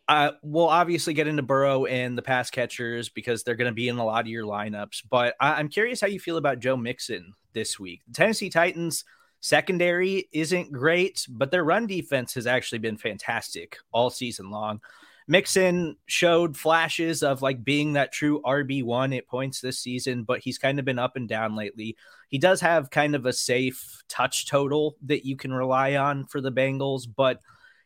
uh, 0.08 0.32
we'll 0.42 0.68
obviously 0.68 1.14
get 1.14 1.28
into 1.28 1.42
Burrow 1.42 1.84
and 1.84 2.18
the 2.18 2.22
pass 2.22 2.50
catchers 2.50 3.08
because 3.08 3.44
they're 3.44 3.56
going 3.56 3.70
to 3.70 3.74
be 3.74 3.88
in 3.88 3.98
a 3.98 4.04
lot 4.04 4.22
of 4.22 4.28
your 4.28 4.46
lineups. 4.46 5.02
But 5.08 5.36
I, 5.38 5.60
am 5.60 5.68
curious 5.68 6.00
how 6.00 6.06
you 6.08 6.18
feel 6.18 6.38
about 6.38 6.60
Joe 6.60 6.76
Mixon 6.76 7.34
this 7.52 7.78
week. 7.78 8.00
The 8.08 8.14
Tennessee 8.14 8.50
Titans 8.50 9.04
Secondary 9.40 10.28
isn't 10.32 10.72
great, 10.72 11.26
but 11.28 11.50
their 11.50 11.64
run 11.64 11.86
defense 11.86 12.34
has 12.34 12.46
actually 12.46 12.78
been 12.78 12.96
fantastic 12.96 13.78
all 13.92 14.10
season 14.10 14.50
long. 14.50 14.80
Mixon 15.28 15.96
showed 16.06 16.56
flashes 16.56 17.22
of 17.22 17.42
like 17.42 17.62
being 17.62 17.92
that 17.92 18.12
true 18.12 18.40
RB1 18.42 19.16
at 19.16 19.28
points 19.28 19.60
this 19.60 19.78
season, 19.78 20.24
but 20.24 20.40
he's 20.40 20.56
kind 20.58 20.78
of 20.78 20.86
been 20.86 20.98
up 20.98 21.16
and 21.16 21.28
down 21.28 21.54
lately. 21.54 21.96
He 22.28 22.38
does 22.38 22.62
have 22.62 22.90
kind 22.90 23.14
of 23.14 23.26
a 23.26 23.32
safe 23.32 24.02
touch 24.08 24.48
total 24.48 24.96
that 25.04 25.26
you 25.26 25.36
can 25.36 25.52
rely 25.52 25.96
on 25.96 26.24
for 26.26 26.40
the 26.40 26.50
Bengals, 26.50 27.06
but 27.14 27.40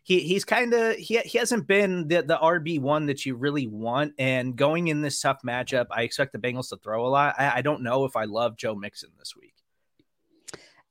he 0.04 0.20
he's 0.20 0.44
kind 0.44 0.72
of 0.72 0.96
he, 0.96 1.18
he 1.18 1.38
hasn't 1.38 1.66
been 1.66 2.06
the, 2.06 2.22
the 2.22 2.38
RB1 2.38 3.08
that 3.08 3.26
you 3.26 3.34
really 3.34 3.66
want. 3.66 4.14
And 4.18 4.54
going 4.54 4.86
in 4.86 5.02
this 5.02 5.20
tough 5.20 5.42
matchup, 5.44 5.86
I 5.90 6.02
expect 6.02 6.32
the 6.32 6.38
Bengals 6.38 6.68
to 6.68 6.76
throw 6.76 7.06
a 7.06 7.08
lot. 7.08 7.34
I, 7.38 7.56
I 7.56 7.62
don't 7.62 7.82
know 7.82 8.04
if 8.04 8.14
I 8.14 8.24
love 8.24 8.56
Joe 8.56 8.76
Mixon 8.76 9.10
this 9.18 9.34
week. 9.36 9.51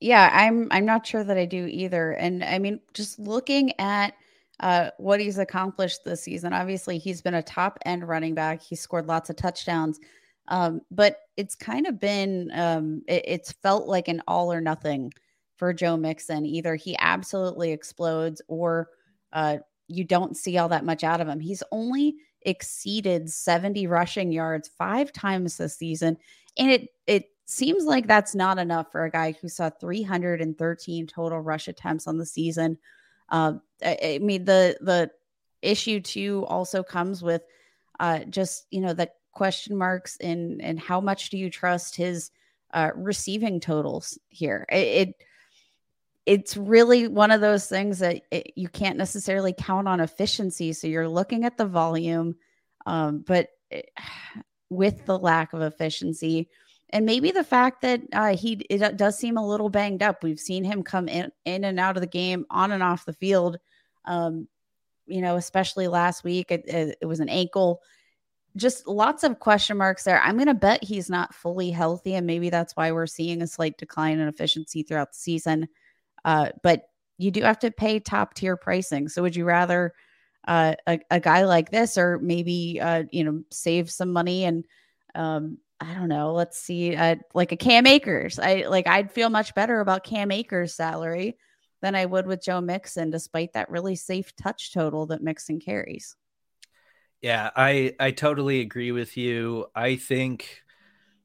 Yeah, 0.02 0.32
I'm 0.34 0.68
I'm 0.72 0.86
not 0.86 1.06
sure 1.06 1.24
that 1.24 1.38
I 1.38 1.46
do 1.46 1.68
either. 1.68 2.12
And 2.14 2.44
I 2.44 2.58
mean, 2.60 2.80
just 2.94 3.20
looking 3.20 3.80
at 3.80 4.16
uh, 4.60 4.90
what 4.98 5.20
he's 5.20 5.38
accomplished 5.38 6.04
this 6.04 6.24
season, 6.24 6.54
obviously 6.54 6.98
he's 6.98 7.22
been 7.22 7.36
a 7.36 7.44
top 7.44 7.78
end 7.86 8.08
running 8.08 8.34
back. 8.34 8.62
He 8.64 8.76
scored 8.76 9.06
lots 9.08 9.30
of 9.30 9.36
touchdowns, 9.36 10.00
um, 10.48 10.82
but 10.90 11.18
it's 11.38 11.56
kind 11.56 11.86
of 11.86 12.00
been 12.00 12.50
um, 12.54 13.04
it, 13.08 13.24
it's 13.28 13.52
felt 13.52 13.88
like 13.88 14.08
an 14.08 14.24
all 14.28 14.52
or 14.52 14.60
nothing 14.60 15.14
for 15.56 15.72
Joe 15.72 15.98
Mixon. 15.98 16.48
Either 16.48 16.76
he 16.76 16.96
absolutely 17.00 17.72
explodes, 17.72 18.42
or 18.48 18.90
uh, 19.34 19.58
you 19.88 20.04
don't 20.04 20.36
see 20.36 20.58
all 20.58 20.70
that 20.70 20.86
much 20.86 21.04
out 21.04 21.22
of 21.22 21.28
him. 21.28 21.40
He's 21.40 21.64
only 21.72 22.16
exceeded 22.44 23.30
70 23.30 23.86
rushing 23.86 24.32
yards 24.32 24.68
five 24.68 25.14
times 25.14 25.58
this 25.58 25.78
season, 25.78 26.18
and 26.58 26.72
it 26.72 26.90
it 27.06 27.26
seems 27.52 27.84
like 27.84 28.08
that's 28.08 28.34
not 28.34 28.58
enough 28.58 28.92
for 28.92 29.04
a 29.04 29.12
guy 29.12 29.34
who 29.34 29.50
saw 29.50 29.70
313 29.70 31.08
total 31.08 31.40
rush 31.40 31.68
attempts 31.68 32.08
on 32.08 32.18
the 32.18 32.26
season. 32.26 32.78
Uh, 33.30 33.54
I, 33.84 33.98
I, 34.04 34.20
mean, 34.20 34.46
the 34.46 34.78
the 34.82 35.12
issue 35.62 36.00
too 36.00 36.46
also 36.48 36.82
comes 36.82 37.22
with 37.22 37.44
uh, 38.00 38.20
just 38.26 38.68
you 38.72 38.82
know 38.82 38.94
the 38.94 39.10
question 39.34 39.78
marks 39.78 40.18
in 40.18 40.60
and 40.62 40.80
how 40.80 41.02
much 41.02 41.30
do 41.30 41.38
you 41.38 41.50
trust 41.50 41.96
his 41.96 42.32
uh, 42.74 42.92
receiving 42.96 43.60
totals 43.60 44.18
here. 44.30 44.66
It, 44.70 44.76
it, 45.10 45.16
it's 46.26 46.56
really 46.56 47.08
one 47.08 47.32
of 47.32 47.42
those 47.42 47.68
things 47.68 48.00
that 48.00 48.22
it, 48.32 48.54
you 48.56 48.70
can't 48.70 48.98
necessarily 48.98 49.54
count 49.54 49.88
on 49.88 50.00
efficiency. 50.00 50.72
So 50.74 50.88
you're 50.88 51.08
looking 51.08 51.44
at 51.44 51.58
the 51.58 51.66
volume, 51.66 52.36
um, 52.86 53.24
but 53.26 53.50
it, 53.70 53.90
with 54.70 55.06
the 55.06 55.20
lack 55.20 55.52
of 55.52 55.62
efficiency, 55.62 56.50
and 56.94 57.06
maybe 57.06 57.32
the 57.32 57.44
fact 57.44 57.82
that 57.82 58.02
uh, 58.14 58.36
he 58.36 58.54
it 58.70 58.98
does 58.98 59.18
seem 59.18 59.38
a 59.38 59.48
little 59.48 59.70
banged 59.70 60.04
up. 60.04 60.24
We've 60.24 60.40
seen 60.40 60.64
him 60.64 60.84
come 60.84 61.08
in 61.08 61.32
in 61.46 61.64
and 61.64 61.80
out 61.80 61.98
of 61.98 62.02
the 62.02 62.08
game, 62.08 62.46
on 62.50 62.72
and 62.72 62.84
off 62.84 63.06
the 63.06 63.14
field. 63.14 63.58
Um, 64.06 64.48
you 65.08 65.22
know, 65.22 65.36
especially 65.36 65.88
last 65.88 66.24
week, 66.24 66.52
it, 66.52 66.66
it 67.02 67.06
was 67.06 67.20
an 67.20 67.30
ankle 67.30 67.82
just 68.56 68.88
lots 68.88 69.24
of 69.24 69.40
question 69.40 69.78
marks 69.78 70.04
there. 70.04 70.22
I'm 70.22 70.36
going 70.36 70.48
to 70.48 70.54
bet 70.54 70.84
he's 70.84 71.10
not 71.10 71.34
fully 71.34 71.72
healthy, 71.72 72.16
and 72.16 72.28
maybe 72.28 72.50
that's 72.50 72.76
why 72.76 72.92
we're 72.92 73.08
seeing 73.08 73.42
a 73.42 73.48
slight 73.48 73.78
decline 73.78 74.20
in 74.20 74.28
efficiency 74.28 74.84
throughout 74.84 75.12
the 75.12 75.18
season. 75.18 75.70
Uh, 76.26 76.50
but 76.62 76.90
you 77.18 77.32
do 77.32 77.42
have 77.44 77.60
to 77.60 77.72
pay 77.72 78.00
top 78.00 78.34
tier 78.34 78.58
pricing. 78.58 79.08
So, 79.08 79.22
would 79.22 79.36
you 79.36 79.46
rather 79.46 79.94
uh, 80.48 80.76
a, 80.88 81.00
a, 81.10 81.20
guy 81.20 81.46
like 81.46 81.72
this, 81.72 81.98
or 81.98 82.20
maybe 82.20 82.80
uh, 82.82 83.04
you 83.12 83.24
know 83.24 83.44
save 83.52 83.90
some 83.90 84.12
money 84.12 84.44
and 84.44 84.66
um, 85.16 85.58
I 85.82 85.96
don't 85.96 86.10
know. 86.10 86.34
Let's 86.34 86.60
see, 86.60 86.96
uh, 86.96 87.16
like 87.34 87.52
a 87.52 87.58
Cam 87.58 87.88
Akers. 87.88 88.38
I 88.38 88.66
like 88.70 88.86
I'd 88.86 89.12
feel 89.12 89.32
much 89.32 89.56
better 89.56 89.80
about 89.80 90.04
Cam 90.04 90.32
Akers' 90.32 90.76
salary 90.76 91.38
than 91.82 91.96
I 91.96 92.06
would 92.06 92.28
with 92.28 92.44
Joe 92.44 92.62
Mixon, 92.62 93.10
despite 93.10 93.54
that 93.54 93.72
really 93.72 93.96
safe 93.96 94.36
touch 94.36 94.74
total 94.74 95.08
that 95.08 95.24
Mixon 95.24 95.60
carries. 95.60 96.16
Yeah, 97.22 97.50
I 97.56 97.96
I 98.00 98.12
totally 98.12 98.62
agree 98.62 98.92
with 98.92 99.18
you. 99.18 99.66
I 99.74 99.96
think 99.96 100.62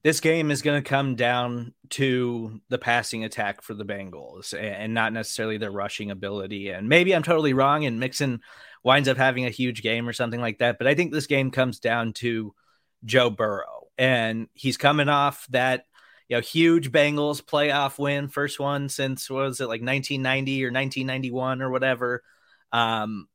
this 0.03 0.21
game 0.21 0.51
is 0.51 0.63
going 0.63 0.83
to 0.83 0.89
come 0.89 1.17
down 1.17 1.75
to 1.91 2.61
the 2.71 2.79
passing 2.79 3.25
attack 3.25 3.61
for 3.61 3.75
the 3.75 3.85
Bengals 3.85 4.55
and 4.59 4.95
not 4.95 5.13
necessarily 5.13 5.59
their 5.59 5.71
rushing 5.71 6.11
ability. 6.11 6.71
And 6.71 6.89
maybe 6.89 7.15
I'm 7.15 7.25
totally 7.25 7.55
wrong 7.55 7.85
and 7.85 7.99
Mixon 8.01 8.41
winds 8.85 9.09
up 9.09 9.17
having 9.17 9.45
a 9.47 9.51
huge 9.51 9.83
game 9.83 10.09
or 10.09 10.13
something 10.13 10.41
like 10.41 10.59
that, 10.59 10.79
but 10.79 10.87
I 10.87 10.95
think 10.95 11.13
this 11.13 11.27
game 11.27 11.51
comes 11.51 11.81
down 11.81 12.13
to 12.15 12.55
Joe 13.05 13.31
Burrow. 13.31 13.76
And 13.99 14.49
he's 14.55 14.77
coming 14.77 15.09
off 15.09 15.47
that 15.51 15.87
you 16.29 16.37
know 16.37 16.41
huge 16.41 16.93
Bengals 16.93 17.43
playoff 17.43 17.99
win, 17.99 18.29
first 18.29 18.61
one 18.61 18.89
since 18.89 19.31
was 19.31 19.61
it 19.61 19.65
like 19.65 19.83
1990 19.83 20.65
or 20.65 20.69
1991 20.69 21.63
or 21.63 21.71
whatever. 21.71 22.23
Um, 22.73 23.29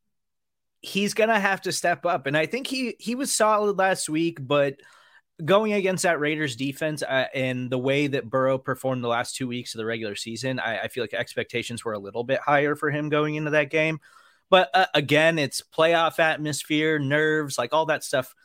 he's 0.82 1.14
gonna 1.14 1.40
have 1.40 1.62
to 1.62 1.72
step 1.72 2.06
up, 2.06 2.28
and 2.28 2.38
I 2.38 2.46
think 2.46 2.68
he 2.68 2.96
he 3.00 3.16
was 3.16 3.32
solid 3.32 3.78
last 3.78 4.10
week, 4.10 4.38
but 4.42 4.76
going 5.44 5.74
against 5.74 6.04
that 6.04 6.20
Raiders 6.20 6.56
defense 6.56 7.02
uh, 7.02 7.26
and 7.34 7.70
the 7.70 7.78
way 7.78 8.08
that 8.08 8.30
Burrow 8.30 8.58
performed 8.58 9.04
the 9.04 9.08
last 9.08 9.36
two 9.36 9.48
weeks 9.48 9.74
of 9.74 9.80
the 9.80 9.86
regular 9.86 10.16
season, 10.16 10.60
I, 10.60 10.82
I 10.82 10.88
feel 10.88 11.04
like 11.04 11.14
expectations 11.14 11.84
were 11.84 11.94
a 11.94 12.00
little 12.00 12.24
bit 12.24 12.40
higher 12.40 12.76
for 12.76 12.92
him 12.92 13.10
going 13.10 13.36
into 13.36 13.52
that 13.52 13.70
game. 13.70 14.00
But 14.50 14.70
uh, 14.74 14.88
again, 14.94 15.40
it's 15.40 15.62
playoff 15.62 16.20
atmosphere, 16.20 17.00
nerves, 17.00 17.58
like 17.58 17.74
all 17.74 17.86
that 17.88 18.04
stuff 18.04 18.36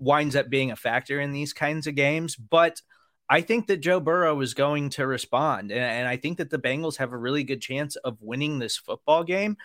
winds 0.00 0.36
up 0.36 0.50
being 0.50 0.70
a 0.70 0.76
factor 0.76 1.20
in 1.20 1.32
these 1.32 1.52
kinds 1.52 1.86
of 1.86 1.94
games. 1.94 2.36
But 2.36 2.80
I 3.28 3.42
think 3.42 3.68
that 3.68 3.78
Joe 3.78 4.00
Burrow 4.00 4.40
is 4.40 4.54
going 4.54 4.90
to 4.90 5.06
respond. 5.06 5.70
And, 5.70 5.80
and 5.80 6.08
I 6.08 6.16
think 6.16 6.38
that 6.38 6.50
the 6.50 6.58
Bengals 6.58 6.96
have 6.96 7.12
a 7.12 7.18
really 7.18 7.44
good 7.44 7.60
chance 7.60 7.96
of 7.96 8.20
winning 8.20 8.58
this 8.58 8.76
football 8.76 9.22
game 9.24 9.56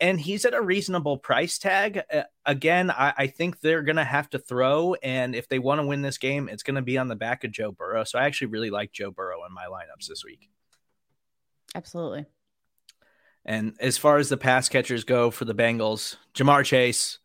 and 0.00 0.20
he's 0.20 0.44
at 0.44 0.54
a 0.54 0.60
reasonable 0.60 1.18
price 1.18 1.58
tag. 1.58 2.02
Uh, 2.12 2.22
again, 2.46 2.90
I, 2.90 3.12
I, 3.16 3.26
think 3.26 3.60
they're 3.60 3.82
going 3.82 3.96
to 3.96 4.04
have 4.04 4.30
to 4.30 4.38
throw, 4.38 4.94
and 5.02 5.34
if 5.34 5.48
they 5.48 5.58
want 5.58 5.80
to 5.80 5.86
win 5.86 6.02
this 6.02 6.18
game, 6.18 6.48
it's 6.48 6.62
going 6.62 6.76
to 6.76 6.82
be 6.82 6.98
on 6.98 7.08
the 7.08 7.16
back 7.16 7.44
of 7.44 7.50
Joe 7.50 7.72
Burrow. 7.72 8.04
So 8.04 8.18
I 8.18 8.26
actually 8.26 8.48
really 8.48 8.70
like 8.70 8.92
Joe 8.92 9.10
Burrow 9.10 9.44
in 9.44 9.52
my 9.52 9.64
lineups 9.64 10.06
this 10.08 10.24
week. 10.24 10.48
Absolutely. 11.74 12.26
And 13.44 13.74
as 13.80 13.98
far 13.98 14.18
as 14.18 14.28
the 14.28 14.36
pass 14.36 14.68
catchers 14.68 15.04
go 15.04 15.30
for 15.30 15.44
the 15.44 15.54
Bengals, 15.54 16.16
Ja'Marr 16.34 16.64
Chase, 16.64 17.18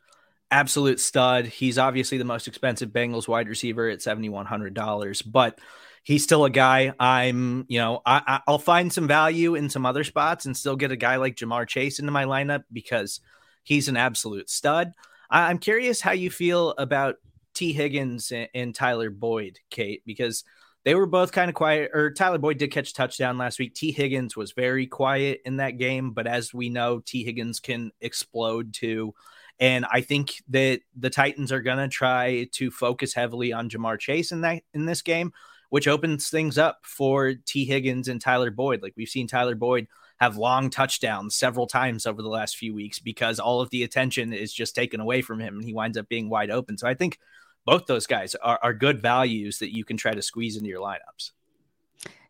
absolute 0.53 0.99
stud. 0.99 1.47
He's 1.47 1.77
obviously 1.77 2.17
the 2.17 2.25
most 2.25 2.47
expensive 2.47 2.89
Bengals 2.89 3.27
wide 3.27 3.49
receiver 3.49 3.89
at 3.89 4.01
seventy 4.01 4.29
one 4.29 4.45
hundred 4.45 4.73
dollars, 4.73 5.21
but 5.21 5.59
he's 6.03 6.23
still 6.23 6.45
a 6.45 6.49
guy 6.49 6.93
I'm, 6.99 7.65
you 7.69 7.79
know, 7.79 8.01
I, 8.05 8.41
will 8.47 8.59
find 8.59 8.91
some 8.91 9.07
value 9.07 9.55
in 9.55 9.69
some 9.69 9.85
other 9.85 10.03
spots 10.03 10.45
and 10.45 10.55
still 10.55 10.75
get 10.75 10.91
a 10.91 10.97
guy 10.97 11.15
like 11.15 11.35
Ja'Marr 11.35 11.67
Chase 11.67 11.99
into 11.99 12.11
my 12.11 12.25
lineup 12.25 12.63
because 12.71 13.21
he's 13.63 13.87
an 13.87 13.97
absolute 13.97 14.49
stud. 14.49 14.91
I, 15.29 15.49
am 15.49 15.57
curious 15.57 16.01
how 16.01 16.11
you 16.11 16.29
feel 16.29 16.71
about 16.71 17.15
Tee 17.53 17.73
Higgins 17.73 18.31
and, 18.31 18.49
and, 18.53 18.75
Tyler 18.75 19.09
Boyd, 19.09 19.59
Kate, 19.69 20.03
because 20.05 20.43
they 20.83 20.93
were 20.93 21.05
both 21.05 21.31
kind 21.31 21.49
of 21.49 21.55
quiet. 21.55 21.91
Or 21.93 22.11
Tyler 22.11 22.37
Boyd 22.37 22.57
did 22.57 22.71
catch 22.71 22.93
touchdown 22.93 23.37
last 23.37 23.57
week. 23.57 23.73
Tee 23.73 23.91
Higgins 23.91 24.35
was 24.35 24.51
very 24.51 24.87
quiet 24.87 25.41
in 25.45 25.57
that 25.57 25.77
game, 25.77 26.11
but 26.11 26.27
as 26.27 26.53
we 26.53 26.69
know, 26.69 26.99
Tee 26.99 27.23
Higgins 27.23 27.59
can 27.59 27.91
explode 28.01 28.73
too. 28.73 29.13
And 29.63 29.85
I 29.89 30.01
think 30.01 30.43
that 30.49 30.81
the 30.93 31.09
Titans 31.09 31.51
are 31.53 31.61
going 31.61 31.77
to 31.77 31.87
try 31.87 32.49
to 32.51 32.69
focus 32.69 33.13
heavily 33.13 33.53
on 33.53 33.69
Ja'Marr 33.69 33.97
Chase 33.97 34.33
in 34.33 34.41
that 34.41 34.63
in 34.73 34.85
this 34.85 35.01
game 35.01 35.31
which 35.73 35.87
opens 35.87 36.29
things 36.29 36.59
up 36.59 36.81
for 36.83 37.33
Tee 37.33 37.65
Higgins 37.65 38.07
and 38.07 38.21
Tyler 38.21 38.51
Boyd. 38.51 38.83
Like 38.83 38.93
we've 38.95 39.09
seen 39.09 39.25
Tyler 39.25 39.55
Boyd 39.55 39.87
have 40.19 40.37
long 40.37 40.69
touchdowns 40.69 41.35
several 41.35 41.65
times 41.65 42.05
over 42.05 42.21
the 42.21 42.29
last 42.29 42.57
few 42.57 42.75
weeks 42.75 42.99
because 42.99 43.39
all 43.39 43.59
of 43.59 43.71
the 43.71 43.81
attention 43.81 44.33
is 44.33 44.53
just 44.53 44.75
taken 44.75 44.99
away 44.99 45.23
from 45.23 45.39
him 45.39 45.55
and 45.55 45.63
he 45.63 45.73
winds 45.73 45.97
up 45.97 46.07
being 46.07 46.29
wide 46.29 46.51
open. 46.51 46.77
So 46.77 46.87
I 46.87 46.93
think 46.93 47.17
both 47.65 47.87
those 47.87 48.05
guys 48.05 48.35
are, 48.35 48.59
are 48.61 48.71
good 48.71 49.01
values 49.01 49.57
that 49.57 49.75
you 49.75 49.83
can 49.83 49.97
try 49.97 50.11
to 50.11 50.21
squeeze 50.21 50.57
into 50.57 50.69
your 50.69 50.79
lineups. 50.79 51.31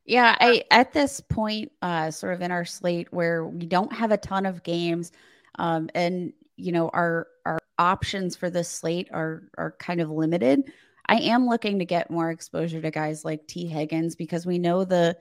Yeah, 0.06 0.38
I 0.40 0.64
at 0.72 0.94
this 0.94 1.20
point, 1.20 1.70
uh, 1.82 2.12
sort 2.12 2.36
of 2.36 2.42
in 2.42 2.52
our 2.52 2.64
slate 2.64 3.12
where 3.12 3.46
we 3.46 3.66
don't 3.66 3.92
have 3.92 4.12
a 4.12 4.18
ton 4.18 4.46
of 4.46 4.64
games, 4.64 5.12
um, 5.56 5.90
and 5.94 6.32
you 6.56 6.72
know 6.72 6.90
our 6.90 7.28
our 7.46 7.60
options 7.80 8.36
for 8.36 8.50
this 8.50 8.70
slate 8.70 9.10
are 9.12 9.44
are 9.58 9.76
kind 9.80 10.02
of 10.02 10.10
limited. 10.10 10.64
I 11.08 11.18
am 11.18 11.48
looking 11.48 11.80
to 11.80 11.86
get 11.86 12.10
more 12.10 12.32
exposure 12.32 12.82
to 12.82 12.92
guys 12.92 13.26
like 13.26 13.46
Tee 13.48 13.68
Higgins 13.68 14.16
because 14.16 14.46
we 14.46 14.58
know 14.58 14.86
the 14.86 15.18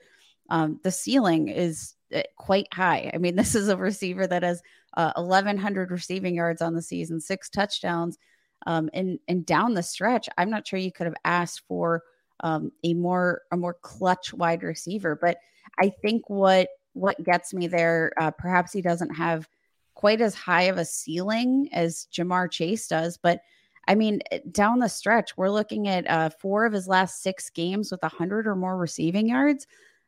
um, 0.49 0.79
the 0.83 0.91
ceiling 0.91 1.49
is 1.49 1.95
eh, 2.11 2.23
quite 2.37 2.67
high. 2.73 3.11
I 3.13 3.17
mean, 3.17 3.35
this 3.37 3.55
is 3.55 3.67
a 3.67 3.77
receiver 3.77 4.27
that 4.27 4.43
has 4.43 4.61
uh, 4.95 5.13
1,100 5.15 5.91
receiving 5.91 6.35
yards 6.35 6.61
on 6.61 6.75
the 6.75 6.81
season, 6.81 7.19
six 7.19 7.49
touchdowns, 7.49 8.17
um, 8.65 8.89
and 8.93 9.19
and 9.27 9.45
down 9.45 9.73
the 9.73 9.83
stretch, 9.83 10.29
I'm 10.37 10.49
not 10.49 10.67
sure 10.67 10.79
you 10.79 10.91
could 10.91 11.07
have 11.07 11.15
asked 11.25 11.63
for 11.67 12.03
um, 12.41 12.71
a 12.83 12.93
more 12.93 13.41
a 13.51 13.57
more 13.57 13.75
clutch 13.81 14.33
wide 14.33 14.63
receiver. 14.63 15.17
But 15.19 15.37
I 15.79 15.91
think 16.01 16.29
what 16.29 16.69
what 16.93 17.21
gets 17.23 17.53
me 17.53 17.67
there, 17.67 18.13
uh, 18.17 18.31
perhaps 18.31 18.71
he 18.71 18.81
doesn't 18.81 19.15
have 19.15 19.49
quite 20.03 20.19
as 20.19 20.35
high 20.35 20.63
of 20.63 20.77
a 20.77 20.83
ceiling 20.83 21.69
as 21.71 22.09
Ja'Marr 22.11 22.51
Chase 22.51 22.89
does, 22.89 23.15
but 23.15 23.39
I 23.87 23.95
mean, 23.95 24.19
eh, 24.31 24.39
down 24.51 24.79
the 24.79 24.89
stretch, 24.89 25.37
we're 25.37 25.49
looking 25.49 25.87
at 25.87 26.05
uh, 26.09 26.29
four 26.29 26.65
of 26.65 26.73
his 26.73 26.89
last 26.89 27.23
six 27.23 27.49
games 27.49 27.89
with 27.89 28.01
100 28.01 28.45
or 28.45 28.53
more 28.53 28.75
receiving 28.75 29.29
yards. 29.29 29.65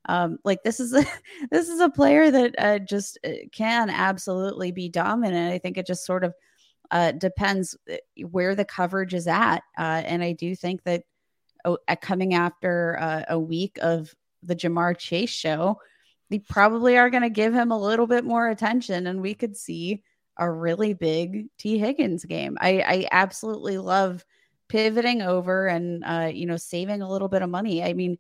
Um, 0.09 0.37
like 0.43 0.63
this 0.63 0.81
is 0.81 0.93
a 0.93 1.05
this 1.49 1.69
is 1.69 1.79
a 1.79 1.89
player 1.89 2.29
that 2.29 2.55
uh, 2.57 2.79
just 2.79 3.17
eh, 3.23 3.45
can 3.53 3.89
absolutely 3.89 4.73
be 4.73 4.89
dominant. 4.89 5.53
I 5.53 5.59
think 5.59 5.77
it 5.77 5.87
just 5.87 6.05
sort 6.05 6.25
of 6.25 6.33
uh, 6.91 7.13
depends 7.13 7.77
eh, 7.87 7.99
where 8.29 8.53
the 8.53 8.65
coverage 8.65 9.13
is 9.13 9.27
at, 9.27 9.63
uh, 9.77 10.03
and 10.05 10.21
I 10.21 10.33
do 10.33 10.57
think 10.57 10.83
that 10.83 11.03
oh, 11.63 11.77
coming 12.01 12.33
after 12.33 12.97
uh, 12.99 13.23
a 13.29 13.39
week 13.39 13.79
of 13.81 14.13
the 14.43 14.57
Ja'Marr 14.57 14.97
Chase 14.97 15.29
show, 15.29 15.79
they 16.29 16.39
probably 16.39 16.97
are 16.97 17.09
going 17.09 17.23
to 17.23 17.29
give 17.29 17.53
him 17.53 17.71
a 17.71 17.79
little 17.79 18.07
bit 18.07 18.23
more 18.23 18.49
attention, 18.49 19.07
and 19.07 19.21
we 19.21 19.33
could 19.33 19.55
see 19.55 20.03
a 20.37 20.49
really 20.49 20.93
big 20.93 21.47
Tee 21.57 21.77
Higgins 21.77 22.25
game. 22.25 22.57
I, 22.59 22.79
I 22.79 23.07
absolutely 23.11 23.77
love 23.77 24.25
pivoting 24.67 25.21
over 25.21 25.67
and 25.67 26.03
uh, 26.03 26.31
you 26.33 26.45
know 26.45 26.57
saving 26.57 27.01
a 27.01 27.09
little 27.09 27.27
bit 27.27 27.41
of 27.41 27.49
money. 27.49 27.83
I 27.83 27.93
mean, 27.93 28.17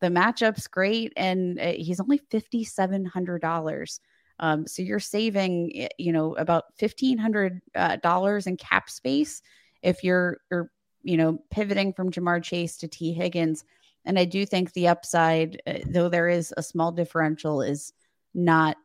the 0.00 0.08
matchup's 0.08 0.66
great, 0.66 1.12
and 1.16 1.58
uh, 1.60 1.72
he's 1.72 2.00
only 2.00 2.18
fifty 2.30 2.64
seven 2.64 3.04
hundred 3.04 3.42
dollars. 3.42 4.00
Um, 4.38 4.66
so 4.66 4.82
you're 4.82 4.98
saving, 4.98 5.88
you 5.98 6.12
know, 6.12 6.34
about 6.34 6.64
fifteen 6.76 7.18
hundred 7.18 7.60
uh, 7.74 7.96
dollars 7.96 8.46
in 8.46 8.56
cap 8.56 8.90
space 8.90 9.42
if 9.82 10.02
you're, 10.02 10.38
you're, 10.50 10.70
you 11.02 11.16
know, 11.16 11.38
pivoting 11.50 11.92
from 11.92 12.10
Ja'Marr 12.10 12.42
Chase 12.42 12.76
to 12.78 12.88
Tee 12.88 13.12
Higgins. 13.12 13.64
And 14.04 14.18
I 14.18 14.24
do 14.24 14.44
think 14.44 14.72
the 14.72 14.88
upside, 14.88 15.60
uh, 15.66 15.78
though 15.86 16.08
there 16.08 16.28
is 16.28 16.52
a 16.56 16.62
small 16.62 16.92
differential, 16.92 17.62
is 17.62 17.92
not 18.34 18.76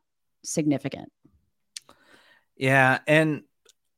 significant. 0.43 1.11
Yeah, 2.55 2.99
and 3.07 3.43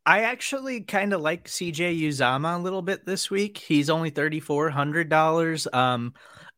I 0.05 0.21
actually 0.21 0.81
kind 0.81 1.13
of 1.13 1.21
like 1.21 1.47
CJ 1.47 2.01
Uzomah 2.01 2.55
a 2.55 2.61
little 2.61 2.81
bit 2.81 3.05
this 3.05 3.29
week. 3.29 3.57
He's 3.57 3.89
only 3.89 4.09
thirty 4.09 4.39
four 4.39 4.69
hundred 4.69 5.09
dollars. 5.09 5.67
Um, 5.71 6.13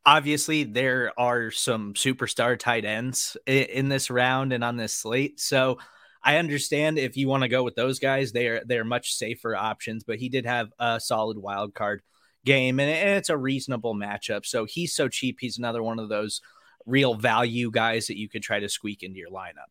obviously 0.05 0.63
there 0.63 1.11
are 1.17 1.51
some 1.51 1.93
superstar 1.93 2.57
tight 2.57 2.85
ends 2.85 3.37
in, 3.45 3.63
in, 3.65 3.89
this 3.89 4.09
round 4.09 4.51
and 4.51 4.63
on 4.63 4.75
this 4.77 4.93
slate, 4.93 5.39
so 5.39 5.77
I 6.23 6.37
understand 6.37 6.97
if 6.97 7.17
you 7.17 7.27
want 7.27 7.43
to 7.43 7.49
go 7.49 7.63
with 7.63 7.75
those 7.75 7.99
guys. 7.99 8.31
They 8.31 8.47
are 8.47 8.63
they 8.63 8.77
are 8.77 8.85
much 8.85 9.13
safer 9.13 9.55
options. 9.55 10.03
But 10.03 10.19
he 10.19 10.29
did 10.29 10.45
have 10.45 10.71
a 10.79 10.99
solid 10.99 11.37
wild 11.37 11.73
card 11.73 12.01
game, 12.45 12.79
and 12.79 12.89
it's 12.89 13.29
a 13.29 13.37
reasonable 13.37 13.95
matchup. 13.95 14.45
So 14.45 14.65
he's 14.65 14.93
so 14.93 15.07
cheap. 15.07 15.37
He's 15.39 15.57
another 15.57 15.83
one 15.83 15.99
of 15.99 16.09
those 16.09 16.41
real 16.85 17.13
value 17.13 17.71
guys 17.71 18.07
that 18.07 18.17
you 18.17 18.29
could 18.29 18.41
try 18.41 18.59
to 18.59 18.69
squeak 18.69 19.03
into 19.03 19.19
your 19.19 19.29
lineup. 19.29 19.69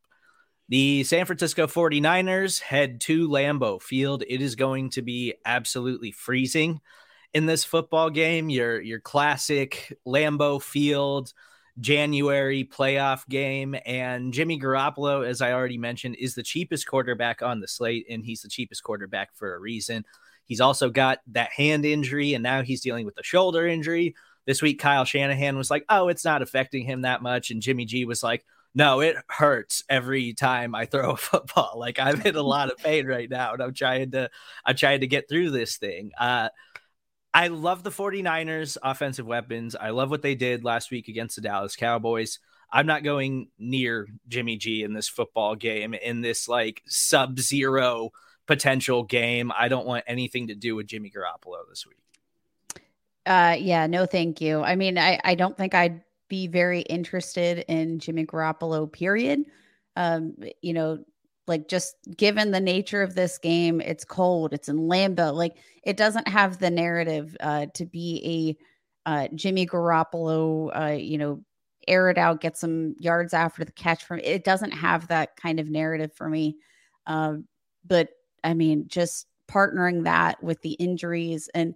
The 0.68 1.02
San 1.02 1.26
Francisco 1.26 1.66
49ers 1.66 2.60
head 2.60 3.00
to 3.02 3.28
Lambeau 3.28 3.82
Field. 3.82 4.22
It 4.28 4.40
is 4.40 4.54
going 4.54 4.90
to 4.90 5.02
be 5.02 5.34
absolutely 5.44 6.12
freezing 6.12 6.80
in 7.34 7.46
this 7.46 7.64
football 7.64 8.10
game. 8.10 8.48
Your 8.48 8.80
your 8.80 9.00
classic 9.00 9.92
Lambeau 10.06 10.62
Field 10.62 11.32
January 11.80 12.64
playoff 12.64 13.26
game. 13.28 13.74
And 13.86 14.32
Jimmy 14.32 14.60
Garoppolo, 14.60 15.26
as 15.26 15.40
I 15.40 15.52
already 15.52 15.78
mentioned, 15.78 16.16
is 16.18 16.34
the 16.34 16.42
cheapest 16.42 16.86
quarterback 16.86 17.42
on 17.42 17.60
the 17.60 17.68
slate, 17.68 18.06
and 18.08 18.24
he's 18.24 18.42
the 18.42 18.48
cheapest 18.48 18.82
quarterback 18.82 19.34
for 19.34 19.54
a 19.54 19.58
reason. 19.58 20.04
He's 20.50 20.60
also 20.60 20.90
got 20.90 21.20
that 21.28 21.52
hand 21.52 21.84
injury, 21.84 22.34
and 22.34 22.42
now 22.42 22.62
he's 22.62 22.80
dealing 22.80 23.06
with 23.06 23.14
the 23.14 23.22
shoulder 23.22 23.68
injury. 23.68 24.16
This 24.46 24.60
week, 24.60 24.80
Kyle 24.80 25.04
Shanahan 25.04 25.56
was 25.56 25.70
like, 25.70 25.84
oh, 25.88 26.08
it's 26.08 26.24
not 26.24 26.42
affecting 26.42 26.84
him 26.84 27.02
that 27.02 27.22
much. 27.22 27.52
And 27.52 27.62
Jimmy 27.62 27.84
G 27.84 28.04
was 28.04 28.20
like, 28.20 28.44
no, 28.74 28.98
it 28.98 29.14
hurts 29.28 29.84
every 29.88 30.32
time 30.32 30.74
I 30.74 30.86
throw 30.86 31.12
a 31.12 31.16
football. 31.16 31.74
Like 31.76 32.00
I'm 32.00 32.20
in 32.22 32.34
a 32.34 32.42
lot 32.42 32.68
of 32.68 32.78
pain 32.78 33.06
right 33.06 33.30
now, 33.30 33.52
and 33.52 33.62
I'm 33.62 33.72
trying 33.72 34.10
to 34.10 34.28
I'm 34.66 34.74
trying 34.74 35.02
to 35.02 35.06
get 35.06 35.28
through 35.28 35.50
this 35.50 35.76
thing. 35.76 36.10
Uh, 36.18 36.48
I 37.32 37.46
love 37.46 37.84
the 37.84 37.90
49ers 37.90 38.76
offensive 38.82 39.28
weapons. 39.28 39.76
I 39.76 39.90
love 39.90 40.10
what 40.10 40.22
they 40.22 40.34
did 40.34 40.64
last 40.64 40.90
week 40.90 41.06
against 41.06 41.36
the 41.36 41.42
Dallas 41.42 41.76
Cowboys. 41.76 42.40
I'm 42.72 42.86
not 42.86 43.04
going 43.04 43.50
near 43.56 44.08
Jimmy 44.26 44.56
G 44.56 44.82
in 44.82 44.94
this 44.94 45.08
football 45.08 45.54
game, 45.54 45.94
in 45.94 46.22
this 46.22 46.48
like 46.48 46.82
sub 46.88 47.38
zero 47.38 48.10
potential 48.46 49.02
game. 49.02 49.52
I 49.56 49.68
don't 49.68 49.86
want 49.86 50.04
anything 50.06 50.48
to 50.48 50.54
do 50.54 50.76
with 50.76 50.86
Jimmy 50.86 51.10
Garoppolo 51.10 51.68
this 51.68 51.86
week. 51.86 51.98
Uh, 53.26 53.56
yeah, 53.58 53.86
no, 53.86 54.06
thank 54.06 54.40
you. 54.40 54.62
I 54.62 54.76
mean, 54.76 54.98
I, 54.98 55.20
I 55.22 55.34
don't 55.34 55.56
think 55.56 55.74
I'd 55.74 56.02
be 56.28 56.46
very 56.46 56.80
interested 56.82 57.64
in 57.68 57.98
Jimmy 57.98 58.24
Garoppolo, 58.24 58.90
period. 58.90 59.44
Um, 59.96 60.34
you 60.62 60.72
know, 60.72 61.04
like 61.46 61.68
just 61.68 61.96
given 62.16 62.50
the 62.50 62.60
nature 62.60 63.02
of 63.02 63.14
this 63.14 63.36
game, 63.38 63.80
it's 63.80 64.04
cold, 64.04 64.54
it's 64.54 64.68
in 64.68 64.78
Lambeau. 64.78 65.34
Like 65.34 65.56
it 65.82 65.96
doesn't 65.96 66.28
have 66.28 66.58
the 66.58 66.70
narrative 66.70 67.36
uh, 67.40 67.66
to 67.74 67.84
be 67.84 68.56
a 69.06 69.10
uh, 69.10 69.28
Jimmy 69.34 69.66
Garoppolo, 69.66 70.70
uh, 70.74 70.96
you 70.96 71.18
know, 71.18 71.42
air 71.88 72.08
it 72.08 72.18
out, 72.18 72.40
get 72.40 72.56
some 72.56 72.94
yards 72.98 73.34
after 73.34 73.64
the 73.64 73.72
catch 73.72 74.04
from 74.04 74.20
it 74.20 74.44
doesn't 74.44 74.70
have 74.70 75.08
that 75.08 75.36
kind 75.36 75.58
of 75.58 75.68
narrative 75.68 76.12
for 76.14 76.28
me. 76.28 76.56
Um, 77.06 77.46
but 77.84 78.10
I 78.44 78.54
mean, 78.54 78.86
just 78.88 79.26
partnering 79.48 80.04
that 80.04 80.42
with 80.42 80.60
the 80.62 80.72
injuries 80.74 81.48
and 81.54 81.74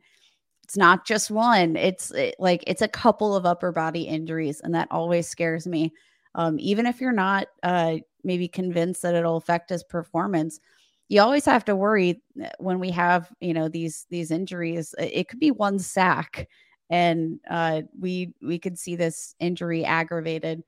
it's 0.62 0.76
not 0.76 1.04
just 1.04 1.30
one 1.30 1.76
it's 1.76 2.10
it, 2.12 2.36
like 2.38 2.62
it's 2.66 2.82
a 2.82 2.88
couple 2.88 3.34
of 3.34 3.44
upper 3.44 3.72
body 3.72 4.02
injuries 4.02 4.60
and 4.60 4.74
that 4.74 4.88
always 4.90 5.28
scares 5.28 5.66
me. 5.66 5.92
Um, 6.36 6.56
even 6.58 6.86
if 6.86 7.00
you're 7.00 7.12
not 7.12 7.46
uh, 7.62 7.96
maybe 8.24 8.48
convinced 8.48 9.02
that 9.02 9.14
it'll 9.14 9.36
affect 9.36 9.70
his 9.70 9.84
performance 9.84 10.60
you 11.08 11.20
always 11.20 11.44
have 11.44 11.64
to 11.66 11.76
worry 11.76 12.22
uh, 12.42 12.48
when 12.58 12.80
we 12.80 12.90
have 12.90 13.30
you 13.40 13.54
know 13.54 13.68
these 13.68 14.06
these 14.10 14.30
injuries 14.30 14.94
it 14.98 15.28
could 15.28 15.40
be 15.40 15.50
one 15.50 15.78
sack 15.78 16.48
and 16.90 17.38
uh, 17.50 17.82
we 17.98 18.32
we 18.42 18.58
could 18.58 18.78
see 18.78 18.96
this 18.96 19.34
injury 19.40 19.84
aggravated 19.84 20.62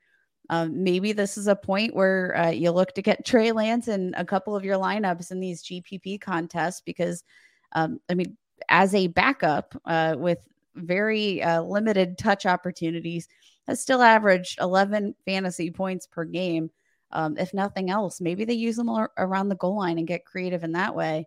um, 0.50 0.82
maybe 0.82 1.12
this 1.12 1.37
is 1.37 1.46
a 1.46 1.56
point 1.56 1.94
where 1.94 2.37
uh, 2.37 2.50
you 2.50 2.70
look 2.70 2.92
to 2.94 3.02
get 3.02 3.24
Trey 3.24 3.52
Lance 3.52 3.88
in 3.88 4.14
a 4.16 4.24
couple 4.24 4.54
of 4.54 4.64
your 4.64 4.76
lineups 4.76 5.30
in 5.30 5.40
these 5.40 5.62
GPP 5.62 6.20
contests 6.20 6.80
because, 6.80 7.24
um, 7.72 8.00
I 8.09 8.14
mean, 8.14 8.37
as 8.68 8.94
a 8.94 9.09
backup 9.09 9.74
uh, 9.85 10.14
with 10.18 10.38
very 10.74 11.42
uh, 11.42 11.62
limited 11.62 12.18
touch 12.18 12.46
opportunities, 12.46 13.28
has 13.66 13.80
still 13.80 14.02
averaged 14.02 14.61
11 14.61 15.14
fantasy 15.24 15.70
points 15.70 16.06
per 16.06 16.24
game 16.24 16.70
um, 17.12 17.37
if 17.38 17.54
nothing 17.54 17.90
else. 17.90 18.20
Maybe 18.20 18.44
they 18.44 18.54
use 18.54 18.76
them 18.76 18.90
around 19.16 19.48
the 19.48 19.56
goal 19.56 19.76
line 19.76 19.98
and 19.98 20.06
get 20.06 20.24
creative 20.24 20.64
in 20.64 20.72
that 20.72 20.94
way. 20.94 21.26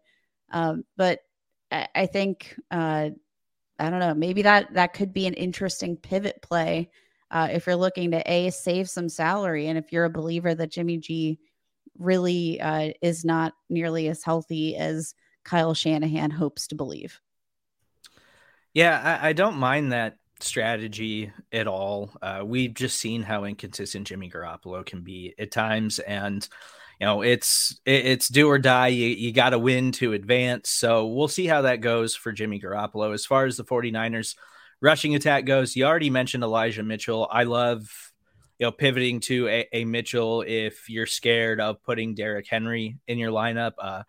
Um, 0.51 0.83
but 0.97 1.19
I, 1.71 1.87
I 1.95 2.05
think 2.05 2.55
uh, 2.71 3.09
I 3.79 3.89
don't 3.89 3.99
know. 3.99 4.13
Maybe 4.13 4.41
that 4.43 4.73
that 4.73 4.93
could 4.93 5.13
be 5.13 5.25
an 5.25 5.33
interesting 5.33 5.95
pivot 5.97 6.41
play 6.41 6.89
uh, 7.31 7.49
if 7.51 7.67
you're 7.67 7.75
looking 7.75 8.11
to 8.11 8.31
a 8.31 8.49
save 8.49 8.89
some 8.89 9.09
salary, 9.09 9.67
and 9.67 9.77
if 9.77 9.91
you're 9.91 10.05
a 10.05 10.09
believer 10.09 10.55
that 10.55 10.71
Jimmy 10.71 10.97
G 10.97 11.39
really 11.97 12.59
uh, 12.59 12.91
is 13.01 13.25
not 13.25 13.53
nearly 13.69 14.07
as 14.07 14.23
healthy 14.23 14.75
as 14.75 15.13
Kyle 15.43 15.73
Shanahan 15.73 16.31
hopes 16.31 16.67
to 16.67 16.75
believe. 16.75 17.19
Yeah, 18.73 19.19
I, 19.21 19.29
I 19.29 19.33
don't 19.33 19.57
mind 19.57 19.91
that 19.91 20.17
strategy 20.39 21.31
at 21.51 21.67
all. 21.67 22.11
Uh, 22.21 22.43
we've 22.45 22.73
just 22.73 22.99
seen 22.99 23.23
how 23.23 23.43
inconsistent 23.43 24.07
Jimmy 24.07 24.29
Garoppolo 24.29 24.85
can 24.85 25.01
be 25.01 25.33
at 25.37 25.51
times, 25.51 25.99
and 25.99 26.47
you 26.99 27.05
know 27.05 27.21
it's 27.21 27.79
it, 27.85 28.05
it's 28.05 28.27
do 28.27 28.47
or 28.49 28.59
die. 28.59 28.87
You, 28.87 29.07
you 29.07 29.33
got 29.33 29.51
to 29.51 29.59
win 29.59 29.91
to 29.93 30.13
advance. 30.13 30.69
So 30.69 31.07
we'll 31.07 31.27
see 31.27 31.45
how 31.45 31.63
that 31.63 31.81
goes 31.81 32.15
for 32.15 32.31
Jimmy 32.31 32.59
Garoppolo. 32.59 33.13
As 33.13 33.25
far 33.25 33.45
as 33.45 33.57
the 33.57 33.65
49ers 33.65 34.35
rushing 34.81 35.15
attack 35.15 35.45
goes, 35.45 35.75
you 35.75 35.85
already 35.85 36.09
mentioned 36.09 36.43
Elijah 36.43 36.83
Mitchell. 36.83 37.27
I 37.31 37.43
love 37.43 37.89
you 38.57 38.65
know 38.65 38.71
pivoting 38.71 39.19
to 39.21 39.47
a, 39.47 39.67
a 39.73 39.85
Mitchell 39.85 40.43
if 40.45 40.89
you're 40.89 41.05
scared 41.05 41.59
of 41.61 41.81
putting 41.83 42.15
Derrick 42.15 42.47
Henry 42.49 42.97
in 43.07 43.17
your 43.17 43.31
lineup. 43.31 43.73
Uh, 43.79 44.03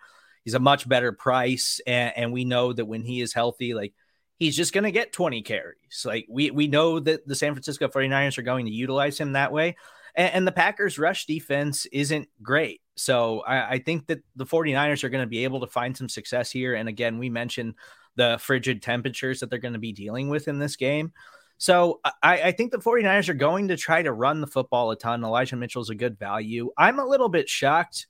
he's 0.44 0.54
a 0.54 0.61
much 0.61 0.88
better 0.88 1.12
price, 1.12 1.80
and, 1.87 2.12
and 2.16 2.33
we 2.33 2.44
know 2.44 2.72
that 2.72 2.87
when 2.87 3.02
he 3.02 3.20
is 3.20 3.33
healthy, 3.33 3.74
like 3.74 3.94
he's 4.38 4.56
just 4.56 4.72
going 4.72 4.85
to 4.85 4.90
get 4.90 5.12
20 5.12 5.42
carries. 5.42 6.04
Like 6.04 6.26
we 6.28 6.50
we 6.50 6.66
know 6.66 6.98
that 6.98 7.26
the 7.26 7.37
San 7.37 7.54
Francisco 7.54 7.88
49ers 7.88 8.38
are 8.38 8.42
going 8.42 8.66
to 8.66 8.72
utilize 8.72 9.18
him 9.18 9.33
that 9.33 9.52
way. 9.52 9.76
And, 10.16 10.35
and 10.35 10.46
the 10.46 10.52
Packers 10.52 10.98
rush 10.98 11.26
defense 11.26 11.87
isn't 11.87 12.28
great. 12.42 12.80
So 12.96 13.40
I, 13.40 13.74
I, 13.74 13.78
think 13.78 14.09
that 14.09 14.18
the 14.37 14.44
49ers 14.44 15.04
are 15.04 15.09
going 15.09 15.22
to 15.22 15.28
be 15.28 15.44
able 15.44 15.61
to 15.61 15.66
find 15.66 15.96
some 15.96 16.09
success 16.09 16.50
here. 16.50 16.74
And 16.74 16.88
again, 16.88 17.18
we 17.18 17.30
mentioned 17.30 17.74
the 18.20 18.38
frigid 18.38 18.83
temperatures 18.83 19.40
that 19.40 19.48
they're 19.48 19.59
going 19.59 19.72
to 19.72 19.78
be 19.78 19.92
dealing 19.92 20.28
with 20.28 20.46
in 20.46 20.59
this 20.59 20.76
game. 20.76 21.11
So 21.56 22.00
I, 22.22 22.42
I, 22.42 22.52
think 22.52 22.70
the 22.70 22.78
49ers 22.78 23.30
are 23.30 23.35
going 23.35 23.68
to 23.68 23.78
try 23.78 24.02
to 24.02 24.12
run 24.12 24.42
the 24.42 24.46
football 24.46 24.90
a 24.90 24.96
ton. 24.96 25.24
Elijah 25.24 25.56
Mitchell's 25.56 25.88
a 25.88 25.94
good 25.94 26.18
value. 26.18 26.70
I'm 26.76 26.98
a 26.98 27.06
little 27.06 27.30
bit 27.30 27.48
shocked 27.48 28.09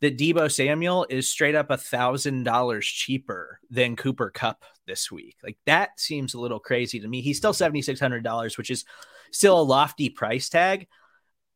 that 0.00 0.18
Deebo 0.18 0.50
Samuel 0.50 1.06
is 1.08 1.28
straight 1.28 1.54
up 1.54 1.70
a 1.70 1.76
thousand 1.76 2.42
dollars 2.42 2.86
cheaper 2.86 3.60
than 3.70 3.94
Cooper 3.94 4.30
Kupp 4.30 4.64
this 4.84 5.12
week. 5.12 5.36
Like 5.44 5.58
that 5.66 6.00
seems 6.00 6.34
a 6.34 6.40
little 6.40 6.58
crazy 6.58 6.98
to 6.98 7.06
me. 7.06 7.20
He's 7.20 7.36
still 7.36 7.54
seventy 7.54 7.82
six 7.82 8.00
hundred 8.00 8.24
dollars, 8.24 8.58
which 8.58 8.70
is 8.70 8.84
still 9.30 9.60
a 9.60 9.62
lofty 9.62 10.08
price 10.10 10.48
tag. 10.48 10.88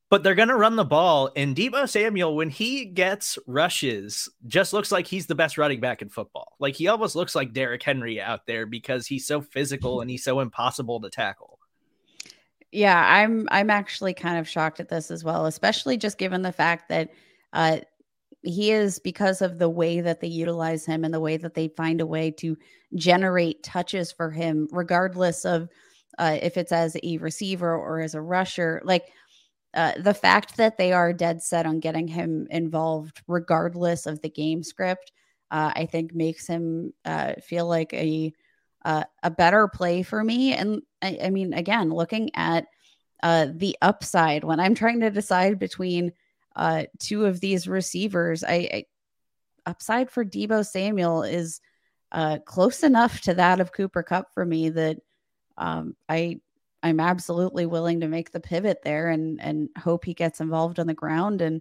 But 0.08 0.22
they're 0.22 0.36
gonna 0.36 0.56
run 0.56 0.76
the 0.76 0.84
ball, 0.84 1.30
and 1.34 1.56
Deebo 1.56 1.88
Samuel, 1.88 2.36
when 2.36 2.48
he 2.48 2.84
gets 2.84 3.38
rushes, 3.46 4.28
just 4.46 4.72
looks 4.72 4.92
like 4.92 5.06
he's 5.06 5.26
the 5.26 5.34
best 5.34 5.58
running 5.58 5.80
back 5.80 6.00
in 6.00 6.08
football. 6.08 6.54
Like 6.60 6.76
he 6.76 6.86
almost 6.86 7.16
looks 7.16 7.34
like 7.34 7.52
Derrick 7.52 7.82
Henry 7.82 8.20
out 8.20 8.46
there 8.46 8.66
because 8.66 9.06
he's 9.06 9.26
so 9.26 9.40
physical 9.40 10.00
and 10.00 10.08
he's 10.08 10.22
so 10.22 10.38
impossible 10.38 11.00
to 11.00 11.10
tackle. 11.10 11.58
Yeah, 12.70 13.04
I'm 13.04 13.48
I'm 13.50 13.70
actually 13.70 14.14
kind 14.14 14.38
of 14.38 14.48
shocked 14.48 14.78
at 14.78 14.88
this 14.88 15.10
as 15.10 15.24
well, 15.24 15.46
especially 15.46 15.96
just 15.96 16.18
given 16.18 16.42
the 16.42 16.52
fact 16.52 16.88
that 16.88 17.10
uh, 17.52 17.78
he 18.42 18.70
is 18.70 18.98
because 18.98 19.42
of 19.42 19.58
the 19.58 19.68
way 19.68 20.00
that 20.00 20.20
they 20.20 20.28
utilize 20.28 20.86
him 20.86 21.04
and 21.04 21.12
the 21.12 21.20
way 21.20 21.36
that 21.36 21.54
they 21.54 21.68
find 21.68 22.00
a 22.00 22.06
way 22.06 22.30
to 22.30 22.56
generate 22.94 23.62
touches 23.62 24.12
for 24.12 24.30
him, 24.30 24.68
regardless 24.70 25.44
of 25.44 25.68
uh, 26.18 26.38
if 26.40 26.56
it's 26.56 26.72
as 26.72 26.96
a 27.02 27.18
receiver 27.18 27.74
or 27.74 28.00
as 28.00 28.14
a 28.14 28.20
rusher. 28.20 28.80
Like 28.84 29.06
uh, 29.76 29.92
the 29.98 30.14
fact 30.14 30.56
that 30.56 30.78
they 30.78 30.94
are 30.94 31.12
dead 31.12 31.42
set 31.42 31.66
on 31.66 31.80
getting 31.80 32.08
him 32.08 32.46
involved, 32.50 33.20
regardless 33.28 34.06
of 34.06 34.22
the 34.22 34.30
game 34.30 34.62
script, 34.62 35.12
uh, 35.50 35.70
I 35.76 35.84
think 35.84 36.14
makes 36.14 36.46
him 36.46 36.94
uh, 37.04 37.34
feel 37.44 37.68
like 37.68 37.92
a 37.92 38.32
uh, 38.86 39.04
a 39.22 39.30
better 39.30 39.68
play 39.68 40.02
for 40.02 40.24
me. 40.24 40.54
And 40.54 40.80
I, 41.02 41.18
I 41.24 41.30
mean, 41.30 41.52
again, 41.52 41.90
looking 41.90 42.30
at 42.34 42.66
uh, 43.22 43.48
the 43.52 43.76
upside 43.82 44.44
when 44.44 44.60
I'm 44.60 44.74
trying 44.74 45.00
to 45.00 45.10
decide 45.10 45.58
between 45.58 46.12
two 46.98 47.26
of 47.26 47.40
these 47.40 47.68
receivers. 47.68 48.42
I, 48.44 48.54
I 48.72 48.84
upside 49.66 50.10
for 50.10 50.24
Deebo 50.24 50.64
Samuel 50.64 51.22
is 51.22 51.60
close 52.46 52.82
enough 52.82 53.20
to 53.22 53.34
that 53.34 53.60
of 53.60 53.72
Cooper 53.72 54.02
Kupp 54.02 54.32
for 54.32 54.46
me 54.46 54.70
that 54.70 54.98
um, 55.58 55.96
I 56.08 56.40
I'm 56.87 57.01
absolutely 57.01 57.66
willing 57.66 57.99
to 58.01 58.07
make 58.07 58.31
the 58.31 58.38
pivot 58.38 58.83
there 58.85 59.09
and 59.09 59.40
and 59.40 59.68
hope 59.77 60.05
he 60.05 60.14
gets 60.14 60.40
involved 60.40 60.79
on 60.79 60.87
the 60.87 60.94
ground 60.94 61.42
and 61.42 61.61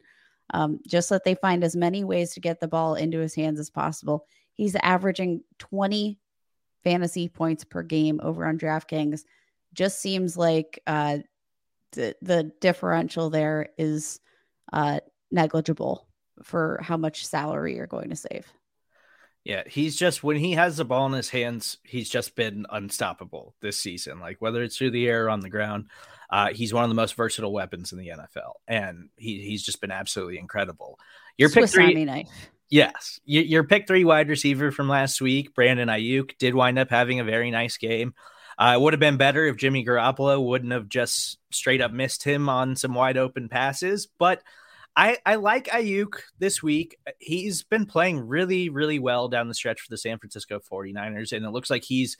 um, 0.53 0.79
just 0.85 1.09
that 1.09 1.23
they 1.23 1.33
find 1.33 1.63
as 1.63 1.75
many 1.75 2.03
ways 2.03 2.35
to 2.35 2.39
get 2.39 2.59
the 2.59 2.67
ball 2.67 2.93
into 2.93 3.17
his 3.17 3.33
hands 3.33 3.59
as 3.59 3.71
possible. 3.71 4.27
He's 4.53 4.75
averaging 4.75 5.41
20 5.57 6.19
fantasy 6.83 7.27
points 7.27 7.63
per 7.63 7.81
game 7.81 8.19
over 8.21 8.45
on 8.45 8.59
DraftKings. 8.59 9.23
Just 9.73 9.99
seems 9.99 10.37
like 10.37 10.79
uh, 10.85 11.17
the 11.93 12.15
the 12.21 12.51
differential 12.61 13.31
there 13.31 13.69
is 13.79 14.19
uh, 14.71 14.99
negligible 15.31 16.07
for 16.43 16.79
how 16.83 16.97
much 16.97 17.25
salary 17.25 17.77
you're 17.77 17.87
going 17.87 18.11
to 18.11 18.15
save. 18.15 18.45
Yeah, 19.45 19.61
he's 19.67 19.95
just 19.95 20.23
when 20.23 20.37
he 20.37 20.53
has 20.53 20.77
the 20.77 20.85
ball 20.85 21.05
in 21.05 21.13
his 21.13 21.29
hands, 21.29 21.77
he's 21.83 22.09
just 22.09 22.35
been 22.35 22.65
unstoppable 22.71 23.53
this 23.61 23.77
season. 23.77 24.19
Like 24.19 24.41
whether 24.41 24.63
it's 24.63 24.75
through 24.75 24.89
the 24.89 25.07
air 25.07 25.27
or 25.27 25.29
on 25.29 25.41
the 25.41 25.51
ground, 25.51 25.85
uh, 26.31 26.47
he's 26.51 26.73
one 26.73 26.83
of 26.83 26.89
the 26.89 26.95
most 26.95 27.13
versatile 27.13 27.53
weapons 27.53 27.91
in 27.91 27.99
the 27.99 28.07
NFL, 28.07 28.53
and 28.67 29.09
he, 29.17 29.41
he's 29.41 29.63
just 29.63 29.81
been 29.81 29.91
absolutely 29.91 30.39
incredible. 30.39 30.99
Your 31.37 31.49
Swiss 31.49 31.75
pick 31.75 31.93
three, 31.93 32.05
knife. 32.05 32.27
yes, 32.69 33.19
your, 33.23 33.43
your 33.43 33.63
pick 33.63 33.85
three 33.85 34.03
wide 34.03 34.29
receiver 34.29 34.71
from 34.71 34.89
last 34.89 35.21
week, 35.21 35.53
Brandon 35.53 35.89
Aiyuk, 35.89 36.35
did 36.39 36.55
wind 36.55 36.79
up 36.79 36.89
having 36.89 37.19
a 37.19 37.23
very 37.23 37.51
nice 37.51 37.77
game. 37.77 38.15
Uh, 38.57 38.73
it 38.75 38.81
would 38.81 38.93
have 38.93 38.99
been 38.99 39.17
better 39.17 39.45
if 39.45 39.57
Jimmy 39.57 39.85
Garoppolo 39.85 40.43
wouldn't 40.43 40.73
have 40.73 40.89
just 40.89 41.37
straight 41.51 41.81
up 41.81 41.91
missed 41.91 42.23
him 42.23 42.49
on 42.49 42.75
some 42.75 42.95
wide 42.95 43.17
open 43.17 43.47
passes, 43.47 44.07
but 44.17 44.41
I, 44.95 45.17
I 45.25 45.35
like 45.35 45.67
Aiyuk 45.67 46.13
this 46.39 46.63
week. 46.63 46.97
He's 47.19 47.63
been 47.63 47.85
playing 47.85 48.19
really, 48.27 48.69
really 48.69 48.99
well 48.99 49.27
down 49.27 49.47
the 49.47 49.53
stretch 49.53 49.81
for 49.81 49.89
the 49.89 49.97
San 49.97 50.19
Francisco 50.19 50.59
49ers, 50.59 51.33
and 51.33 51.45
it 51.45 51.51
looks 51.51 51.69
like 51.69 51.83
he's 51.83 52.17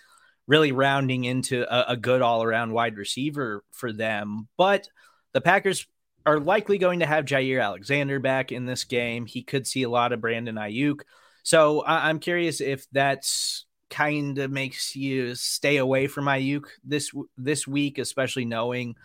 really 0.48 0.72
rounding 0.72 1.24
into 1.24 1.64
a, 1.74 1.94
a 1.94 1.98
good 1.98 2.22
all 2.22 2.44
around 2.44 2.74
wide 2.74 2.98
receiver 2.98 3.64
for 3.72 3.94
them. 3.94 4.48
But 4.58 4.88
the 5.34 5.42
Packers 5.42 5.88
are 6.26 6.40
likely 6.40 6.78
going 6.78 7.00
to 7.00 7.06
have 7.06 7.26
Jaire 7.26 7.64
Alexander 7.64 8.20
back 8.20 8.52
in 8.52 8.66
this 8.66 8.84
game. 8.84 9.26
He 9.26 9.44
could 9.44 9.66
see 9.66 9.84
a 9.84 9.90
lot 9.90 10.12
of 10.12 10.22
Brandon 10.22 10.56
Aiyuk. 10.56 11.02
So 11.44 11.82
I, 11.82 12.10
I'm 12.10 12.20
curious 12.20 12.62
if 12.62 12.86
that's 12.92 13.66
kind 13.90 14.38
of 14.40 14.52
makes 14.52 14.96
you 14.96 15.36
stay 15.36 15.78
away 15.78 16.08
from 16.08 16.26
Aiyuk 16.26 16.66
this 16.84 17.12
this 17.38 17.68
week, 17.68 18.00
especially 18.00 18.46
knowing 18.46 18.96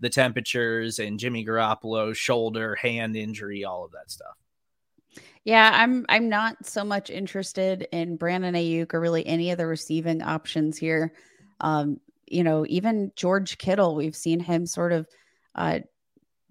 the 0.00 0.10
temperatures 0.10 0.98
and 0.98 1.18
Jimmy 1.18 1.44
Garoppolo's 1.44 2.18
shoulder, 2.18 2.74
hand 2.74 3.16
injury, 3.16 3.64
all 3.64 3.84
of 3.84 3.92
that 3.92 4.10
stuff. 4.10 4.36
Yeah, 5.44 5.70
I'm 5.72 6.04
I'm 6.08 6.28
not 6.28 6.66
so 6.66 6.84
much 6.84 7.08
interested 7.08 7.88
in 7.92 8.16
Brandon 8.16 8.54
Aiyuk 8.54 8.92
or 8.92 9.00
really 9.00 9.26
any 9.26 9.50
of 9.50 9.58
the 9.58 9.66
receiving 9.66 10.22
options 10.22 10.76
here. 10.76 11.14
Um, 11.60 12.00
you 12.26 12.44
know, 12.44 12.66
even 12.68 13.12
George 13.16 13.58
Kittle, 13.58 13.94
we've 13.94 14.16
seen 14.16 14.40
him 14.40 14.66
sort 14.66 14.92
of 14.92 15.06
uh, 15.54 15.80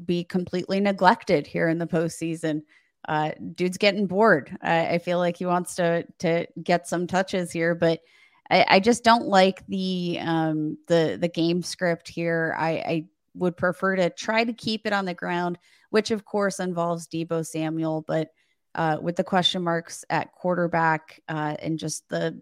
be 0.03 0.23
completely 0.23 0.79
neglected 0.79 1.45
here 1.45 1.67
in 1.67 1.77
the 1.77 1.87
postseason. 1.87 2.63
Uh, 3.07 3.31
dude's 3.55 3.77
getting 3.77 4.07
bored. 4.07 4.57
I, 4.61 4.87
I, 4.87 4.97
feel 4.97 5.19
like 5.19 5.37
he 5.37 5.45
wants 5.45 5.75
to 5.75 6.05
to 6.19 6.47
get 6.61 6.87
some 6.87 7.07
touches 7.07 7.51
here, 7.51 7.73
but 7.73 8.01
I, 8.49 8.65
I 8.67 8.79
just 8.79 9.03
don't 9.03 9.27
like 9.27 9.65
the 9.67 10.19
um, 10.21 10.77
the 10.87 11.17
the 11.19 11.29
game 11.29 11.61
script 11.61 12.09
here. 12.09 12.55
I, 12.57 12.69
I 12.69 13.05
would 13.35 13.57
prefer 13.57 13.95
to 13.95 14.09
try 14.09 14.43
to 14.43 14.53
keep 14.53 14.85
it 14.85 14.93
on 14.93 15.05
the 15.05 15.13
ground, 15.13 15.57
which 15.89 16.11
of 16.11 16.25
course 16.25 16.59
involves 16.59 17.07
Deebo 17.07 17.45
Samuel, 17.45 18.03
but 18.07 18.29
uh, 18.75 18.97
with 19.01 19.15
the 19.15 19.23
question 19.23 19.63
marks 19.63 20.05
at 20.09 20.33
quarterback 20.33 21.21
uh, 21.27 21.55
and 21.59 21.79
just 21.79 22.07
the 22.09 22.39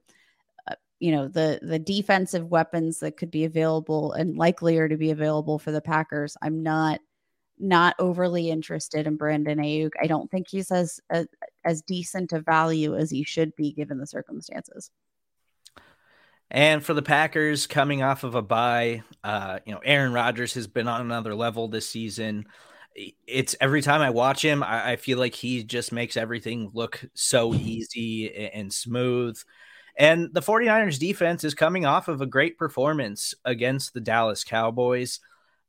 uh, 0.70 0.76
you 1.00 1.12
know 1.12 1.28
the 1.28 1.60
the 1.62 1.80
defensive 1.80 2.46
weapons 2.50 3.00
that 3.00 3.18
could 3.18 3.32
be 3.32 3.46
available 3.46 4.14
and 4.14 4.38
likelier 4.38 4.88
to 4.88 4.98
be 4.98 5.12
available 5.12 5.58
for 5.60 5.72
the 5.72 5.82
Packers, 5.82 6.36
I'm 6.42 6.64
not 6.64 7.00
not 7.60 7.96
overly 7.98 8.52
interested 8.52 9.08
in 9.08 9.16
Brandon 9.16 9.58
Aiyuk. 9.58 9.92
I 10.02 10.08
don't 10.08 10.30
think 10.30 10.48
he's 10.50 10.72
as 10.72 11.00
as, 11.10 11.28
as 11.66 11.82
decent 11.82 12.34
a 12.34 12.42
value 12.42 12.96
as 12.96 13.10
he 13.10 13.24
should 13.24 13.56
be 13.56 13.72
given 13.72 13.98
the 13.98 14.08
circumstances. 14.08 14.92
And 16.50 16.84
for 16.84 16.94
the 16.94 17.02
Packers 17.02 17.68
coming 17.68 18.04
off 18.04 18.24
of 18.24 18.36
a 18.36 18.42
bye, 18.42 19.04
uh, 19.24 19.60
you 19.66 19.74
know, 19.74 19.82
Aaron 19.84 20.14
Rodgers 20.14 20.54
has 20.54 20.68
been 20.68 20.88
on 20.88 21.02
another 21.02 21.36
level 21.36 21.68
this 21.68 21.90
season. 21.90 22.46
It's 23.28 23.56
every 23.60 23.82
time 23.82 24.02
I 24.02 24.10
watch 24.10 24.44
him, 24.44 24.64
I, 24.64 24.92
I 24.92 24.96
feel 24.96 25.20
like 25.20 25.36
he 25.36 25.64
just 25.64 25.92
makes 25.92 26.18
everything 26.18 26.72
look 26.74 27.04
so 27.14 27.54
easy 27.54 28.34
and 28.54 28.74
smooth. 28.74 29.38
And 29.98 30.34
the 30.34 30.42
49ers 30.42 31.00
defense 31.00 31.44
is 31.44 31.54
coming 31.54 31.86
off 31.86 32.08
of 32.08 32.22
a 32.22 32.26
great 32.26 32.58
performance 32.58 33.34
against 33.44 33.94
the 33.94 34.02
Dallas 34.02 34.44
Cowboys. 34.44 35.20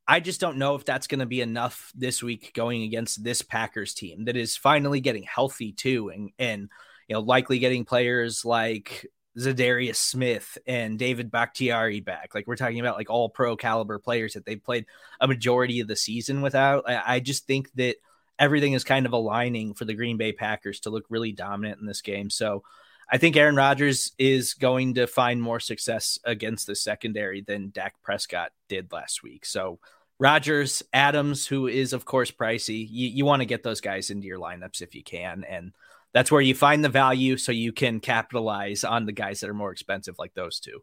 I 0.06 0.20
just 0.20 0.40
don't 0.40 0.58
know 0.58 0.74
if 0.74 0.84
that's 0.84 1.06
going 1.06 1.20
to 1.20 1.26
be 1.26 1.40
enough 1.42 1.92
this 1.94 2.22
week 2.22 2.52
going 2.54 2.82
against 2.82 3.22
this 3.22 3.42
Packers 3.42 3.94
team 3.94 4.24
that 4.24 4.36
is 4.36 4.56
finally 4.56 5.00
getting 5.00 5.24
healthy 5.24 5.72
too 5.72 6.08
and 6.08 6.30
and 6.38 6.70
you 7.08 7.14
know 7.14 7.20
likely 7.20 7.58
getting 7.58 7.84
players 7.84 8.42
like 8.42 9.06
Za'Darius 9.38 9.96
Smith 9.96 10.58
and 10.66 10.98
David 10.98 11.30
Bakhtiari 11.30 12.00
back. 12.00 12.34
Like 12.34 12.46
we're 12.46 12.56
talking 12.56 12.80
about 12.80 12.96
like 12.96 13.10
all 13.10 13.28
pro 13.28 13.56
caliber 13.56 13.98
players 13.98 14.34
that 14.34 14.44
they've 14.44 14.62
played 14.62 14.86
a 15.20 15.28
majority 15.28 15.80
of 15.80 15.88
the 15.88 15.96
season 15.96 16.42
without. 16.42 16.88
I, 16.88 17.02
I, 17.14 17.20
just 17.20 17.46
think 17.46 17.72
that 17.74 17.96
everything 18.38 18.72
is 18.72 18.84
kind 18.84 19.06
of 19.06 19.12
aligning 19.12 19.74
for 19.74 19.84
the 19.84 19.94
Green 19.94 20.16
Bay 20.16 20.32
Packers 20.32 20.80
to 20.80 20.90
look 20.90 21.04
really 21.08 21.32
dominant 21.32 21.80
in 21.80 21.86
this 21.86 22.02
game. 22.02 22.30
So 22.30 22.64
I 23.10 23.18
think 23.18 23.36
Aaron 23.36 23.56
Rodgers 23.56 24.12
is 24.18 24.54
going 24.54 24.94
to 24.94 25.06
find 25.06 25.40
more 25.40 25.60
success 25.60 26.18
against 26.24 26.66
the 26.66 26.74
secondary 26.74 27.40
than 27.40 27.70
Dak 27.70 27.94
Prescott 28.02 28.50
did 28.68 28.92
last 28.92 29.22
week. 29.22 29.46
So 29.46 29.78
Rodgers, 30.18 30.82
Adams, 30.92 31.46
who 31.46 31.68
is 31.68 31.92
of 31.92 32.04
course 32.04 32.32
pricey, 32.32 32.86
you, 32.90 33.08
you 33.08 33.24
want 33.24 33.40
to 33.40 33.46
get 33.46 33.62
those 33.62 33.80
guys 33.80 34.10
into 34.10 34.26
your 34.26 34.40
lineups 34.40 34.82
if 34.82 34.96
you 34.96 35.04
can. 35.04 35.44
And 35.48 35.72
that's 36.12 36.30
where 36.30 36.40
you 36.40 36.54
find 36.54 36.84
the 36.84 36.88
value 36.88 37.36
so 37.36 37.52
you 37.52 37.72
can 37.72 38.00
capitalize 38.00 38.84
on 38.84 39.06
the 39.06 39.12
guys 39.12 39.40
that 39.40 39.50
are 39.50 39.54
more 39.54 39.72
expensive 39.72 40.18
like 40.18 40.34
those 40.34 40.60
two. 40.60 40.82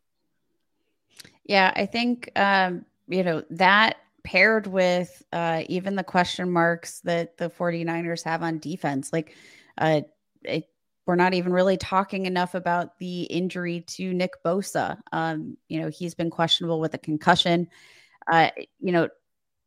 Yeah, 1.44 1.72
I 1.76 1.86
think 1.86 2.32
um, 2.36 2.86
you 3.08 3.24
know 3.24 3.44
that 3.52 3.98
paired 4.24 4.68
with 4.68 5.24
uh, 5.32 5.64
even 5.70 5.96
the 5.96 6.04
question 6.04 6.52
marks 6.52 7.00
that 7.02 7.38
the 7.38 7.50
49ers 7.50 8.24
have 8.24 8.44
on 8.44 8.60
defense, 8.60 9.14
like 9.14 9.36
uh, 9.78 10.02
it, 10.44 10.68
we're 11.06 11.16
not 11.16 11.36
even 11.36 11.54
really 11.54 11.78
talking 11.78 12.26
enough 12.26 12.56
about 12.56 12.98
the 12.98 13.24
injury 13.24 13.82
to 13.82 14.14
Nick 14.14 14.44
Bosa. 14.44 14.98
Um, 15.12 15.56
you 15.70 15.80
know, 15.80 15.90
he's 15.90 16.16
been 16.16 16.32
questionable 16.32 16.80
with 16.80 16.96
a 16.96 17.00
concussion. 17.00 17.68
Uh, 18.26 18.50
you 18.80 18.92
know, 18.92 19.10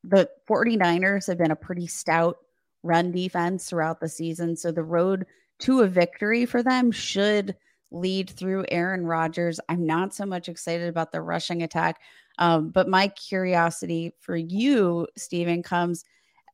the 0.03 0.29
49ers 0.49 1.29
have 1.29 1.39
been 1.39 1.53
a 1.53 1.57
pretty 1.57 1.87
stout 1.87 2.39
run 2.83 3.13
defense 3.13 3.69
throughout 3.69 4.01
the 4.01 4.09
season. 4.09 4.57
So 4.57 4.73
the 4.73 4.83
road 4.83 5.27
to 5.61 5.81
a 5.81 5.89
victory 5.89 6.47
for 6.47 6.63
them 6.63 6.91
should 6.91 7.57
lead 7.91 8.31
through 8.31 8.65
Aaron 8.69 9.07
Rodgers. 9.07 9.61
I'm 9.69 9.87
not 9.87 10.15
so 10.15 10.27
much 10.27 10.49
excited 10.49 10.89
about 10.89 11.13
the 11.13 11.23
rushing 11.23 11.63
attack. 11.63 12.01
Um, 12.39 12.71
but 12.71 12.89
my 12.89 13.09
curiosity 13.09 14.15
for 14.21 14.37
you, 14.37 15.07
Stephen, 15.17 15.63
comes 15.63 16.05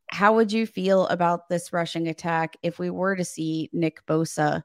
how 0.09 0.35
would 0.35 0.53
you 0.53 0.67
feel 0.67 1.07
about 1.09 1.49
this 1.49 1.73
rushing 1.73 2.09
attack 2.09 2.57
if 2.63 2.79
we 2.79 2.91
were 2.91 3.17
to 3.17 3.25
see 3.25 3.71
Nick 3.73 4.05
Bosa 4.07 4.63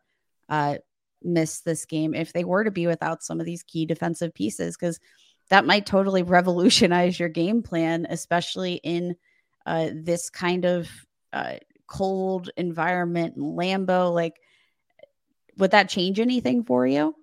uh, 0.47 0.75
miss 1.23 1.61
this 1.61 1.85
game, 1.85 2.13
if 2.13 2.33
they 2.33 2.43
were 2.43 2.63
to 2.63 2.71
be 2.71 2.87
without 2.87 3.23
some 3.23 3.39
of 3.39 3.45
these 3.45 3.63
key 3.63 3.85
defensive 3.85 4.33
pieces? 4.33 4.77
Because 4.77 4.99
that 5.49 5.65
might 5.65 5.85
totally 5.85 6.23
revolutionize 6.23 7.19
your 7.19 7.29
game 7.29 7.63
plan, 7.63 8.05
especially 8.09 8.75
in 8.75 9.15
uh, 9.65 9.89
this 9.93 10.29
kind 10.29 10.65
of 10.65 10.89
uh, 11.33 11.55
cold 11.89 12.49
environment 12.55 13.35
and 13.35 13.57
Lambeau, 13.57 14.13
like 14.13 14.35
would 15.57 15.71
that 15.71 15.89
change 15.89 16.19
anything 16.19 16.63
for 16.63 16.87
you? 16.87 17.15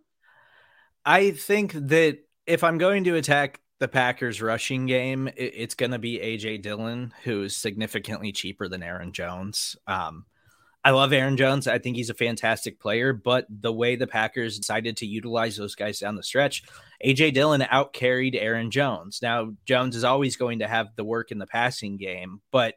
I 1.04 1.30
think 1.30 1.72
that 1.72 2.18
if 2.46 2.62
I'm 2.62 2.78
going 2.78 3.04
to 3.04 3.16
attack 3.16 3.60
the 3.78 3.88
Packers 3.88 4.40
rushing 4.40 4.86
game, 4.86 5.28
it's 5.36 5.74
going 5.74 5.92
to 5.92 5.98
be 5.98 6.18
AJ 6.18 6.62
Dillon, 6.62 7.12
who's 7.24 7.56
significantly 7.56 8.32
cheaper 8.32 8.68
than 8.68 8.82
Aaron 8.82 9.12
Jones. 9.12 9.76
Um, 9.86 10.26
I 10.84 10.90
love 10.90 11.12
Aaron 11.12 11.36
Jones. 11.36 11.66
I 11.66 11.78
think 11.78 11.96
he's 11.96 12.10
a 12.10 12.14
fantastic 12.14 12.78
player, 12.78 13.12
but 13.12 13.46
the 13.50 13.72
way 13.72 13.96
the 13.96 14.06
Packers 14.06 14.58
decided 14.58 14.96
to 14.98 15.06
utilize 15.06 15.56
those 15.56 15.74
guys 15.74 15.98
down 15.98 16.14
the 16.14 16.22
stretch, 16.22 16.62
AJ 17.04 17.34
Dillon 17.34 17.60
outcarried 17.60 18.40
Aaron 18.40 18.70
Jones. 18.70 19.18
Now, 19.20 19.52
Jones 19.64 19.96
is 19.96 20.04
always 20.04 20.36
going 20.36 20.60
to 20.60 20.68
have 20.68 20.94
the 20.94 21.04
work 21.04 21.32
in 21.32 21.38
the 21.38 21.46
passing 21.46 21.96
game, 21.96 22.40
but 22.52 22.74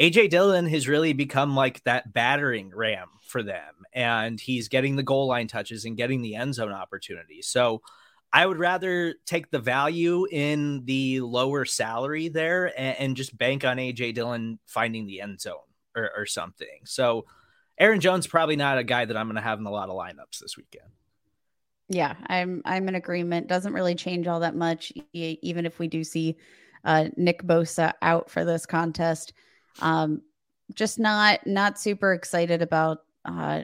AJ 0.00 0.30
Dillon 0.30 0.66
has 0.66 0.86
really 0.86 1.12
become 1.12 1.56
like 1.56 1.82
that 1.84 2.12
battering 2.12 2.70
ram 2.74 3.08
for 3.22 3.42
them, 3.42 3.84
and 3.92 4.38
he's 4.38 4.68
getting 4.68 4.96
the 4.96 5.02
goal 5.02 5.26
line 5.26 5.48
touches 5.48 5.84
and 5.84 5.96
getting 5.96 6.22
the 6.22 6.36
end 6.36 6.54
zone 6.54 6.72
opportunities. 6.72 7.48
So 7.48 7.82
I 8.32 8.46
would 8.46 8.58
rather 8.58 9.14
take 9.26 9.50
the 9.50 9.58
value 9.58 10.26
in 10.30 10.84
the 10.84 11.20
lower 11.20 11.64
salary 11.64 12.28
there 12.28 12.66
and, 12.78 12.96
and 12.98 13.16
just 13.16 13.36
bank 13.36 13.64
on 13.64 13.78
AJ 13.78 14.14
Dillon 14.14 14.58
finding 14.66 15.06
the 15.06 15.20
end 15.20 15.40
zone 15.40 15.56
or, 15.96 16.10
or 16.16 16.26
something. 16.26 16.80
So 16.84 17.24
Aaron 17.78 18.00
Jones 18.00 18.26
probably 18.26 18.56
not 18.56 18.78
a 18.78 18.84
guy 18.84 19.04
that 19.04 19.16
I'm 19.16 19.26
going 19.26 19.36
to 19.36 19.42
have 19.42 19.58
in 19.58 19.66
a 19.66 19.70
lot 19.70 19.88
of 19.88 19.96
lineups 19.96 20.38
this 20.40 20.56
weekend. 20.56 20.90
Yeah, 21.88 22.14
I'm 22.26 22.60
I'm 22.66 22.86
in 22.88 22.96
agreement. 22.96 23.48
Doesn't 23.48 23.72
really 23.72 23.94
change 23.94 24.26
all 24.26 24.40
that 24.40 24.54
much, 24.54 24.92
even 25.12 25.64
if 25.64 25.78
we 25.78 25.88
do 25.88 26.04
see 26.04 26.36
uh, 26.84 27.08
Nick 27.16 27.42
Bosa 27.42 27.94
out 28.02 28.28
for 28.30 28.44
this 28.44 28.66
contest. 28.66 29.32
Um, 29.80 30.22
just 30.74 30.98
not 30.98 31.46
not 31.46 31.78
super 31.78 32.12
excited 32.12 32.62
about. 32.62 32.98
Uh, 33.24 33.62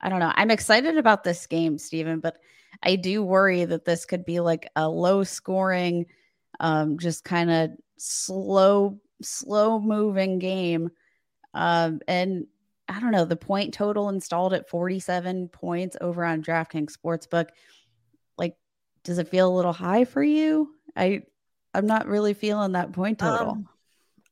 I 0.00 0.08
don't 0.08 0.20
know. 0.20 0.32
I'm 0.34 0.50
excited 0.50 0.96
about 0.96 1.24
this 1.24 1.46
game, 1.46 1.78
Stephen, 1.78 2.20
but 2.20 2.38
I 2.82 2.96
do 2.96 3.22
worry 3.22 3.64
that 3.64 3.84
this 3.84 4.04
could 4.04 4.24
be 4.24 4.40
like 4.40 4.68
a 4.76 4.88
low 4.88 5.24
scoring, 5.24 6.06
um, 6.60 6.98
just 6.98 7.24
kind 7.24 7.50
of 7.50 7.70
slow, 7.96 9.00
slow 9.22 9.80
moving 9.80 10.38
game. 10.38 10.90
Um, 11.54 12.00
and 12.06 12.46
I 12.88 13.00
don't 13.00 13.10
know, 13.10 13.24
the 13.24 13.36
point 13.36 13.74
total 13.74 14.08
installed 14.08 14.52
at 14.52 14.68
47 14.68 15.48
points 15.48 15.96
over 16.00 16.24
on 16.24 16.42
DraftKings 16.42 16.92
Sportsbook. 16.96 17.48
Like, 18.38 18.56
does 19.02 19.18
it 19.18 19.28
feel 19.28 19.48
a 19.48 19.56
little 19.56 19.72
high 19.72 20.04
for 20.04 20.22
you? 20.22 20.70
I 20.94 21.22
I'm 21.74 21.86
not 21.86 22.06
really 22.06 22.34
feeling 22.34 22.72
that 22.72 22.92
point 22.92 23.18
total. 23.18 23.50
Um, 23.50 23.68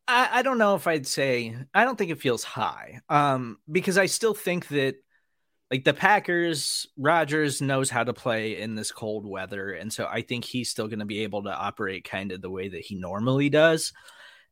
I, 0.06 0.28
I 0.32 0.42
don't 0.42 0.58
know 0.58 0.74
if 0.74 0.86
I'd 0.86 1.06
say 1.06 1.56
I 1.72 1.84
don't 1.84 1.96
think 1.96 2.10
it 2.10 2.20
feels 2.20 2.44
high. 2.44 3.00
Um, 3.08 3.58
because 3.70 3.98
I 3.98 4.06
still 4.06 4.34
think 4.34 4.68
that 4.68 4.96
like 5.70 5.84
the 5.84 5.94
Packers, 5.94 6.86
Rodgers 6.96 7.62
knows 7.62 7.90
how 7.90 8.04
to 8.04 8.12
play 8.12 8.60
in 8.60 8.74
this 8.74 8.92
cold 8.92 9.26
weather. 9.26 9.72
And 9.72 9.92
so 9.92 10.06
I 10.06 10.22
think 10.22 10.44
he's 10.44 10.70
still 10.70 10.88
going 10.88 10.98
to 10.98 11.04
be 11.04 11.24
able 11.24 11.44
to 11.44 11.54
operate 11.54 12.04
kind 12.04 12.32
of 12.32 12.42
the 12.42 12.50
way 12.50 12.68
that 12.68 12.82
he 12.82 12.94
normally 12.96 13.48
does. 13.48 13.92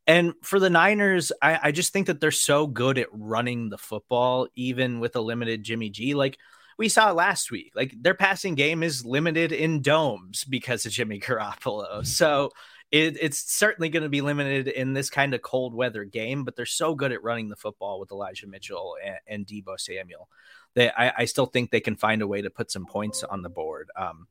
And 0.07 0.35
for 0.43 0.59
the 0.59 0.71
Niners, 0.71 1.31
I, 1.41 1.61
I, 1.63 1.73
just 1.73 1.93
think 1.93 2.09
that 2.09 2.21
they're 2.21 2.33
so 2.33 2.67
good 2.67 2.99
at 2.99 3.07
running 3.13 3.69
the 3.69 3.79
football, 3.79 4.49
even 4.57 4.99
with 4.99 5.15
a 5.15 5.21
limited 5.21 5.63
Jimmy 5.63 5.91
G. 5.91 6.15
Like 6.15 6.39
we 6.77 6.89
saw 6.89 7.13
last 7.13 7.53
week, 7.53 7.71
like 7.77 7.95
their 8.01 8.15
passing 8.15 8.57
game 8.57 8.83
is 8.83 9.07
limited 9.07 9.53
in 9.53 9.81
domes 9.81 10.43
because 10.43 10.87
of 10.87 10.93
Jimmy 10.93 11.21
Garoppolo. 11.21 12.05
So 12.05 12.51
it, 12.93 13.17
it's 13.19 13.51
certainly 13.51 13.89
going 13.89 14.03
to 14.03 14.11
be 14.11 14.21
limited 14.21 14.69
in 14.69 14.93
this 14.93 15.09
kind 15.09 15.33
of 15.33 15.41
cold 15.41 15.75
weather 15.75 16.05
game, 16.05 16.45
but 16.45 16.55
they're 16.55 16.67
so 16.67 16.95
good 16.95 17.11
at 17.11 17.23
running 17.23 17.49
the 17.49 17.57
football 17.57 17.99
with 17.99 18.13
Elijah 18.13 18.47
Mitchell 18.47 18.97
and, 19.03 19.17
and 19.27 19.47
Deebo 19.47 19.81
Samuel 19.81 20.29
that 20.75 20.99
I, 21.01 21.13
I, 21.19 21.25
still 21.25 21.47
think 21.47 21.71
they 21.71 21.81
can 21.81 21.97
find 21.97 22.21
a 22.21 22.27
way 22.27 22.43
to 22.43 22.51
put 22.51 22.71
some 22.71 22.87
points 22.87 23.25
on 23.25 23.43
the 23.43 23.49
board. 23.49 23.91
Um, 23.97 24.27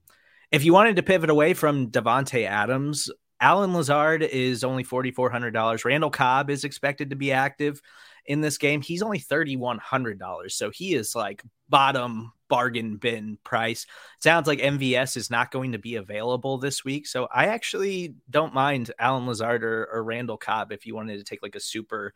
if 0.51 0.63
you 0.63 0.73
wanted 0.73 0.95
to 0.97 1.03
pivot 1.03 1.31
away 1.31 1.55
from 1.55 1.89
Davante 1.89 2.45
Adams, 2.45 3.09
Allen 3.39 3.73
Lazard 3.73 4.21
is 4.21 4.63
only 4.63 4.83
$4,400. 4.83 5.83
Randall 5.83 6.11
Cobb 6.11 6.51
is 6.51 6.63
expected 6.63 7.09
to 7.09 7.15
be 7.15 7.31
active 7.31 7.81
in 8.25 8.41
this 8.41 8.57
game. 8.57 8.81
He's 8.81 9.01
only 9.01 9.19
$3,100. 9.19 10.51
So 10.51 10.69
he 10.69 10.93
is 10.93 11.15
like 11.15 11.43
bottom 11.69 12.33
bargain 12.49 12.97
bin 12.97 13.37
price. 13.43 13.85
Sounds 14.19 14.47
like 14.47 14.59
MVS 14.59 15.17
is 15.17 15.29
not 15.29 15.51
going 15.51 15.71
to 15.71 15.79
be 15.79 15.95
available 15.95 16.57
this 16.57 16.83
week. 16.83 17.07
So 17.07 17.27
I 17.33 17.47
actually 17.47 18.15
don't 18.29 18.53
mind 18.53 18.91
Allen 18.99 19.25
Lazard 19.25 19.63
or, 19.63 19.85
or 19.91 20.03
Randall 20.03 20.37
Cobb 20.37 20.71
if 20.71 20.85
you 20.85 20.95
wanted 20.95 21.17
to 21.17 21.23
take 21.23 21.41
like 21.41 21.55
a 21.55 21.61
super 21.61 22.13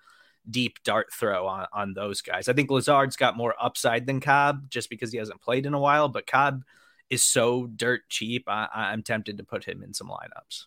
deep 0.49 0.83
dart 0.83 1.11
throw 1.11 1.47
on, 1.47 1.67
on 1.73 1.93
those 1.93 2.21
guys. 2.21 2.47
I 2.47 2.53
think 2.53 2.69
Lazard's 2.69 3.15
got 3.15 3.37
more 3.37 3.55
upside 3.59 4.05
than 4.05 4.19
Cobb 4.19 4.69
just 4.69 4.89
because 4.89 5.11
he 5.11 5.17
hasn't 5.17 5.41
played 5.41 5.65
in 5.65 5.73
a 5.73 5.79
while, 5.79 6.09
but 6.09 6.27
Cobb 6.27 6.63
is 7.09 7.23
so 7.23 7.67
dirt 7.67 8.01
cheap. 8.09 8.43
I, 8.47 8.67
I'm 8.73 9.03
tempted 9.03 9.37
to 9.37 9.43
put 9.43 9.63
him 9.63 9.83
in 9.83 9.93
some 9.93 10.09
lineups. 10.09 10.65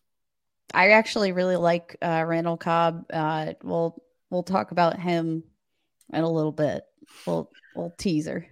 I 0.75 0.91
actually 0.91 1.33
really 1.33 1.57
like 1.57 1.97
uh, 2.03 2.25
Randall 2.27 2.57
Cobb. 2.57 3.07
Uh, 3.13 3.55
we'll 3.63 4.03
we'll 4.31 4.43
talk 4.43 4.71
about 4.71 4.99
him 4.99 5.43
in 6.13 6.25
a 6.25 6.31
little 6.31 6.53
bit. 6.53 6.85
We'll 7.27 7.51
we'll 7.75 7.95
teaser. 7.99 8.47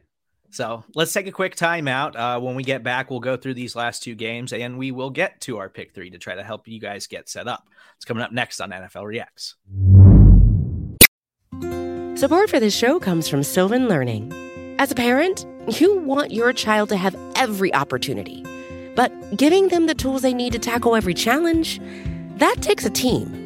So 0.51 0.85
let's 0.95 1.12
take 1.12 1.27
a 1.27 1.33
quick 1.33 1.57
timeout. 1.57 2.16
Uh, 2.16 2.41
when 2.41 2.55
we 2.55 2.62
get 2.62 2.83
back, 2.83 3.11
we'll 3.11 3.20
go 3.20 3.37
through 3.37 3.55
these 3.55 3.77
last 3.77 4.03
two 4.03 4.14
games 4.14 4.53
and 4.53 4.79
we 4.79 4.91
will 4.91 5.11
get 5.11 5.41
to 5.43 5.59
our 5.59 5.68
pick 5.68 5.95
three 5.95 6.09
to 6.11 6.18
try 6.18 6.35
to 6.35 6.43
help 6.43 6.66
you 6.66 6.81
guys 6.81 7.07
get 7.07 7.29
set 7.29 7.47
up. 7.47 7.68
It's 7.97 8.05
coming 8.05 8.22
up 8.22 8.33
next 8.33 8.61
on 8.61 8.70
NFL 8.70 9.05
Reacts. 9.05 9.57
Support 12.18 12.49
for 12.49 12.59
this 12.59 12.74
show 12.74 12.99
comes 12.99 13.29
from 13.29 13.43
Sylvan 13.43 13.89
Learning. 13.89 14.33
As 14.79 14.91
a 14.91 14.95
parent, 14.95 15.45
you 15.68 15.99
want 15.99 16.33
your 16.33 16.53
child 16.53 16.89
to 16.89 16.97
have 16.97 17.14
every 17.35 17.74
opportunity, 17.74 18.43
but 18.95 19.37
giving 19.37 19.68
them 19.68 19.87
the 19.87 19.95
tools 19.95 20.22
they 20.22 20.33
need 20.33 20.53
to 20.53 20.59
tackle 20.59 20.97
every 20.97 21.12
challenge, 21.12 21.81
that 22.37 22.57
takes 22.62 22.87
a 22.87 22.91
team. 22.91 23.45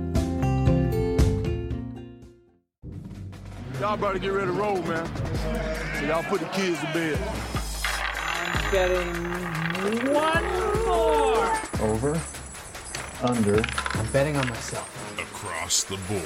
Y'all 3.91 3.99
better 3.99 4.19
get 4.19 4.29
ready 4.29 4.45
to 4.45 4.53
roll, 4.53 4.81
man. 4.83 5.05
So 5.99 6.05
y'all 6.05 6.23
put 6.23 6.39
the 6.39 6.47
kids 6.53 6.79
to 6.79 6.85
bed. 6.93 7.19
I'm 7.83 8.71
betting 8.71 10.13
one 10.13 10.45
more. 10.85 11.59
Over. 11.81 12.21
Under. 13.21 13.61
I'm 13.95 14.11
betting 14.13 14.37
on 14.37 14.47
myself. 14.47 15.19
Across 15.19 15.83
the 15.83 15.97
board. 16.07 16.23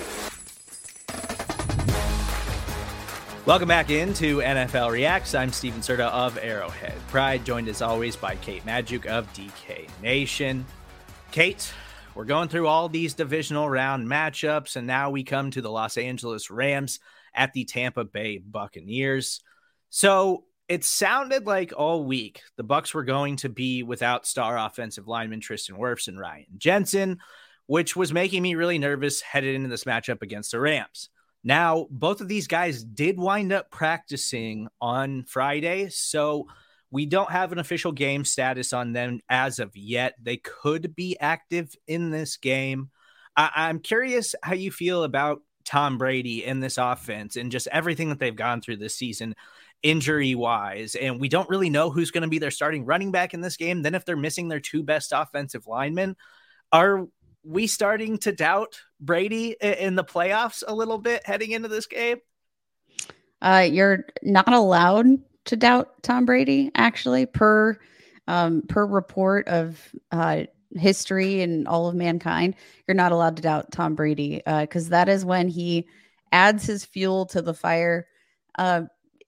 Welcome 3.47 3.67
back 3.67 3.89
into 3.89 4.41
NFL 4.41 4.91
Reacts. 4.91 5.33
I'm 5.33 5.51
Stephen 5.51 5.81
Serda 5.81 6.11
of 6.11 6.37
Arrowhead 6.37 6.93
Pride, 7.07 7.43
joined 7.43 7.67
as 7.67 7.81
always 7.81 8.15
by 8.15 8.35
Kate 8.35 8.63
Magdziuk 8.67 9.07
of 9.07 9.25
DK 9.33 9.89
Nation. 10.03 10.67
Kate, 11.31 11.73
we're 12.13 12.25
going 12.25 12.47
through 12.47 12.67
all 12.67 12.89
these 12.89 13.15
divisional 13.15 13.67
round 13.67 14.07
matchups, 14.07 14.75
and 14.75 14.85
now 14.85 15.09
we 15.09 15.23
come 15.23 15.49
to 15.49 15.63
the 15.63 15.71
Los 15.71 15.97
Angeles 15.97 16.51
Rams 16.51 16.99
at 17.35 17.53
the 17.53 17.65
Tampa 17.65 18.03
Bay 18.03 18.37
Buccaneers. 18.37 19.41
So 19.89 20.45
it 20.67 20.83
sounded 20.83 21.45
like 21.45 21.73
all 21.75 22.05
week 22.05 22.41
the 22.57 22.63
Bucs 22.63 22.93
were 22.93 23.03
going 23.03 23.37
to 23.37 23.49
be 23.49 23.83
without 23.83 24.25
star 24.25 24.57
offensive 24.57 25.07
lineman 25.07 25.39
Tristan 25.39 25.75
Wirfs 25.75 26.07
and 26.07 26.19
Ryan 26.19 26.45
Jensen, 26.57 27.19
which 27.67 27.95
was 27.95 28.13
making 28.13 28.41
me 28.41 28.55
really 28.55 28.79
nervous 28.79 29.21
headed 29.21 29.55
into 29.55 29.69
this 29.69 29.83
matchup 29.83 30.21
against 30.21 30.51
the 30.51 30.59
Rams. 30.59 31.09
Now, 31.43 31.85
both 31.91 32.21
of 32.21 32.27
these 32.27 32.47
guys 32.47 32.83
did 32.83 33.19
wind 33.19 33.53
up 33.53 33.69
practicing 33.69 34.67
on 34.81 35.25
Friday, 35.25 35.89
so 35.89 36.47
we 36.89 37.05
don't 37.05 37.29
have 37.29 37.51
an 37.51 37.59
official 37.59 37.91
game 37.91 38.25
status 38.25 38.73
on 38.73 38.93
them 38.93 39.19
as 39.29 39.59
of 39.59 39.75
yet. 39.75 40.15
They 40.21 40.37
could 40.37 40.95
be 40.95 41.19
active 41.19 41.75
in 41.87 42.09
this 42.09 42.37
game. 42.37 42.89
I- 43.37 43.69
am 43.69 43.79
curious 43.79 44.33
how 44.41 44.55
you 44.55 44.71
feel 44.71 45.03
about 45.03 45.41
Tom 45.65 45.97
Brady 45.97 46.45
in 46.45 46.59
this 46.59 46.77
offense 46.77 47.35
and 47.35 47.51
just 47.51 47.67
everything 47.71 48.09
that 48.09 48.19
they've 48.19 48.35
gone 48.35 48.61
through 48.61 48.77
this 48.77 48.95
season, 48.95 49.35
injury 49.83 50.35
wise. 50.35 50.95
And 50.95 51.19
we 51.19 51.29
don't 51.29 51.49
really 51.49 51.69
know 51.69 51.89
who's 51.89 52.11
going 52.11 52.23
to 52.23 52.27
be 52.29 52.39
their 52.39 52.51
starting 52.51 52.85
running 52.85 53.11
back 53.11 53.33
in 53.33 53.41
this 53.41 53.57
game. 53.57 53.81
Then, 53.81 53.95
if 53.95 54.05
they're 54.05 54.15
missing 54.15 54.47
their 54.47 54.59
two 54.59 54.83
best 54.83 55.11
offensive 55.15 55.67
linemen, 55.67 56.15
are 56.71 57.07
we 57.43 57.67
starting 57.67 58.17
to 58.19 58.31
doubt 58.31 58.79
Brady 58.99 59.55
in 59.61 59.95
the 59.95 60.03
playoffs 60.03 60.63
a 60.67 60.73
little 60.73 60.97
bit 60.97 61.25
heading 61.25 61.51
into 61.51 61.67
this 61.67 61.85
game? 61.85 62.17
Uh, 63.41 63.67
you're 63.69 64.05
not 64.23 64.51
allowed 64.51 65.05
to 65.45 65.55
doubt 65.55 66.01
Tom 66.01 66.25
Brady, 66.25 66.71
actually, 66.75 67.25
per 67.25 67.77
um, 68.27 68.63
per 68.67 68.85
report 68.85 69.47
of 69.47 69.79
uh, 70.11 70.43
history 70.75 71.41
and 71.41 71.67
all 71.67 71.87
of 71.87 71.95
mankind. 71.95 72.55
You're 72.87 72.95
not 72.95 73.11
allowed 73.11 73.35
to 73.37 73.41
doubt 73.41 73.71
Tom 73.71 73.95
Brady 73.95 74.41
because 74.45 74.87
uh, 74.87 74.91
that 74.91 75.09
is 75.09 75.25
when 75.25 75.47
he 75.47 75.87
adds 76.31 76.65
his 76.65 76.85
fuel 76.85 77.25
to 77.27 77.41
the 77.41 77.53
fire. 77.53 78.07
Uh, 78.57 78.83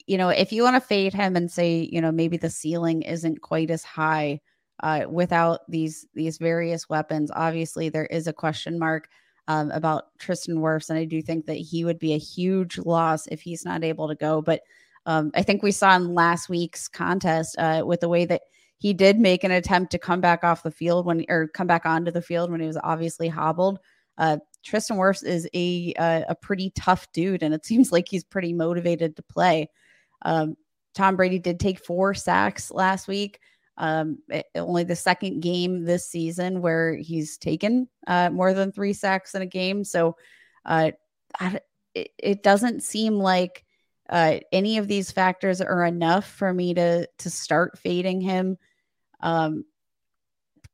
you 0.05 0.17
know, 0.17 0.29
if 0.29 0.51
you 0.51 0.63
want 0.63 0.75
to 0.75 0.81
fade 0.81 1.13
him 1.13 1.35
and 1.35 1.51
say, 1.51 1.89
you 1.91 2.01
know, 2.01 2.11
maybe 2.11 2.37
the 2.37 2.49
ceiling 2.49 3.01
isn't 3.01 3.41
quite 3.41 3.69
as 3.71 3.83
high 3.83 4.39
uh, 4.81 5.05
without 5.09 5.61
these 5.69 6.05
these 6.13 6.37
various 6.37 6.87
weapons. 6.89 7.31
Obviously, 7.33 7.89
there 7.89 8.05
is 8.05 8.27
a 8.27 8.33
question 8.33 8.77
mark 8.79 9.09
um, 9.47 9.71
about 9.71 10.17
Tristan 10.19 10.57
Wirfs, 10.57 10.89
and 10.89 10.99
I 10.99 11.05
do 11.05 11.21
think 11.21 11.45
that 11.45 11.55
he 11.55 11.83
would 11.83 11.99
be 11.99 12.13
a 12.13 12.19
huge 12.19 12.77
loss 12.77 13.27
if 13.27 13.41
he's 13.41 13.65
not 13.65 13.83
able 13.83 14.07
to 14.07 14.15
go. 14.15 14.41
But 14.41 14.61
um, 15.05 15.31
I 15.35 15.43
think 15.43 15.63
we 15.63 15.71
saw 15.71 15.95
in 15.95 16.13
last 16.13 16.49
week's 16.49 16.87
contest 16.87 17.55
uh, 17.57 17.83
with 17.85 18.01
the 18.01 18.09
way 18.09 18.25
that 18.25 18.41
he 18.79 18.93
did 18.93 19.19
make 19.19 19.43
an 19.43 19.51
attempt 19.51 19.91
to 19.91 19.99
come 19.99 20.21
back 20.21 20.43
off 20.43 20.63
the 20.63 20.71
field 20.71 21.05
when 21.05 21.25
or 21.29 21.47
come 21.47 21.67
back 21.67 21.85
onto 21.85 22.11
the 22.11 22.21
field 22.21 22.51
when 22.51 22.61
he 22.61 22.67
was 22.67 22.77
obviously 22.81 23.27
hobbled. 23.27 23.79
Uh, 24.17 24.37
Tristan 24.63 24.97
Wirfs 24.97 25.23
is 25.23 25.47
a, 25.53 25.93
a, 25.97 26.35
pretty 26.35 26.71
tough 26.71 27.07
dude, 27.13 27.43
and 27.43 27.53
it 27.53 27.65
seems 27.65 27.91
like 27.91 28.07
he's 28.09 28.23
pretty 28.23 28.51
motivated 28.51 29.15
to 29.15 29.23
play. 29.23 29.69
Um, 30.23 30.55
Tom 30.95 31.15
Brady 31.15 31.39
did 31.39 31.59
take 31.59 31.85
four 31.85 32.13
sacks 32.13 32.71
last 32.71 33.07
week. 33.07 33.39
Um, 33.77 34.19
it, 34.29 34.47
only 34.55 34.83
the 34.83 34.95
second 34.95 35.41
game 35.41 35.85
this 35.85 36.09
season 36.09 36.61
where 36.61 36.95
he's 36.95 37.37
taken 37.37 37.87
uh, 38.07 38.31
more 38.31 38.53
than 38.53 38.71
three 38.71 38.93
sacks 38.93 39.35
in 39.35 39.43
a 39.43 39.47
game. 39.47 39.83
So 39.83 40.17
uh, 40.65 40.91
it, 41.93 42.09
it 42.17 42.43
doesn't 42.43 42.81
seem 42.81 43.19
like 43.19 43.63
uh, 44.09 44.39
any 44.51 44.77
of 44.77 44.87
these 44.87 45.11
factors 45.11 45.61
are 45.61 45.85
enough 45.85 46.25
for 46.25 46.53
me 46.53 46.73
to 46.73 47.07
to 47.19 47.29
start 47.29 47.77
fading 47.77 48.21
him. 48.21 48.57
Um, 49.21 49.65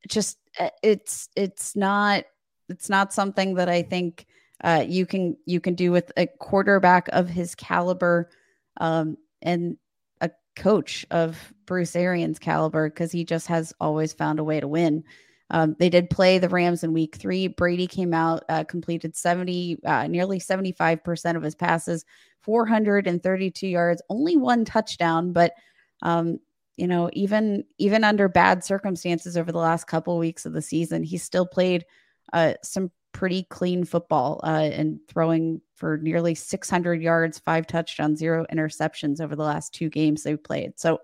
just 0.08 0.38
uh, 0.60 0.70
it's 0.82 1.30
it's 1.36 1.76
not 1.76 2.26
it's 2.70 2.90
not 2.90 3.14
something 3.14 3.56
that 3.56 3.70
I 3.70 3.84
think 3.84 4.26
uh, 4.64 4.84
you 4.88 5.06
can 5.06 5.38
you 5.46 5.60
can 5.60 5.76
do 5.76 5.92
with 5.92 6.12
a 6.18 6.28
quarterback 6.28 7.10
of 7.14 7.30
his 7.30 7.56
caliber 7.56 8.30
um, 8.78 9.18
and 9.42 9.78
a 10.22 10.32
coach 10.56 11.06
of 11.12 11.54
Bruce 11.66 11.96
Arians 11.96 12.40
caliber 12.40 12.90
because 12.90 13.12
he 13.12 13.24
just 13.24 13.48
has 13.48 13.74
always 13.80 14.14
found 14.14 14.40
a 14.40 14.44
way 14.44 14.60
to 14.60 14.68
win. 14.68 15.04
Um, 15.50 15.76
they 15.78 15.90
did 15.90 16.10
play 16.10 16.40
the 16.40 16.50
Rams 16.50 16.84
in 16.84 16.94
week 16.94 17.16
three. 17.16 17.48
Brady 17.48 17.86
came 17.86 18.14
out, 18.14 18.44
uh, 18.50 18.64
completed 18.64 19.16
70, 19.16 19.78
uh, 19.86 20.08
nearly 20.08 20.40
75% 20.40 21.36
of 21.36 21.44
his 21.44 21.54
passes, 21.54 22.06
432 22.42 23.68
yards, 23.68 24.02
only 24.10 24.36
one 24.36 24.66
touchdown. 24.66 25.32
But, 25.32 25.54
um, 26.02 26.40
you 26.78 26.88
know, 26.88 27.10
even 27.14 27.66
even 27.78 28.04
under 28.04 28.28
bad 28.28 28.64
circumstances 28.64 29.38
over 29.38 29.52
the 29.52 29.60
last 29.60 29.86
couple 29.86 30.18
weeks 30.18 30.46
of 30.46 30.54
the 30.54 30.62
season, 30.62 31.04
he 31.04 31.18
still 31.18 31.46
played 31.46 31.86
uh, 32.32 32.54
some 32.64 32.92
pretty 33.12 33.44
clean 33.44 33.84
football 33.84 34.42
uh, 34.44 34.70
and 34.74 35.00
throwing 35.08 35.62
for 35.76 35.98
nearly 35.98 36.34
600 36.34 37.02
yards, 37.02 37.38
five 37.40 37.68
touchdowns, 37.68 38.18
zero 38.18 38.46
interceptions 38.52 39.22
over 39.22 39.36
the 39.36 39.44
last 39.44 39.74
two 39.74 39.90
games 39.90 40.24
they've 40.24 40.44
played. 40.44 40.80
So 40.80 41.02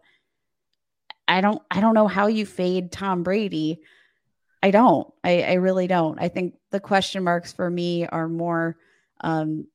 I 1.27 1.41
don't 1.41 1.61
I 1.69 1.79
don't 1.79 1.93
know 1.93 2.07
how 2.07 2.27
you 2.27 2.45
fade 2.45 2.91
Tom 2.91 3.23
Brady. 3.23 3.81
I 4.61 4.71
don't. 4.71 5.07
I, 5.23 5.43
I 5.43 5.53
really 5.53 5.87
don't. 5.87 6.19
I 6.19 6.27
think 6.27 6.55
the 6.71 6.79
question 6.79 7.23
marks 7.23 7.53
for 7.53 7.69
me 7.69 8.05
are 8.07 8.27
more 8.27 8.75
um, 9.21 9.67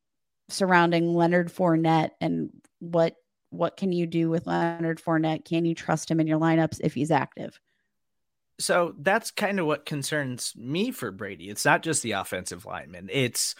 surrounding 0.48 1.14
Leonard 1.14 1.50
Fournette 1.50 2.10
and 2.20 2.50
what 2.80 3.14
what 3.54 3.76
can 3.76 3.92
you 3.92 4.06
do 4.06 4.30
with 4.30 4.46
Leonard 4.46 5.00
Fournette? 5.00 5.44
Can 5.44 5.64
you 5.64 5.74
trust 5.74 6.10
him 6.10 6.20
in 6.20 6.26
your 6.26 6.40
lineups 6.40 6.80
if 6.82 6.94
he's 6.94 7.10
active? 7.10 7.60
So 8.58 8.94
that's 8.98 9.30
kind 9.30 9.58
of 9.58 9.66
what 9.66 9.86
concerns 9.86 10.54
me 10.56 10.90
for 10.90 11.10
Brady. 11.10 11.48
It's 11.48 11.64
not 11.64 11.82
just 11.82 12.02
the 12.02 12.12
offensive 12.12 12.64
lineman, 12.64 13.08
it's 13.12 13.54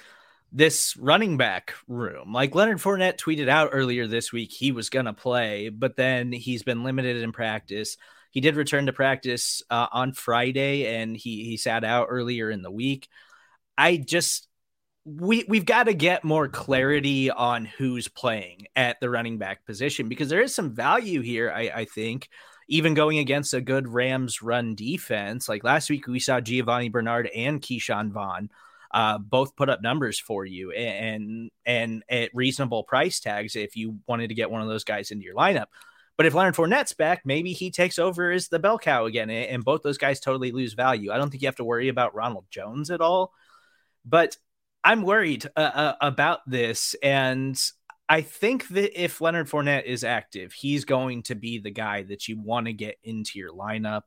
this 0.53 0.97
running 0.97 1.37
back 1.37 1.75
room. 1.89 2.33
Like 2.33 2.55
Leonard 2.55 2.79
Fournette 2.79 3.19
tweeted 3.19 3.49
out 3.49 3.71
earlier 3.73 4.07
this 4.07 4.33
week, 4.33 4.53
he 4.53 4.71
was 4.71 4.89
going 4.89 5.07
to 5.07 5.13
play, 5.13 5.69
but 5.69 5.97
then 5.97 6.31
he's 6.31 6.63
been 6.63 6.85
limited 6.85 7.17
in 7.17 7.33
practice. 7.33 7.97
He 8.31 8.41
did 8.41 8.55
return 8.55 8.87
to 8.87 8.93
practice 8.93 9.63
uh, 9.69 9.89
on 9.91 10.13
Friday 10.13 10.87
and 10.87 11.17
he, 11.17 11.45
he 11.45 11.57
sat 11.57 11.83
out 11.83 12.07
earlier 12.09 12.51
in 12.51 12.63
the 12.63 12.71
week. 12.71 13.09
I 13.77 13.97
just, 13.97 14.47
we 15.05 15.45
we've 15.49 15.67
got 15.67 15.85
to 15.85 15.95
get 15.95 16.25
more 16.25 16.49
clarity 16.49 17.31
on 17.31 17.67
who's 17.67 18.09
playing 18.09 18.67
at 18.75 18.99
the 19.01 19.11
running 19.11 19.39
back 19.39 19.65
position 19.67 20.09
because 20.09 20.29
there 20.29 20.41
is 20.41 20.55
some 20.55 20.75
value 20.75 21.21
here. 21.21 21.51
I, 21.51 21.71
I 21.75 21.85
think 21.85 22.29
even 22.69 22.95
going 22.95 23.19
against 23.19 23.53
a 23.53 23.61
good 23.61 23.87
Rams 23.87 24.41
run 24.41 24.75
defense. 24.75 25.49
Like 25.49 25.65
last 25.65 25.91
week, 25.91 26.07
we 26.07 26.21
saw 26.21 26.41
Giovani 26.41 26.91
Bernard 26.91 27.29
and 27.35 27.61
Ke'Shawn 27.61 28.13
Vaughn 28.13 28.49
uh, 28.95 29.19
both 29.19 29.57
put 29.57 29.69
up 29.69 29.83
numbers 29.83 30.19
for 30.19 30.47
you 30.47 30.71
and 30.71 31.51
and 31.67 32.03
at 32.09 32.31
reasonable 32.33 32.85
price 32.85 33.21
tags 33.21 33.57
if 33.57 33.77
you 33.77 33.99
wanted 34.07 34.29
to 34.29 34.35
get 34.35 34.51
one 34.51 34.63
of 34.63 34.69
those 34.69 34.85
guys 34.85 35.11
into 35.11 35.25
your 35.25 35.35
lineup. 35.35 35.67
But 36.17 36.27
if 36.27 36.35
Leonard 36.35 36.55
Fournette's 36.55 36.93
back, 36.95 37.23
maybe 37.25 37.53
he 37.53 37.73
takes 37.73 37.99
over 37.99 38.31
as 38.31 38.47
the 38.47 38.61
bell 38.61 38.79
cow 38.79 39.07
again, 39.07 39.31
and 39.31 39.65
both 39.65 39.83
those 39.83 39.99
guys 39.99 40.21
totally 40.21 40.53
lose 40.53 40.75
value. 40.75 41.11
I 41.11 41.19
don't 41.19 41.29
think 41.29 41.43
you 41.43 41.49
have 41.49 41.57
to 41.57 41.65
worry 41.65 41.89
about 41.89 42.15
Ronald 42.15 42.45
Jones 42.51 42.91
at 42.93 43.01
all, 43.01 43.33
but 44.05 44.37
I'm 44.85 45.03
worried 45.03 45.47
uh, 45.57 45.61
uh, 45.61 45.95
about 46.01 46.41
this, 46.49 46.95
and 47.03 47.59
I 48.09 48.21
think 48.21 48.69
that 48.69 49.03
if 49.03 49.21
Leonard 49.21 49.49
Fournette 49.49 49.85
is 49.85 50.05
active, 50.05 50.53
he's 50.53 50.85
going 50.85 51.23
to 51.25 51.35
be 51.35 51.59
the 51.59 51.71
guy 51.71 52.03
that 52.03 52.29
you 52.29 52.39
want 52.39 52.67
to 52.67 52.73
get 52.75 52.99
into 53.03 53.39
your 53.39 53.53
lineup. 53.53 54.03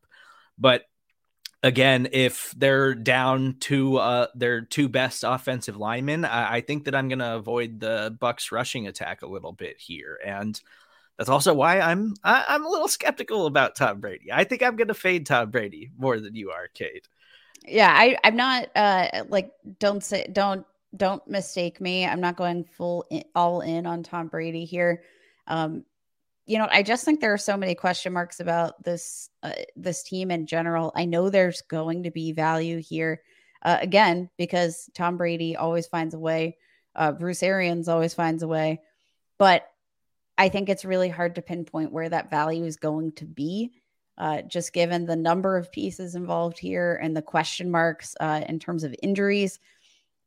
But 0.58 0.84
again, 1.64 2.08
if 2.12 2.54
they're 2.56 2.94
down 2.94 3.56
to 3.62 3.98
uh, 3.98 4.28
their 4.36 4.62
two 4.62 4.88
best 4.88 5.24
offensive 5.26 5.78
linemen, 5.78 6.26
I, 6.26 6.58
I 6.58 6.62
think 6.62 6.86
that 6.86 6.96
I'm 6.96 7.08
going 7.08 7.20
to 7.20 7.36
avoid 7.36 7.80
the 7.80 8.16
Bucs 8.22 8.52
rushing 8.52 8.88
attack 8.88 9.24
a 9.24 9.28
little 9.28 9.54
bit 9.54 9.78
here, 9.80 10.20
and 10.24 10.60
that's 11.18 11.30
also 11.30 11.56
why 11.56 11.80
I'm 11.80 12.14
I, 12.24 12.40
am 12.40 12.46
i 12.50 12.56
am 12.56 12.66
a 12.66 12.70
little 12.70 12.88
skeptical 12.88 13.48
about 13.48 13.76
Tom 13.76 14.00
Brady. 14.00 14.32
I 14.32 14.44
think 14.44 14.62
I'm 14.62 14.76
going 14.76 14.90
to 14.90 14.94
fade 14.94 15.26
Tom 15.26 15.50
Brady 15.50 15.92
more 15.98 16.20
than 16.20 16.36
you 16.36 16.52
are, 16.52 16.68
Kate. 16.74 17.08
Yeah, 17.68 17.94
I 17.94 18.18
I'm 18.24 18.36
not 18.36 18.70
uh 18.76 19.24
like 19.30 19.52
don't 19.80 20.04
say 20.04 20.28
don't 20.32 20.66
don't 20.96 21.28
mistake 21.28 21.82
me. 21.82 22.06
I'm 22.06 22.22
not 22.22 22.38
going 22.38 22.64
full 22.64 23.06
in, 23.10 23.24
all 23.36 23.62
in 23.62 23.86
on 23.86 24.04
Tom 24.04 24.28
Brady 24.28 24.66
here. 24.66 25.04
Um, 25.48 25.84
you 26.46 26.58
know, 26.58 26.68
I 26.72 26.82
just 26.82 27.04
think 27.04 27.20
there 27.20 27.34
are 27.34 27.38
so 27.38 27.58
many 27.58 27.76
question 27.76 28.14
marks 28.14 28.40
about 28.40 28.82
this 28.84 29.30
uh, 29.44 29.52
this 29.76 30.04
team 30.04 30.32
in 30.32 30.48
general. 30.48 30.94
I 30.96 31.06
know 31.06 31.30
there's 31.30 31.62
going 31.62 32.04
to 32.04 32.12
be 32.12 32.32
value 32.32 32.78
here 32.80 33.22
uh, 33.64 33.78
again 33.82 34.30
because 34.38 34.90
Tom 34.94 35.18
Brady 35.18 35.58
always 35.58 35.88
finds 35.88 36.14
a 36.14 36.20
way. 36.20 36.58
Uh, 36.96 37.12
Bruce 37.12 37.44
Arians 37.44 37.90
always 37.90 38.14
finds 38.14 38.44
a 38.44 38.48
way, 38.48 38.82
but 39.38 39.70
I 40.38 40.50
think 40.50 40.70
it's 40.70 40.86
really 40.86 41.10
hard 41.10 41.36
to 41.36 41.42
pinpoint 41.42 41.92
where 41.92 42.10
that 42.10 42.30
value 42.30 42.64
is 42.64 42.78
going 42.78 43.12
to 43.14 43.26
be. 43.26 43.74
Uh, 44.18 44.42
just 44.42 44.74
given 44.74 45.06
the 45.06 45.16
number 45.16 45.58
of 45.58 45.72
pieces 45.72 46.16
involved 46.16 46.58
here 46.58 47.00
and 47.02 47.16
the 47.16 47.22
question 47.22 47.70
marks 47.70 48.16
uh, 48.20 48.42
in 48.50 48.58
terms 48.58 48.84
of 48.84 48.96
injuries, 49.04 49.60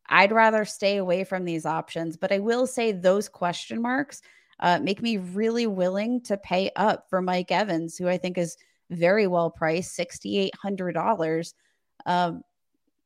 I'd 0.09 0.33
rather 0.33 0.65
stay 0.65 0.97
away 0.97 1.25
from 1.25 1.45
these 1.45 1.67
options. 1.67 2.17
But 2.17 2.33
I 2.33 2.39
will 2.39 2.67
say 2.67 2.93
those 2.93 3.29
question 3.29 3.83
marks 3.83 4.23
uh, 4.61 4.79
make 4.81 5.03
me 5.03 5.17
really 5.17 5.67
willing 5.67 6.21
to 6.23 6.37
pay 6.37 6.71
up 6.77 7.07
for 7.09 7.21
Mike 7.21 7.51
Evans, 7.51 7.97
who 7.97 8.09
I 8.09 8.19
think 8.19 8.39
is 8.39 8.57
very 8.91 9.27
well 9.27 9.51
priced, 9.51 9.99
$6,800. 9.99 11.55
Um, 12.07 12.43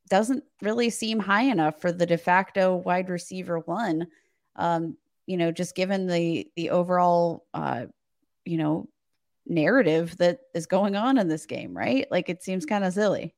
doesn't 0.08 0.44
really 0.60 0.90
seem 0.90 1.18
high 1.18 1.44
enough 1.44 1.80
for 1.80 1.92
the 1.92 2.06
de 2.06 2.18
facto 2.18 2.76
wide 2.76 3.08
receiver 3.08 3.58
one. 3.58 4.08
Um, 4.56 4.96
you 5.26 5.36
know, 5.36 5.50
just 5.50 5.74
given 5.74 6.06
the 6.06 6.46
the 6.56 6.70
overall, 6.70 7.46
uh, 7.54 7.86
you 8.44 8.58
know, 8.58 8.88
narrative 9.46 10.16
that 10.18 10.40
is 10.54 10.66
going 10.66 10.96
on 10.96 11.18
in 11.18 11.28
this 11.28 11.46
game, 11.46 11.76
right? 11.76 12.06
Like 12.10 12.28
it 12.28 12.42
seems 12.42 12.66
kind 12.66 12.84
of 12.84 12.92
silly. 12.92 13.34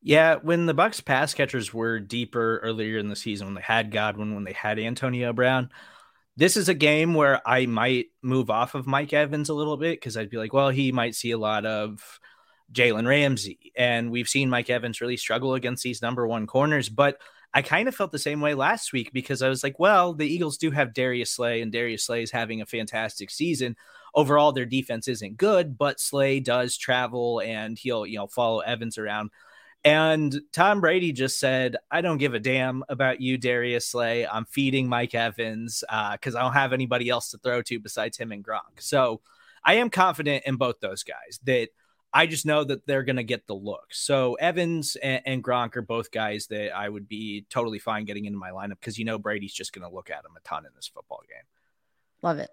Yeah, 0.00 0.36
when 0.36 0.66
the 0.66 0.74
Bucs 0.74 1.04
pass 1.04 1.34
catchers 1.34 1.74
were 1.74 1.98
deeper 1.98 2.58
earlier 2.58 2.98
in 2.98 3.08
the 3.08 3.16
season, 3.16 3.48
when 3.48 3.54
they 3.54 3.62
had 3.62 3.90
Godwin, 3.90 4.34
when 4.34 4.44
they 4.44 4.52
had 4.52 4.78
Antonio 4.78 5.32
Brown, 5.32 5.70
this 6.36 6.56
is 6.56 6.68
a 6.68 6.74
game 6.74 7.14
where 7.14 7.46
I 7.46 7.66
might 7.66 8.06
move 8.22 8.48
off 8.48 8.76
of 8.76 8.86
Mike 8.86 9.12
Evans 9.12 9.48
a 9.48 9.54
little 9.54 9.76
bit 9.76 9.98
because 9.98 10.16
I'd 10.16 10.30
be 10.30 10.36
like, 10.36 10.52
well, 10.52 10.68
he 10.68 10.92
might 10.92 11.16
see 11.16 11.32
a 11.32 11.38
lot 11.38 11.66
of 11.66 12.20
Jalen 12.72 13.08
Ramsey, 13.08 13.72
and 13.76 14.12
we've 14.12 14.28
seen 14.28 14.50
Mike 14.50 14.70
Evans 14.70 15.00
really 15.00 15.16
struggle 15.16 15.54
against 15.54 15.82
these 15.82 16.02
number 16.02 16.26
one 16.26 16.46
corners, 16.46 16.88
but. 16.88 17.18
I 17.54 17.62
kind 17.62 17.88
of 17.88 17.94
felt 17.94 18.12
the 18.12 18.18
same 18.18 18.42
way 18.42 18.52
last 18.52 18.92
week 18.92 19.10
because 19.10 19.40
I 19.40 19.48
was 19.48 19.62
like, 19.62 19.78
well, 19.78 20.12
the 20.12 20.26
Eagles 20.26 20.58
do 20.58 20.70
have 20.70 20.92
Darius 20.92 21.30
Slay, 21.30 21.62
and 21.62 21.72
Darius 21.72 22.04
Slay 22.04 22.22
is 22.22 22.30
having 22.30 22.60
a 22.60 22.66
fantastic 22.66 23.30
season. 23.30 23.74
Overall, 24.14 24.52
their 24.52 24.66
defense 24.66 25.08
isn't 25.08 25.36
good, 25.36 25.76
but 25.78 26.00
Slay 26.00 26.40
does 26.40 26.76
travel 26.76 27.40
and 27.40 27.78
he'll, 27.78 28.06
you 28.06 28.18
know, 28.18 28.26
follow 28.26 28.60
Evans 28.60 28.98
around. 28.98 29.30
And 29.84 30.40
Tom 30.52 30.80
Brady 30.80 31.12
just 31.12 31.38
said, 31.38 31.76
I 31.90 32.00
don't 32.00 32.18
give 32.18 32.34
a 32.34 32.40
damn 32.40 32.82
about 32.88 33.20
you, 33.20 33.38
Darius 33.38 33.86
Slay. 33.86 34.26
I'm 34.26 34.44
feeding 34.44 34.88
Mike 34.88 35.14
Evans 35.14 35.84
because 36.12 36.34
uh, 36.34 36.38
I 36.38 36.42
don't 36.42 36.52
have 36.52 36.72
anybody 36.72 37.08
else 37.08 37.30
to 37.30 37.38
throw 37.38 37.62
to 37.62 37.78
besides 37.78 38.18
him 38.18 38.32
and 38.32 38.44
Gronk. 38.44 38.80
So 38.80 39.20
I 39.64 39.74
am 39.74 39.90
confident 39.90 40.44
in 40.46 40.56
both 40.56 40.80
those 40.80 41.04
guys 41.04 41.38
that 41.44 41.68
I 42.12 42.26
just 42.26 42.46
know 42.46 42.64
that 42.64 42.86
they're 42.86 43.02
going 43.04 43.16
to 43.16 43.22
get 43.22 43.46
the 43.46 43.54
look. 43.54 43.86
So 43.92 44.34
Evans 44.34 44.96
and, 44.96 45.22
and, 45.26 45.44
Gronk 45.44 45.76
are 45.76 45.82
both 45.82 46.10
guys 46.10 46.46
that 46.46 46.74
I 46.74 46.88
would 46.88 47.06
be 47.06 47.44
totally 47.50 47.78
fine 47.78 48.06
getting 48.06 48.24
into 48.24 48.38
my 48.38 48.50
lineup 48.50 48.80
because 48.80 48.98
you 48.98 49.04
know 49.04 49.18
Brady's 49.18 49.52
just 49.52 49.72
going 49.72 49.88
to 49.88 49.94
look 49.94 50.10
at 50.10 50.22
them 50.22 50.32
a 50.36 50.40
ton 50.40 50.64
in 50.64 50.72
this 50.74 50.88
football 50.88 51.22
game. 51.28 51.44
Love 52.22 52.38
it. 52.38 52.50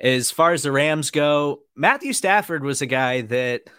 As 0.00 0.30
far 0.30 0.52
as 0.52 0.62
the 0.62 0.72
Rams 0.72 1.10
go, 1.10 1.60
Matthew 1.76 2.12
Stafford 2.12 2.64
was 2.64 2.82
a 2.82 2.86
guy 2.86 3.22
that– 3.22 3.62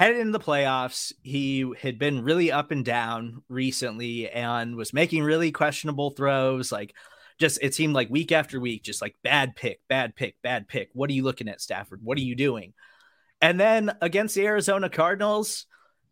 headed 0.00 0.16
into 0.16 0.32
the 0.32 0.42
playoffs, 0.42 1.12
he 1.22 1.70
had 1.78 1.98
been 1.98 2.24
really 2.24 2.50
up 2.50 2.70
and 2.70 2.86
down 2.86 3.42
recently 3.50 4.30
and 4.30 4.74
was 4.74 4.94
making 4.94 5.22
really 5.22 5.52
questionable 5.52 6.08
throws. 6.08 6.72
Like, 6.72 6.94
just 7.38 7.58
it 7.60 7.74
seemed 7.74 7.92
like 7.92 8.08
week 8.08 8.32
after 8.32 8.58
week, 8.58 8.82
just 8.82 9.02
like 9.02 9.14
bad 9.22 9.54
pick, 9.56 9.80
bad 9.90 10.16
pick, 10.16 10.36
bad 10.42 10.68
pick. 10.68 10.88
What 10.94 11.10
are 11.10 11.12
you 11.12 11.22
looking 11.22 11.50
at, 11.50 11.60
Stafford? 11.60 12.00
What 12.02 12.16
are 12.16 12.22
you 12.22 12.34
doing? 12.34 12.72
And 13.42 13.60
then 13.60 13.92
against 14.00 14.34
the 14.34 14.46
Arizona 14.46 14.88
Cardinals, 14.88 15.66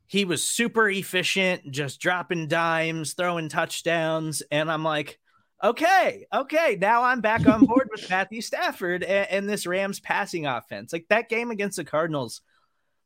he 0.07 0.27
was 0.27 0.45
super 0.45 0.91
efficient, 0.91 1.71
just 1.71 1.99
dropping 1.99 2.49
dimes, 2.49 3.15
throwing 3.15 3.49
touchdowns. 3.49 4.43
And 4.51 4.71
I'm 4.71 4.85
like, 4.85 5.19
okay, 5.63 6.27
okay, 6.33 6.79
now 6.81 7.03
I'm 7.03 7.21
back 7.21 7.47
on 7.47 7.65
board 7.65 7.89
with 7.91 8.09
Matthew 8.11 8.41
Stafford 8.41 9.03
and, 9.03 9.29
and, 9.31 9.49
this 9.49 9.67
Rams 9.67 10.01
passing 10.01 10.47
offense. 10.47 10.93
Like 10.93 11.07
that 11.09 11.29
game 11.29 11.51
against 11.51 11.77
the 11.77 11.85
Cardinals, 11.85 12.43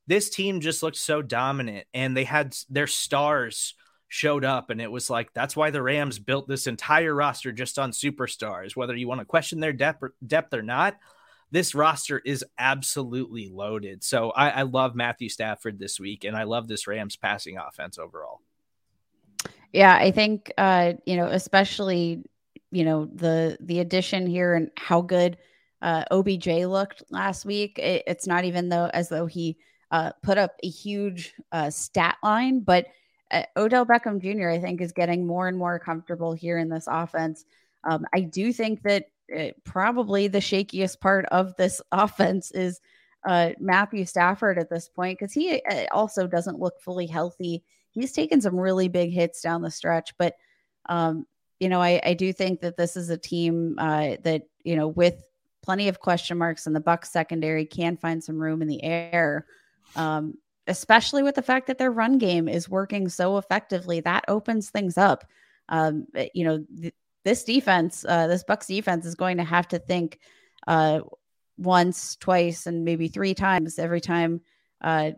this 0.07 0.30
team 0.30 0.61
just 0.61 0.82
looked 0.82 0.96
so 0.96 1.22
dominant 1.22 1.86
and 1.94 2.16
they 2.16 2.24
had 2.24 2.57
their 2.68 2.86
stars 2.86 3.74
showed 4.09 4.44
up 4.44 4.68
and 4.68 4.78
it 4.78 4.90
was 4.90 5.09
like 5.09 5.32
that's 5.32 5.57
why 5.57 5.70
the 5.70 5.82
Rams 5.82 6.18
built 6.18 6.46
this 6.46 6.66
entire 6.66 7.14
roster 7.14 7.50
just 7.50 7.78
on 7.78 7.92
superstars 7.92 8.76
whether 8.76 8.94
you 8.94 9.09
want 9.09 9.22
to 9.22 9.24
question 9.24 9.59
their 9.59 9.72
depth 9.72 10.03
or, 10.03 10.12
depth 10.26 10.53
or 10.53 10.62
not. 10.62 10.98
This 11.50 11.74
roster 11.74 12.18
is 12.18 12.44
absolutely 12.59 13.48
loaded. 13.48 14.05
So 14.05 14.30
I, 14.30 14.50
I 14.50 14.62
love 14.62 14.94
Matthew 14.94 15.30
Stafford 15.30 15.78
this 15.78 15.98
week 15.98 16.24
and 16.24 16.36
I 16.36 16.42
love 16.42 16.68
this 16.68 16.86
Rams 16.86 17.16
passing 17.16 17.57
offense 17.57 17.98
overall. 17.98 18.42
Yeah 19.72 19.96
I 19.96 20.11
think 20.11 20.53
uh 20.59 20.92
you 21.07 21.16
know 21.16 21.28
especially 21.28 22.22
you 22.73 22.85
know 22.85 23.07
the 23.14 23.57
the 23.61 23.79
addition 23.79 24.27
here 24.27 24.55
and 24.55 24.70
how 24.77 25.01
good 25.01 25.37
uh 25.83 26.05
OBJ 26.11 26.47
looked 26.66 27.05
last 27.11 27.45
week 27.45 27.79
it, 27.79 28.03
it's 28.07 28.27
not 28.27 28.45
even 28.45 28.68
though 28.68 28.91
as 28.93 29.09
though 29.09 29.27
he 29.27 29.57
uh 29.93 30.11
put 30.23 30.39
up 30.39 30.57
a 30.64 30.68
huge 30.68 31.35
uh 31.53 31.70
stat 31.70 32.16
line 32.23 32.61
but 32.61 32.87
uh, 33.33 33.45
Odell 33.57 33.87
Beckham 33.87 34.20
Jr., 34.20 34.51
I 34.51 34.59
think, 34.59 34.81
is 34.81 34.93
getting 34.93 35.27
more 35.27 35.49
and 35.49 35.57
more 35.57 35.79
comfortable 35.79 36.33
here 36.35 36.59
in 36.59 36.68
this 36.68 36.87
offense. 36.87 37.45
Um, 37.85 38.05
I 38.14 38.20
do 38.20 38.53
think 38.53 38.83
that 38.83 39.07
uh, 39.37 39.49
probably 39.64 40.29
the 40.29 40.39
shakiest 40.39 41.01
part 41.01 41.25
of 41.27 41.57
this 41.57 41.81
offense 41.93 42.51
is 42.53 42.81
uh, 43.25 43.51
Matthew 43.59 44.05
Stafford 44.05 44.59
at 44.59 44.68
this 44.68 44.89
point 44.89 45.18
because 45.18 45.33
he 45.33 45.62
also 45.93 46.27
doesn't 46.27 46.61
look 46.61 46.81
fully 46.81 47.07
healthy. 47.07 47.64
He's 47.93 48.12
taken 48.12 48.41
some 48.41 48.59
really 48.59 48.89
big 48.89 49.12
hits 49.12 49.41
down 49.41 49.62
the 49.62 49.70
stretch, 49.70 50.14
but 50.18 50.35
um, 50.89 51.27
you 51.62 51.68
know, 51.68 51.80
I, 51.80 52.00
I, 52.04 52.14
do 52.14 52.32
think 52.32 52.60
that 52.62 52.76
this 52.76 52.96
is 52.96 53.08
a 53.08 53.16
team 53.16 53.76
uh, 53.78 54.16
that 54.24 54.48
you 54.64 54.74
know, 54.74 54.88
with 54.88 55.22
plenty 55.62 55.86
of 55.86 56.00
question 56.00 56.36
marks 56.36 56.66
in 56.66 56.72
the 56.72 56.80
Bucs 56.80 57.06
secondary, 57.06 57.64
can 57.64 57.96
find 57.96 58.22
some 58.22 58.36
room 58.36 58.62
in 58.62 58.66
the 58.66 58.82
air. 58.82 59.46
Um, 59.94 60.34
especially 60.66 61.22
with 61.22 61.36
the 61.36 61.42
fact 61.42 61.68
that 61.68 61.78
their 61.78 61.92
run 61.92 62.18
game 62.18 62.48
is 62.48 62.68
working 62.68 63.08
so 63.08 63.38
effectively. 63.38 64.00
That 64.00 64.24
opens 64.26 64.70
things 64.70 64.98
up. 64.98 65.24
Um, 65.68 66.08
eh, 66.16 66.30
you 66.34 66.44
know, 66.44 66.64
th- 66.80 66.94
this 67.24 67.44
defense, 67.44 68.04
uh, 68.08 68.26
this 68.26 68.42
Bucs 68.42 68.66
defense 68.66 69.06
is 69.06 69.14
going 69.14 69.36
to 69.36 69.44
have 69.44 69.68
to 69.68 69.78
think 69.78 70.18
uh, 70.66 71.02
once, 71.58 72.16
twice, 72.16 72.66
and 72.66 72.84
maybe 72.84 73.06
three 73.06 73.34
times 73.34 73.78
every 73.78 74.00
time 74.00 74.40
uh, 74.80 75.12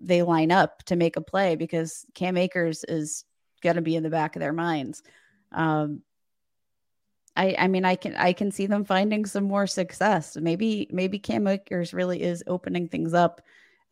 they 0.00 0.22
line 0.22 0.50
up 0.50 0.82
to 0.86 0.96
make 0.96 1.14
a 1.14 1.20
play 1.20 1.54
because 1.54 2.04
Cam 2.14 2.36
Akers 2.36 2.84
is 2.88 3.24
going 3.62 3.76
to 3.76 3.82
be 3.82 3.94
in 3.94 4.02
the 4.02 4.10
back 4.10 4.34
of 4.34 4.40
their 4.40 4.52
minds. 4.52 5.04
Um, 5.52 6.02
I, 7.36 7.54
I 7.58 7.68
mean, 7.68 7.84
I 7.84 7.94
can 7.94 8.16
I 8.16 8.32
can 8.32 8.50
see 8.50 8.66
them 8.66 8.84
finding 8.84 9.24
some 9.24 9.44
more 9.44 9.66
success. 9.66 10.36
Maybe 10.36 10.88
maybe 10.90 11.18
Cam 11.18 11.46
Akers 11.46 11.94
really 11.94 12.22
is 12.22 12.44
opening 12.46 12.88
things 12.88 13.14
up 13.14 13.40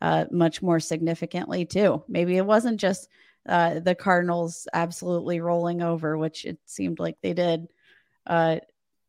uh, 0.01 0.25
much 0.31 0.61
more 0.61 0.79
significantly 0.79 1.65
too. 1.65 2.03
Maybe 2.07 2.37
it 2.37 2.45
wasn't 2.45 2.79
just 2.79 3.09
uh, 3.47 3.79
the 3.79 3.95
Cardinals 3.95 4.67
absolutely 4.73 5.39
rolling 5.39 5.81
over, 5.81 6.17
which 6.17 6.45
it 6.45 6.59
seemed 6.65 6.99
like 6.99 7.17
they 7.21 7.33
did. 7.33 7.67
Uh, 8.27 8.57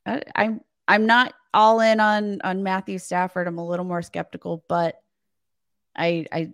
I, 0.06 0.22
I'm 0.34 0.60
I'm 0.86 1.06
not 1.06 1.34
all 1.52 1.80
in 1.80 2.00
on 2.00 2.40
on 2.42 2.62
Matthew 2.62 2.98
Stafford. 2.98 3.46
I'm 3.46 3.58
a 3.58 3.66
little 3.66 3.84
more 3.84 4.02
skeptical, 4.02 4.64
but 4.68 5.02
I 5.96 6.26
I 6.32 6.52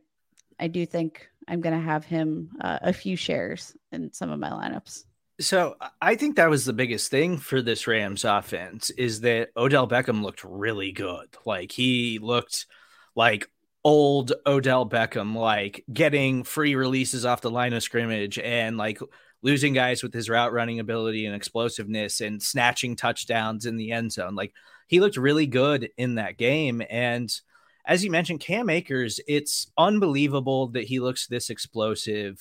I 0.58 0.68
do 0.68 0.86
think 0.86 1.28
I'm 1.46 1.60
going 1.60 1.74
to 1.74 1.80
have 1.80 2.04
him 2.04 2.50
uh, 2.60 2.78
a 2.82 2.92
few 2.92 3.16
shares 3.16 3.76
in 3.92 4.12
some 4.12 4.30
of 4.30 4.40
my 4.40 4.50
lineups. 4.50 5.04
So 5.38 5.76
I 6.00 6.14
think 6.14 6.36
that 6.36 6.48
was 6.48 6.64
the 6.64 6.72
biggest 6.72 7.10
thing 7.10 7.36
for 7.36 7.60
this 7.60 7.86
Rams 7.86 8.24
offense 8.24 8.88
is 8.90 9.20
that 9.20 9.50
Odell 9.56 9.86
Beckham 9.86 10.22
looked 10.22 10.42
really 10.44 10.92
good. 10.92 11.28
Like 11.44 11.72
he 11.72 12.18
looked 12.18 12.66
like 13.14 13.46
old 13.84 14.32
Odell 14.46 14.88
Beckham, 14.88 15.34
like 15.36 15.84
getting 15.92 16.42
free 16.42 16.74
releases 16.74 17.26
off 17.26 17.42
the 17.42 17.50
line 17.50 17.74
of 17.74 17.82
scrimmage 17.82 18.38
and 18.38 18.78
like 18.78 18.98
losing 19.42 19.74
guys 19.74 20.02
with 20.02 20.14
his 20.14 20.30
route 20.30 20.52
running 20.52 20.80
ability 20.80 21.26
and 21.26 21.36
explosiveness 21.36 22.22
and 22.22 22.42
snatching 22.42 22.96
touchdowns 22.96 23.66
in 23.66 23.76
the 23.76 23.92
end 23.92 24.12
zone. 24.12 24.34
Like 24.34 24.54
he 24.86 25.00
looked 25.00 25.18
really 25.18 25.46
good 25.46 25.90
in 25.98 26.14
that 26.14 26.38
game. 26.38 26.82
And 26.88 27.30
as 27.84 28.02
you 28.02 28.10
mentioned, 28.10 28.40
Cam 28.40 28.70
Akers, 28.70 29.20
it's 29.28 29.70
unbelievable 29.76 30.68
that 30.68 30.84
he 30.84 30.98
looks 30.98 31.26
this 31.26 31.50
explosive 31.50 32.40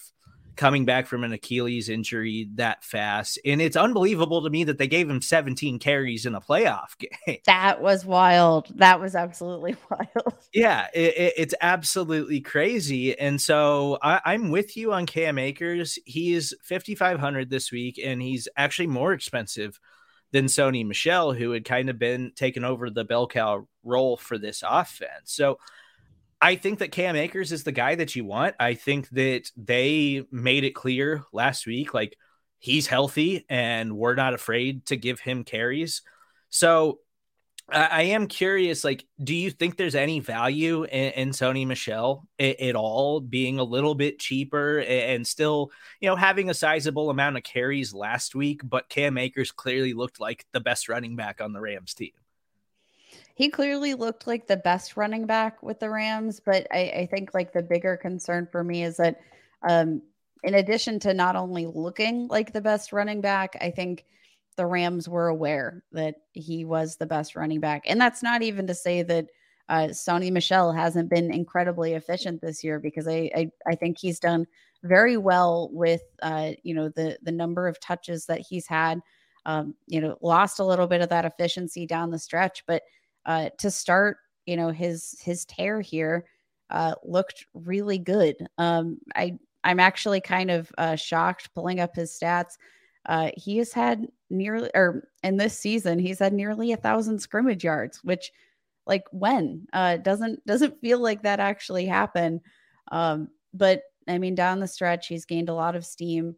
coming 0.55 0.85
back 0.85 1.07
from 1.07 1.23
an 1.23 1.33
Achilles 1.33 1.89
injury 1.89 2.49
that 2.55 2.83
fast. 2.83 3.39
And 3.45 3.61
it's 3.61 3.75
unbelievable 3.75 4.43
to 4.43 4.49
me 4.49 4.63
that 4.65 4.77
they 4.77 4.87
gave 4.87 5.09
him 5.09 5.21
17 5.21 5.79
carries 5.79 6.25
in 6.25 6.35
a 6.35 6.41
playoff 6.41 6.97
game. 6.99 7.39
That 7.45 7.81
was 7.81 8.05
wild. 8.05 8.67
That 8.77 8.99
was 8.99 9.15
absolutely 9.15 9.75
wild. 9.89 10.35
Yeah, 10.53 10.87
it, 10.93 11.17
it, 11.17 11.33
it's 11.37 11.55
absolutely 11.61 12.41
crazy. 12.41 13.17
And 13.17 13.41
so 13.41 13.97
I, 14.01 14.33
am 14.33 14.51
with 14.51 14.77
you 14.77 14.93
on 14.93 15.05
Cam 15.05 15.37
Akers. 15.37 15.99
He's 16.05 16.53
5,500 16.63 17.49
this 17.49 17.71
week, 17.71 17.99
and 18.03 18.21
he's 18.21 18.47
actually 18.57 18.87
more 18.87 19.13
expensive 19.13 19.79
than 20.31 20.45
Sony 20.45 20.85
Michel, 20.85 21.33
who 21.33 21.51
had 21.51 21.65
kind 21.65 21.89
of 21.89 21.99
been 21.99 22.31
taken 22.35 22.63
over 22.63 22.89
the 22.89 23.05
bell 23.05 23.27
cow 23.27 23.67
role 23.83 24.17
for 24.17 24.37
this 24.37 24.63
offense. 24.67 25.31
So 25.31 25.59
I 26.41 26.55
think 26.55 26.79
that 26.79 26.91
Cam 26.91 27.15
Akers 27.15 27.51
is 27.51 27.63
the 27.63 27.71
guy 27.71 27.95
that 27.95 28.15
you 28.15 28.25
want. 28.25 28.55
I 28.59 28.73
think 28.73 29.09
that 29.09 29.51
they 29.55 30.25
made 30.31 30.63
it 30.63 30.75
clear 30.75 31.23
last 31.31 31.65
week, 31.65 31.93
like 31.93 32.17
he's 32.59 32.87
healthy 32.87 33.45
and 33.49 33.95
we're 33.97 34.15
not 34.15 34.33
afraid 34.33 34.85
to 34.87 34.97
give 34.97 35.19
him 35.19 35.43
carries. 35.43 36.01
So 36.49 36.99
I, 37.69 37.85
I 37.85 38.01
am 38.03 38.27
curious, 38.27 38.83
like, 38.83 39.05
do 39.23 39.33
you 39.33 39.49
think 39.49 39.77
there's 39.77 39.95
any 39.95 40.19
value 40.19 40.83
in, 40.83 41.11
in 41.13 41.29
Sony 41.29 41.65
Michel 41.65 42.27
at, 42.37 42.59
at, 42.59 42.75
all 42.75 43.21
being 43.21 43.59
a 43.59 43.63
little 43.63 43.95
bit 43.95 44.19
cheaper 44.19 44.79
and 44.79 45.25
still, 45.25 45.71
you 45.99 46.09
know, 46.09 46.15
having 46.15 46.49
a 46.49 46.53
sizable 46.53 47.09
amount 47.09 47.37
of 47.37 47.43
carries 47.43 47.93
last 47.93 48.35
week, 48.35 48.61
but 48.63 48.89
Cam 48.89 49.17
Akers 49.17 49.51
clearly 49.51 49.93
looked 49.93 50.19
like 50.19 50.45
the 50.51 50.59
best 50.59 50.89
running 50.89 51.15
back 51.15 51.41
on 51.41 51.53
the 51.53 51.61
Rams 51.61 51.93
team? 51.93 52.11
He 53.35 53.49
clearly 53.49 53.93
looked 53.93 54.27
like 54.27 54.47
the 54.47 54.57
best 54.57 54.97
running 54.97 55.25
back 55.25 55.61
with 55.61 55.79
the 55.79 55.89
Rams, 55.89 56.39
but 56.39 56.67
I, 56.71 56.91
I 56.95 57.05
think 57.11 57.33
like 57.33 57.51
the 57.51 57.61
bigger 57.61 57.97
concern 57.97 58.47
for 58.49 58.63
me 58.63 58.83
is 58.83 58.97
that 58.97 59.19
um, 59.67 60.01
in 60.43 60.55
addition 60.55 60.99
to 61.01 61.13
not 61.13 61.35
only 61.35 61.65
looking 61.65 62.27
like 62.27 62.53
the 62.53 62.61
best 62.61 62.93
running 62.93 63.19
back, 63.19 63.57
I 63.59 63.71
think 63.71 64.05
the 64.55 64.65
Rams 64.65 65.09
were 65.09 65.27
aware 65.27 65.83
that 65.91 66.15
he 66.31 66.63
was 66.63 66.95
the 66.95 67.05
best 67.05 67.35
running 67.35 67.59
back. 67.59 67.83
And 67.85 67.99
that's 67.99 68.23
not 68.23 68.41
even 68.41 68.67
to 68.67 68.73
say 68.73 69.03
that 69.03 69.27
uh, 69.67 69.87
Sony 69.89 70.31
Michel 70.31 70.71
hasn't 70.71 71.09
been 71.09 71.33
incredibly 71.33 71.93
efficient 71.93 72.41
this 72.41 72.63
year 72.63 72.79
because 72.79 73.07
I, 73.07 73.29
I, 73.35 73.51
I 73.67 73.75
think 73.75 73.97
he's 73.97 74.19
done 74.19 74.47
very 74.83 75.17
well 75.17 75.69
with 75.73 76.03
uh, 76.21 76.51
you 76.63 76.75
know 76.75 76.89
the 76.89 77.17
the 77.23 77.31
number 77.31 77.67
of 77.67 77.79
touches 77.79 78.27
that 78.27 78.41
he's 78.41 78.67
had. 78.67 79.01
Um, 79.47 79.75
you 79.85 80.01
know, 80.01 80.17
lost 80.21 80.59
a 80.59 80.65
little 80.65 80.87
bit 80.87 81.01
of 81.01 81.09
that 81.09 81.25
efficiency 81.25 81.85
down 81.85 82.09
the 82.09 82.17
stretch, 82.17 82.63
but 82.65 82.81
uh, 83.25 83.49
to 83.57 83.71
start, 83.71 84.17
you 84.45 84.57
know, 84.57 84.69
his 84.69 85.15
his 85.21 85.45
tear 85.45 85.81
here 85.81 86.25
uh, 86.69 86.95
looked 87.03 87.45
really 87.53 87.97
good. 87.97 88.35
Um, 88.57 88.99
I 89.15 89.37
I'm 89.63 89.79
actually 89.79 90.21
kind 90.21 90.51
of 90.51 90.71
uh, 90.77 90.95
shocked 90.95 91.53
pulling 91.53 91.79
up 91.79 91.95
his 91.95 92.17
stats. 92.17 92.57
Uh, 93.07 93.31
he 93.35 93.57
has 93.57 93.73
had 93.73 94.07
nearly, 94.29 94.69
or 94.73 95.07
in 95.23 95.37
this 95.37 95.57
season, 95.57 95.99
he's 95.99 96.19
had 96.19 96.33
nearly 96.33 96.71
a 96.71 96.77
thousand 96.77 97.19
scrimmage 97.19 97.63
yards, 97.63 98.03
which, 98.03 98.31
like, 98.87 99.03
when 99.11 99.67
uh, 99.73 99.97
doesn't 99.97 100.45
doesn't 100.45 100.79
feel 100.81 100.99
like 100.99 101.23
that 101.23 101.39
actually 101.39 101.85
happened. 101.85 102.41
Um, 102.91 103.29
but 103.53 103.83
I 104.07 104.17
mean, 104.17 104.35
down 104.35 104.59
the 104.59 104.67
stretch, 104.67 105.07
he's 105.07 105.25
gained 105.25 105.49
a 105.49 105.53
lot 105.53 105.75
of 105.75 105.85
steam. 105.85 106.35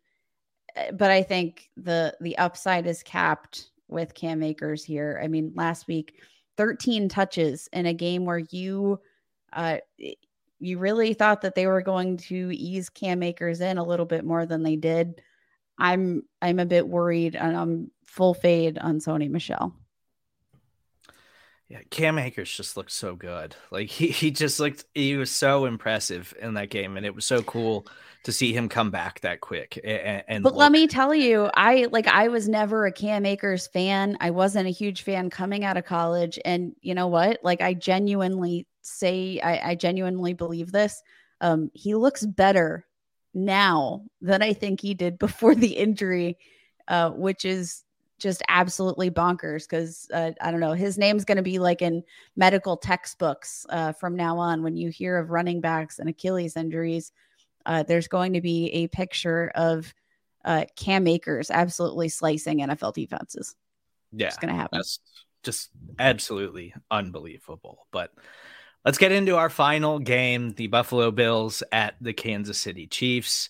Uh, 0.75 0.91
but 0.93 1.11
I 1.11 1.23
think 1.23 1.69
the 1.77 2.15
the 2.21 2.37
upside 2.37 2.87
is 2.87 3.03
capped 3.03 3.69
with 3.89 4.13
Cam 4.13 4.43
Akers 4.43 4.83
here. 4.83 5.19
I 5.23 5.27
mean, 5.27 5.53
last 5.55 5.87
week 5.87 6.21
13 6.57 7.09
touches 7.09 7.69
in 7.71 7.85
a 7.85 7.93
game 7.93 8.25
where 8.25 8.39
you 8.49 8.99
uh 9.53 9.77
you 10.59 10.79
really 10.79 11.13
thought 11.13 11.41
that 11.41 11.55
they 11.55 11.67
were 11.67 11.81
going 11.81 12.17
to 12.17 12.51
ease 12.51 12.89
Cam 12.89 13.21
Akers 13.21 13.61
in 13.61 13.77
a 13.77 13.83
little 13.83 14.05
bit 14.05 14.25
more 14.25 14.45
than 14.45 14.63
they 14.63 14.75
did. 14.75 15.21
I'm 15.77 16.23
I'm 16.41 16.59
a 16.59 16.65
bit 16.65 16.87
worried 16.87 17.35
and 17.35 17.55
I'm 17.55 17.91
full 18.05 18.33
fade 18.33 18.77
on 18.79 18.99
Sony 18.99 19.29
Michel. 19.29 19.73
Yeah, 21.69 21.81
Cam 21.89 22.17
Akers 22.17 22.49
just 22.51 22.77
looked 22.77 22.91
so 22.91 23.15
good. 23.15 23.55
Like 23.71 23.89
he, 23.89 24.07
he 24.07 24.31
just 24.31 24.59
looked 24.59 24.85
he 24.93 25.17
was 25.17 25.29
so 25.31 25.65
impressive 25.65 26.33
in 26.39 26.53
that 26.53 26.69
game 26.69 26.95
and 26.95 27.05
it 27.05 27.13
was 27.15 27.25
so 27.25 27.43
cool 27.43 27.87
to 28.23 28.31
see 28.31 28.53
him 28.53 28.69
come 28.69 28.89
back 28.89 29.19
that 29.21 29.41
quick 29.41 29.77
and, 29.83 30.23
and 30.27 30.43
But 30.43 30.55
look. 30.55 30.55
let 30.55 30.71
me 30.71 30.87
tell 30.87 31.13
you, 31.13 31.49
I 31.55 31.87
like 31.91 32.07
I 32.07 32.27
was 32.29 32.47
never 32.47 32.85
a 32.85 32.91
Cam 32.91 33.25
Akers 33.25 33.67
fan. 33.67 34.17
I 34.21 34.31
wasn't 34.31 34.67
a 34.67 34.71
huge 34.71 35.01
fan 35.01 35.29
coming 35.29 35.63
out 35.65 35.77
of 35.77 35.85
college 35.85 36.39
and 36.45 36.73
you 36.81 36.93
know 36.95 37.07
what? 37.07 37.39
Like 37.43 37.61
I 37.61 37.73
genuinely 37.73 38.67
say 38.81 39.39
I, 39.41 39.71
I 39.71 39.75
genuinely 39.75 40.33
believe 40.33 40.71
this. 40.71 41.01
Um 41.41 41.69
he 41.73 41.95
looks 41.95 42.25
better 42.25 42.85
now 43.33 44.05
than 44.21 44.41
I 44.41 44.53
think 44.53 44.79
he 44.81 44.93
did 44.93 45.17
before 45.19 45.55
the 45.55 45.75
injury 45.77 46.37
uh 46.87 47.09
which 47.11 47.43
is 47.45 47.83
just 48.17 48.41
absolutely 48.47 49.11
bonkers 49.11 49.63
because 49.69 50.09
uh, 50.13 50.31
I 50.41 50.51
don't 50.51 50.59
know 50.59 50.73
his 50.73 50.97
name's 50.97 51.25
going 51.25 51.37
to 51.37 51.43
be 51.43 51.59
like 51.59 51.81
in 51.81 52.03
medical 52.35 52.77
textbooks 52.77 53.65
uh, 53.69 53.91
from 53.93 54.15
now 54.15 54.37
on. 54.37 54.63
When 54.63 54.75
you 54.75 54.89
hear 54.89 55.17
of 55.17 55.29
running 55.29 55.61
backs 55.61 55.99
and 55.99 56.09
Achilles 56.09 56.57
injuries, 56.57 57.11
uh, 57.65 57.83
there's 57.83 58.07
going 58.07 58.33
to 58.33 58.41
be 58.41 58.67
a 58.67 58.87
picture 58.87 59.51
of 59.55 59.93
uh, 60.45 60.65
Cam 60.75 61.07
Akers 61.07 61.51
absolutely 61.51 62.09
slicing 62.09 62.59
NFL 62.59 62.93
defenses. 62.93 63.55
Yeah, 64.11 64.27
it's 64.27 64.37
going 64.37 64.53
to 64.53 64.59
happen. 64.59 64.79
That's 64.79 64.99
just 65.43 65.69
absolutely 65.99 66.73
unbelievable. 66.89 67.85
But 67.91 68.13
let's 68.85 68.97
get 68.97 69.11
into 69.11 69.35
our 69.35 69.49
final 69.49 69.99
game: 69.99 70.53
the 70.53 70.67
Buffalo 70.67 71.11
Bills 71.11 71.61
at 71.71 71.95
the 72.01 72.13
Kansas 72.13 72.57
City 72.57 72.87
Chiefs. 72.87 73.49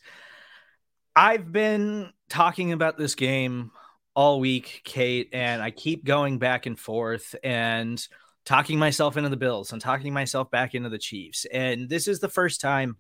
I've 1.16 1.52
been 1.52 2.12
talking 2.30 2.74
about 2.74 2.98
this 2.98 3.16
game 3.16 3.72
all 4.18 4.40
week, 4.40 4.82
Kate, 4.84 5.30
and 5.32 5.62
I 5.62 5.70
keep 5.70 6.04
going 6.04 6.40
back 6.40 6.66
and 6.66 6.78
forth 6.78 7.36
and 7.44 8.04
talking 8.46 8.80
myself 8.80 9.16
into 9.16 9.30
the 9.30 9.38
Bills 9.38 9.72
and 9.72 9.80
talking 9.80 10.12
myself 10.12 10.50
back 10.50 10.74
into 10.74 10.90
the 10.90 10.98
Chiefs. 10.98 11.46
And 11.54 11.88
this 11.88 12.08
is 12.08 12.20
the 12.20 12.28
first 12.28 12.60
time 12.60 12.98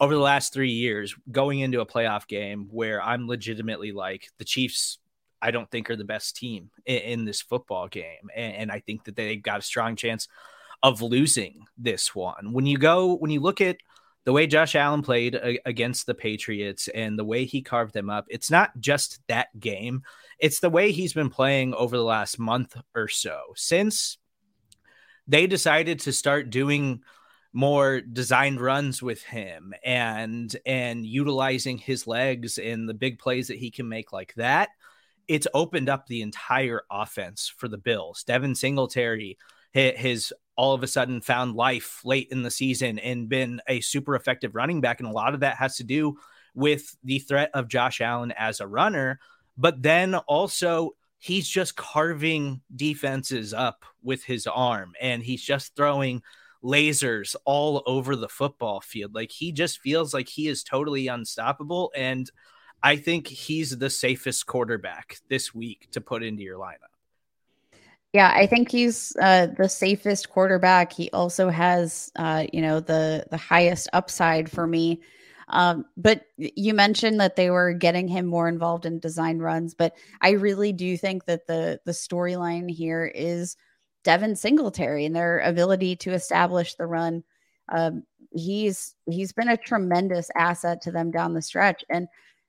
over 0.00 0.12
the 0.12 0.20
last 0.20 0.52
three 0.52 0.72
years 0.72 1.14
going 1.30 1.60
into 1.60 1.82
a 1.82 1.86
playoff 1.86 2.26
game 2.26 2.66
where 2.72 3.00
I'm 3.00 3.28
legitimately 3.28 3.92
like 3.92 4.28
the 4.38 4.44
Chiefs. 4.44 4.98
I 5.40 5.52
don't 5.52 5.70
think 5.70 5.88
are 5.88 5.94
the 5.94 6.04
best 6.04 6.34
team 6.34 6.70
in, 6.84 6.98
in 6.98 7.24
this 7.26 7.40
football 7.40 7.86
game, 7.86 8.28
and, 8.34 8.56
and 8.56 8.72
I 8.72 8.80
think 8.80 9.04
that 9.04 9.14
they've 9.14 9.40
got 9.40 9.60
a 9.60 9.62
strong 9.62 9.94
chance 9.94 10.26
of 10.82 11.00
losing 11.00 11.66
this 11.78 12.12
one. 12.12 12.52
When 12.52 12.66
you 12.66 12.76
go, 12.76 13.14
when 13.14 13.30
you 13.30 13.38
look 13.38 13.60
at 13.60 13.76
the 14.26 14.32
way 14.32 14.48
Josh 14.48 14.74
Allen 14.74 15.02
played 15.02 15.38
against 15.64 16.04
the 16.04 16.14
Patriots 16.14 16.88
and 16.88 17.16
the 17.16 17.24
way 17.24 17.44
he 17.44 17.62
carved 17.62 17.94
them 17.94 18.10
up, 18.10 18.26
it's 18.28 18.50
not 18.50 18.72
just 18.80 19.20
that 19.28 19.58
game. 19.60 20.02
It's 20.40 20.58
the 20.58 20.68
way 20.68 20.90
he's 20.90 21.12
been 21.12 21.30
playing 21.30 21.74
over 21.74 21.96
the 21.96 22.02
last 22.02 22.36
month 22.36 22.76
or 22.92 23.06
so 23.06 23.40
since 23.54 24.18
they 25.28 25.46
decided 25.46 26.00
to 26.00 26.12
start 26.12 26.50
doing 26.50 27.02
more 27.52 28.00
designed 28.00 28.60
runs 28.60 29.00
with 29.00 29.22
him 29.22 29.72
and 29.84 30.54
and 30.66 31.06
utilizing 31.06 31.78
his 31.78 32.08
legs 32.08 32.58
and 32.58 32.88
the 32.88 32.94
big 32.94 33.20
plays 33.20 33.46
that 33.48 33.58
he 33.58 33.70
can 33.70 33.88
make 33.88 34.12
like 34.12 34.34
that 34.34 34.68
it's 35.26 35.46
opened 35.54 35.88
up 35.88 36.06
the 36.06 36.20
entire 36.20 36.82
offense 36.90 37.50
for 37.56 37.66
the 37.66 37.78
bills 37.78 38.24
devin 38.24 38.54
singletary 38.54 39.38
his 39.76 40.32
all 40.56 40.74
of 40.74 40.82
a 40.82 40.86
sudden 40.86 41.20
found 41.20 41.54
life 41.54 42.00
late 42.04 42.28
in 42.30 42.42
the 42.42 42.50
season 42.50 42.98
and 42.98 43.28
been 43.28 43.60
a 43.68 43.80
super 43.80 44.16
effective 44.16 44.54
running 44.54 44.80
back 44.80 45.00
and 45.00 45.08
a 45.08 45.12
lot 45.12 45.34
of 45.34 45.40
that 45.40 45.56
has 45.56 45.76
to 45.76 45.84
do 45.84 46.16
with 46.54 46.96
the 47.04 47.18
threat 47.18 47.50
of 47.52 47.68
josh 47.68 48.00
allen 48.00 48.32
as 48.38 48.60
a 48.60 48.66
runner 48.66 49.20
but 49.58 49.82
then 49.82 50.14
also 50.14 50.92
he's 51.18 51.48
just 51.48 51.76
carving 51.76 52.60
defenses 52.74 53.52
up 53.52 53.84
with 54.02 54.24
his 54.24 54.46
arm 54.46 54.94
and 55.00 55.22
he's 55.22 55.42
just 55.42 55.74
throwing 55.76 56.22
lasers 56.62 57.36
all 57.44 57.82
over 57.86 58.16
the 58.16 58.28
football 58.28 58.80
field. 58.80 59.14
Like 59.14 59.30
he 59.30 59.52
just 59.52 59.80
feels 59.80 60.12
like 60.12 60.28
he 60.28 60.48
is 60.48 60.62
totally 60.62 61.08
unstoppable. 61.08 61.92
And 61.96 62.30
I 62.82 62.96
think 62.96 63.26
he's 63.28 63.76
the 63.76 63.90
safest 63.90 64.46
quarterback 64.46 65.18
this 65.28 65.54
week 65.54 65.88
to 65.92 66.00
put 66.00 66.22
into 66.22 66.42
your 66.42 66.58
lineup. 66.58 66.95
Yeah, 68.16 68.32
I 68.34 68.46
think 68.46 68.70
he's 68.70 69.14
uh, 69.20 69.48
the 69.58 69.68
safest 69.68 70.30
quarterback. 70.30 70.90
He 70.90 71.10
also 71.10 71.50
has, 71.50 72.10
uh, 72.16 72.46
you 72.50 72.62
know, 72.62 72.80
the 72.80 73.26
the 73.30 73.36
highest 73.36 73.90
upside 73.92 74.50
for 74.50 74.66
me. 74.66 75.02
Um, 75.48 75.84
but 75.98 76.22
you 76.38 76.72
mentioned 76.72 77.20
that 77.20 77.36
they 77.36 77.50
were 77.50 77.74
getting 77.74 78.08
him 78.08 78.24
more 78.24 78.48
involved 78.48 78.86
in 78.86 79.00
design 79.00 79.38
runs, 79.38 79.74
but 79.74 79.94
I 80.22 80.30
really 80.30 80.72
do 80.72 80.96
think 80.96 81.26
that 81.26 81.46
the 81.46 81.78
the 81.84 81.92
storyline 81.92 82.70
here 82.70 83.04
is 83.04 83.54
Devin 84.02 84.36
Singletary 84.36 85.04
and 85.04 85.14
their 85.14 85.40
ability 85.40 85.96
to 85.96 86.14
establish 86.14 86.74
the 86.74 86.86
run. 86.86 87.22
Um, 87.68 88.04
he's 88.32 88.94
he's 89.10 89.34
been 89.34 89.50
a 89.50 89.58
tremendous 89.58 90.30
asset 90.34 90.80
to 90.84 90.90
them 90.90 91.10
down 91.10 91.34
the 91.34 91.42
stretch, 91.42 91.84
and 91.90 92.08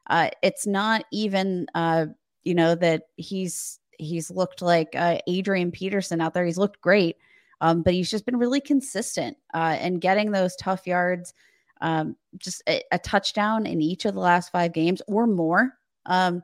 uh, 0.09 0.29
it's 0.41 0.65
not 0.65 1.03
even 1.11 1.67
uh, 1.75 2.05
you 2.45 2.55
know 2.55 2.73
that 2.75 3.03
he's 3.17 3.81
he's 3.97 4.29
looked 4.31 4.61
like 4.61 4.95
uh, 4.95 5.19
Adrian 5.27 5.71
Peterson 5.71 6.21
out 6.21 6.33
there. 6.33 6.45
He's 6.45 6.57
looked 6.57 6.81
great, 6.81 7.17
um, 7.61 7.83
but 7.83 7.93
he's 7.93 8.09
just 8.09 8.25
been 8.25 8.37
really 8.37 8.61
consistent 8.61 9.37
uh, 9.53 9.77
and 9.79 10.01
getting 10.01 10.31
those 10.31 10.55
tough 10.55 10.85
yards 10.87 11.33
um, 11.81 12.15
just 12.37 12.61
a, 12.67 12.81
a, 12.91 12.99
touchdown 12.99 13.65
in 13.65 13.81
each 13.81 14.05
of 14.05 14.13
the 14.13 14.19
last 14.19 14.51
five 14.51 14.73
games 14.73 15.01
or 15.07 15.27
more. 15.27 15.73
Um, 16.05 16.41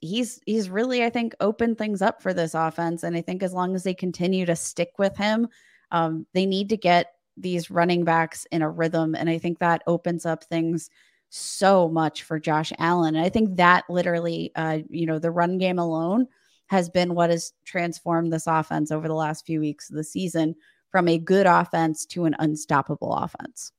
he's 0.00 0.40
he's 0.46 0.70
really, 0.70 1.04
I 1.04 1.10
think, 1.10 1.34
opened 1.40 1.78
things 1.78 2.02
up 2.02 2.22
for 2.22 2.34
this 2.34 2.54
offense. 2.54 3.02
And 3.02 3.16
I 3.16 3.20
think 3.20 3.42
as 3.42 3.52
long 3.52 3.74
as 3.74 3.84
they 3.84 3.94
continue 3.94 4.46
to 4.46 4.56
stick 4.56 4.92
with 4.98 5.16
him, 5.16 5.48
um, 5.90 6.26
they 6.34 6.46
need 6.46 6.68
to 6.70 6.76
get 6.76 7.12
these 7.36 7.70
running 7.70 8.04
backs 8.04 8.46
in 8.50 8.62
a 8.62 8.70
rhythm. 8.70 9.14
And 9.14 9.30
I 9.30 9.38
think 9.38 9.58
that 9.58 9.82
opens 9.86 10.26
up 10.26 10.44
things 10.44 10.90
so 11.30 11.88
much 11.88 12.22
for 12.22 12.40
Josh 12.40 12.72
Allen. 12.78 13.14
And 13.14 13.24
I 13.24 13.28
think 13.28 13.56
that 13.56 13.84
literally, 13.88 14.50
uh, 14.56 14.78
you 14.88 15.06
know, 15.06 15.18
the 15.18 15.30
run 15.30 15.58
game 15.58 15.78
alone 15.78 16.26
has 16.68 16.88
been 16.88 17.14
what 17.14 17.30
has 17.30 17.52
transformed 17.64 18.32
this 18.32 18.46
offense 18.46 18.90
over 18.90 19.08
the 19.08 19.14
last 19.14 19.44
few 19.44 19.60
weeks 19.60 19.90
of 19.90 19.96
the 19.96 20.04
season 20.04 20.54
from 20.90 21.08
a 21.08 21.18
good 21.18 21.46
offense 21.46 22.06
to 22.06 22.24
an 22.24 22.34
unstoppable 22.38 23.12
offense. 23.12 23.72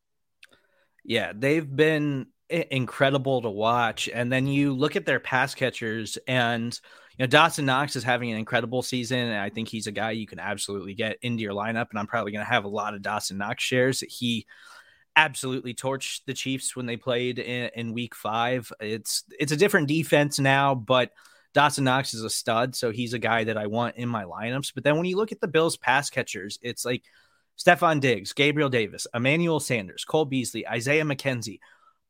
Yeah, 1.03 1.31
they've 1.35 1.75
been 1.75 2.27
incredible 2.49 3.41
to 3.41 3.49
watch. 3.49 4.09
And 4.13 4.31
then 4.31 4.47
you 4.47 4.73
look 4.73 4.95
at 4.95 5.05
their 5.05 5.19
pass 5.19 5.53
catchers, 5.55 6.17
and 6.27 6.77
you 7.17 7.23
know 7.23 7.27
Dawson 7.27 7.65
Knox 7.65 7.95
is 7.95 8.03
having 8.03 8.31
an 8.31 8.37
incredible 8.37 8.81
season, 8.81 9.19
and 9.19 9.39
I 9.39 9.49
think 9.49 9.69
he's 9.69 9.87
a 9.87 9.91
guy 9.91 10.11
you 10.11 10.27
can 10.27 10.39
absolutely 10.39 10.93
get 10.93 11.17
into 11.21 11.43
your 11.43 11.53
lineup. 11.53 11.87
And 11.89 11.99
I'm 11.99 12.07
probably 12.07 12.31
going 12.31 12.45
to 12.45 12.51
have 12.51 12.65
a 12.65 12.69
lot 12.69 12.93
of 12.93 13.01
Dawson 13.01 13.37
Knox 13.37 13.63
shares. 13.63 14.01
He 14.01 14.45
absolutely 15.15 15.73
torched 15.73 16.21
the 16.25 16.33
Chiefs 16.33 16.75
when 16.75 16.85
they 16.85 16.97
played 16.97 17.39
in, 17.39 17.69
in 17.75 17.93
Week 17.93 18.15
Five. 18.15 18.71
It's 18.79 19.23
it's 19.39 19.51
a 19.51 19.57
different 19.57 19.87
defense 19.87 20.39
now, 20.39 20.75
but 20.75 21.11
Dawson 21.54 21.84
Knox 21.84 22.14
is 22.14 22.24
a 22.24 22.30
stud, 22.30 22.76
so 22.76 22.91
he's 22.91 23.14
a 23.14 23.20
guy 23.20 23.43
that 23.43 23.58
I 23.58 23.68
want 23.68 23.95
in 23.95 24.08
my 24.08 24.24
lineups. 24.24 24.74
But 24.74 24.84
then 24.84 24.97
when 24.97 25.06
you 25.06 25.18
look 25.18 25.32
at 25.32 25.41
the 25.41 25.47
Bills 25.47 25.78
pass 25.78 26.10
catchers, 26.10 26.60
it's 26.62 26.86
like 26.86 27.04
Stefon 27.58 28.00
Diggs, 28.00 28.34
Gabriel 28.34 28.70
Davis, 28.70 29.08
Emmanuel 29.14 29.60
Sanders, 29.60 30.06
Cole 30.06 30.26
Beasley, 30.26 30.68
Isaiah 30.68 31.04
McKenzie, 31.04 31.60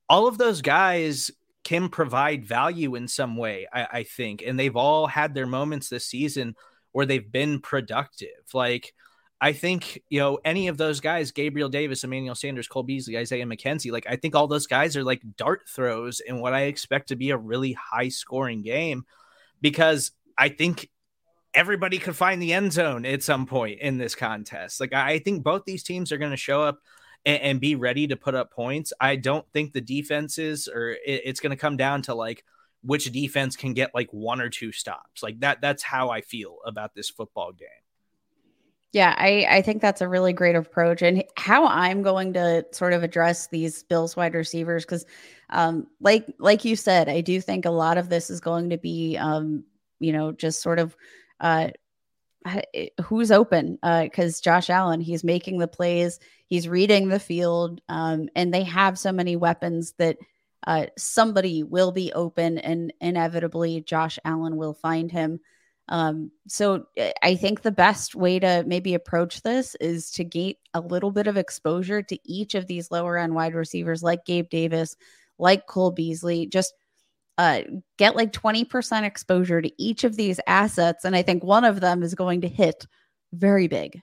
all 0.10 0.28
of 0.28 0.38
those 0.38 0.62
guys 0.62 1.32
can 1.64 1.90
provide 1.90 2.46
value 2.46 2.96
in 2.96 3.08
some 3.08 3.38
way, 3.38 3.68
I, 3.72 3.88
I, 3.92 4.04
think. 4.04 4.44
And 4.46 4.60
they've 4.60 4.76
all 4.76 5.08
had 5.08 5.34
their 5.34 5.46
moments 5.46 5.90
this 5.90 6.06
season 6.06 6.56
where 6.92 7.06
they've 7.06 7.32
been 7.32 7.60
productive. 7.60 8.30
Like, 8.54 8.94
I 9.42 9.54
think, 9.54 10.02
you 10.10 10.20
know, 10.20 10.40
any 10.44 10.68
of 10.68 10.78
those 10.78 11.00
guys, 11.00 11.32
Gabriel 11.32 11.70
Davis, 11.70 12.04
Emmanuel 12.04 12.36
Sanders, 12.36 12.68
Cole 12.68 12.84
Beasley, 12.84 13.18
Isaiah 13.18 13.46
McKenzie, 13.46 13.92
like, 13.92 14.08
I 14.10 14.16
think 14.16 14.36
all 14.36 14.48
those 14.48 14.68
guys 14.68 14.98
are 14.98 15.04
like 15.04 15.22
dart 15.38 15.62
throws 15.68 16.20
in 16.20 16.40
what 16.40 16.54
I 16.54 16.64
expect 16.64 17.10
to 17.10 17.16
be 17.16 17.30
a 17.30 17.38
really 17.38 17.74
high 17.74 18.10
scoring 18.10 18.62
game 18.64 19.06
because 19.62 20.12
I 20.38 20.50
think 20.50 20.90
everybody 21.54 21.98
could 21.98 22.16
find 22.16 22.42
the 22.42 22.54
end 22.54 22.74
zone 22.74 23.06
at 23.06 23.24
some 23.24 23.46
point 23.46 23.80
in 23.80 23.98
this 23.98 24.16
contest. 24.16 24.80
Like 24.80 24.94
I 24.94 25.20
think 25.20 25.44
both 25.44 25.66
these 25.66 25.84
teams 25.84 26.12
are 26.12 26.18
going 26.18 26.32
to 26.32 26.38
show 26.38 26.62
up 26.62 26.80
and, 27.26 27.42
and, 27.42 27.60
be 27.60 27.76
ready 27.76 28.08
to 28.08 28.16
put 28.16 28.36
up 28.36 28.52
points. 28.52 28.94
I 29.02 29.16
don't 29.16 29.46
think 29.52 29.74
the 29.74 29.82
defenses 29.82 30.68
or 30.68 30.92
it, 30.92 31.22
it's 31.26 31.40
going 31.40 31.52
to 31.52 31.58
come 31.58 31.76
down 31.76 32.02
to 32.04 32.14
like 32.14 32.44
which 32.82 33.12
defense 33.12 33.56
can 33.56 33.74
get 33.74 33.94
like 33.94 34.10
one 34.12 34.40
or 34.40 34.50
two 34.50 34.72
stops. 34.72 35.22
Like 35.22 35.40
that 35.42 35.60
that's 35.62 35.84
how 35.84 36.10
I 36.10 36.22
feel 36.22 36.58
about 36.66 36.94
this 36.96 37.10
football 37.10 37.52
game. 37.52 37.68
Yeah, 38.92 39.14
I, 39.18 39.46
I 39.50 39.62
think 39.62 39.82
that's 39.82 40.02
a 40.02 40.08
really 40.08 40.34
great 40.34 40.56
approach. 40.56 41.04
And 41.04 41.24
how 41.38 41.68
I'm 41.68 42.02
going 42.02 42.34
to 42.34 42.66
sort 42.72 42.94
of 42.94 43.04
address 43.04 43.48
these 43.48 43.84
Bills 43.84 44.16
wide 44.16 44.34
receivers, 44.34 44.84
because 44.84 45.06
um, 45.52 45.88
like 46.02 46.26
like 46.40 46.66
you 46.66 46.76
said, 46.76 47.08
I 47.08 47.22
do 47.22 47.40
think 47.40 47.66
a 47.66 47.72
lot 47.72 47.98
of 48.00 48.10
this 48.10 48.30
is 48.32 48.40
going 48.40 48.72
to 48.72 48.78
be 48.78 49.16
um, 49.18 49.64
you 50.00 50.12
know, 50.12 50.32
just 50.32 50.62
sort 50.62 50.80
of 50.80 50.96
uh, 51.40 51.70
who's 53.04 53.32
open 53.32 53.78
because 54.04 54.40
uh, 54.40 54.44
Josh 54.44 54.70
Allen, 54.70 55.02
he's 55.02 55.24
making 55.24 55.60
the 55.60 55.68
plays, 55.68 56.20
he's 56.48 56.68
reading 56.68 57.10
the 57.10 57.20
field, 57.20 57.82
um, 57.90 58.30
and 58.36 58.54
they 58.54 58.64
have 58.64 58.98
so 58.98 59.12
many 59.12 59.36
weapons 59.36 59.94
that 59.98 60.18
uh, 60.68 60.88
somebody 60.98 61.64
will 61.64 61.92
be 61.92 62.14
open, 62.14 62.58
and 62.58 62.94
inevitably 63.02 63.82
Josh 63.82 64.20
Allen 64.26 64.58
will 64.58 64.74
find 64.74 65.12
him. 65.12 65.40
Um, 65.90 66.32
so 66.48 66.86
eh, 66.98 67.12
I 67.24 67.36
think 67.36 67.62
the 67.62 67.72
best 67.72 68.16
way 68.16 68.40
to 68.40 68.64
maybe 68.66 68.94
approach 68.94 69.42
this 69.42 69.76
is 69.76 70.12
to 70.12 70.24
get 70.24 70.58
a 70.74 70.80
little 70.80 71.12
bit 71.12 71.28
of 71.28 71.36
exposure 71.36 72.02
to 72.04 72.18
each 72.26 72.56
of 72.56 72.68
these 72.68 72.92
lower 72.92 73.18
end 73.18 73.34
wide 73.36 73.56
receivers 73.56 74.04
like 74.04 74.26
Gabe 74.26 74.50
Davis, 74.50 74.96
like 75.40 75.66
Cole 75.66 75.92
Beasley, 75.92 76.46
just 76.46 76.74
uh, 77.40 77.62
get 77.98 78.16
like 78.16 78.32
20% 78.32 79.04
exposure 79.04 79.62
to 79.62 79.72
each 79.82 80.04
of 80.04 80.16
these 80.16 80.40
assets. 80.46 81.06
And 81.06 81.16
I 81.16 81.24
think 81.24 81.44
one 81.44 81.66
of 81.66 81.80
them 81.80 82.04
is 82.04 82.14
going 82.14 82.42
to 82.42 82.48
hit 82.48 82.86
very 83.34 83.68
big. 83.68 84.02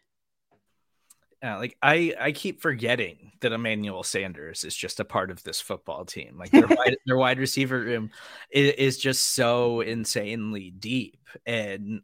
Uh, 1.45 1.57
like 1.59 1.77
I 1.83 2.15
I 2.19 2.33
keep 2.33 2.63
forgetting 2.63 3.33
that 3.41 3.53
Emmanuel 3.53 4.03
Sanders 4.03 4.65
is 4.65 4.75
just 4.75 5.01
a 5.01 5.05
part 5.05 5.31
of 5.31 5.43
this 5.43 5.61
football 5.61 6.05
team. 6.05 6.37
Like 6.39 6.51
their 6.51 6.67
wide, 6.67 6.97
their 7.07 7.17
wide 7.17 7.39
receiver 7.39 7.79
room 7.79 8.11
is, 8.51 8.73
is, 8.73 8.99
just 8.99 9.35
so 9.35 9.81
insanely 9.83 10.71
deep, 10.71 11.21
and 11.45 12.01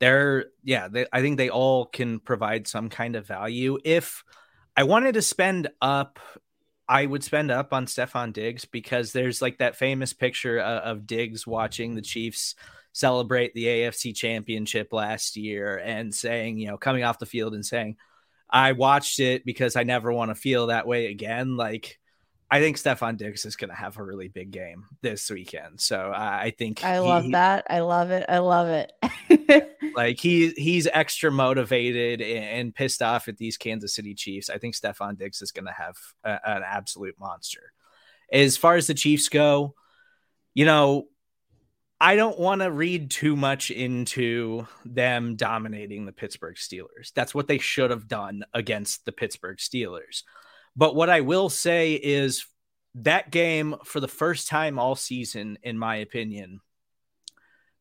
they're 0.00 0.46
yeah. 0.62 0.88
They, 0.88 1.06
I 1.12 1.20
think 1.20 1.36
they 1.36 1.50
all 1.50 1.86
can 1.86 2.18
provide 2.18 2.66
some 2.66 2.88
kind 2.88 3.14
of 3.14 3.26
value. 3.26 3.78
If 3.84 4.24
I 4.74 4.84
wanted 4.84 5.14
to 5.14 5.22
spend 5.22 5.68
up, 5.82 6.18
I 6.88 7.04
would 7.04 7.22
spend 7.22 7.50
up 7.50 7.74
on 7.74 7.86
Stefon 7.86 8.32
Diggs 8.32 8.64
because 8.64 9.12
there's 9.12 9.42
like 9.42 9.58
that 9.58 9.76
famous 9.76 10.14
picture 10.14 10.58
of, 10.58 10.98
of 10.98 11.06
Diggs 11.06 11.46
watching 11.46 11.94
the 11.94 12.02
Chiefs 12.02 12.54
celebrate 12.92 13.54
the 13.54 13.64
AFC 13.64 14.14
championship 14.14 14.92
last 14.92 15.36
year 15.36 15.76
and 15.76 16.14
saying, 16.14 16.58
you 16.58 16.68
know, 16.68 16.76
coming 16.78 17.04
off 17.04 17.18
the 17.18 17.26
field 17.26 17.54
and 17.54 17.64
saying, 17.64 17.96
I 18.52 18.72
watched 18.72 19.18
it 19.18 19.44
because 19.44 19.76
I 19.76 19.82
never 19.82 20.12
want 20.12 20.30
to 20.30 20.34
feel 20.34 20.66
that 20.66 20.86
way 20.86 21.06
again. 21.06 21.56
Like, 21.56 21.98
I 22.50 22.60
think 22.60 22.76
Stefon 22.76 23.16
Diggs 23.16 23.46
is 23.46 23.56
going 23.56 23.70
to 23.70 23.76
have 23.76 23.96
a 23.96 24.02
really 24.02 24.28
big 24.28 24.50
game 24.50 24.84
this 25.00 25.30
weekend. 25.30 25.80
So 25.80 26.12
I 26.14 26.52
think 26.56 26.84
I 26.84 26.96
he, 26.96 27.00
love 27.00 27.30
that. 27.30 27.66
I 27.70 27.80
love 27.80 28.10
it. 28.10 28.26
I 28.28 28.38
love 28.38 28.68
it. 28.68 29.72
like 29.96 30.20
he 30.20 30.50
he's 30.50 30.86
extra 30.92 31.32
motivated 31.32 32.20
and 32.20 32.74
pissed 32.74 33.00
off 33.00 33.26
at 33.28 33.38
these 33.38 33.56
Kansas 33.56 33.94
City 33.94 34.14
Chiefs. 34.14 34.50
I 34.50 34.58
think 34.58 34.74
Stefon 34.74 35.16
Diggs 35.16 35.40
is 35.40 35.50
going 35.50 35.64
to 35.64 35.72
have 35.72 35.96
a, 36.24 36.38
an 36.44 36.62
absolute 36.62 37.18
monster. 37.18 37.72
As 38.30 38.58
far 38.58 38.74
as 38.74 38.86
the 38.86 38.94
Chiefs 38.94 39.30
go, 39.30 39.74
you 40.52 40.66
know, 40.66 41.06
I 42.02 42.16
don't 42.16 42.36
want 42.36 42.62
to 42.62 42.70
read 42.72 43.12
too 43.12 43.36
much 43.36 43.70
into 43.70 44.66
them 44.84 45.36
dominating 45.36 46.04
the 46.04 46.10
Pittsburgh 46.10 46.56
Steelers. 46.56 47.12
That's 47.14 47.32
what 47.32 47.46
they 47.46 47.58
should 47.58 47.90
have 47.90 48.08
done 48.08 48.42
against 48.52 49.04
the 49.04 49.12
Pittsburgh 49.12 49.58
Steelers. 49.58 50.24
But 50.74 50.96
what 50.96 51.10
I 51.10 51.20
will 51.20 51.48
say 51.48 51.92
is 51.92 52.44
that 52.96 53.30
game, 53.30 53.76
for 53.84 54.00
the 54.00 54.08
first 54.08 54.48
time 54.48 54.80
all 54.80 54.96
season, 54.96 55.58
in 55.62 55.78
my 55.78 55.94
opinion, 55.94 56.58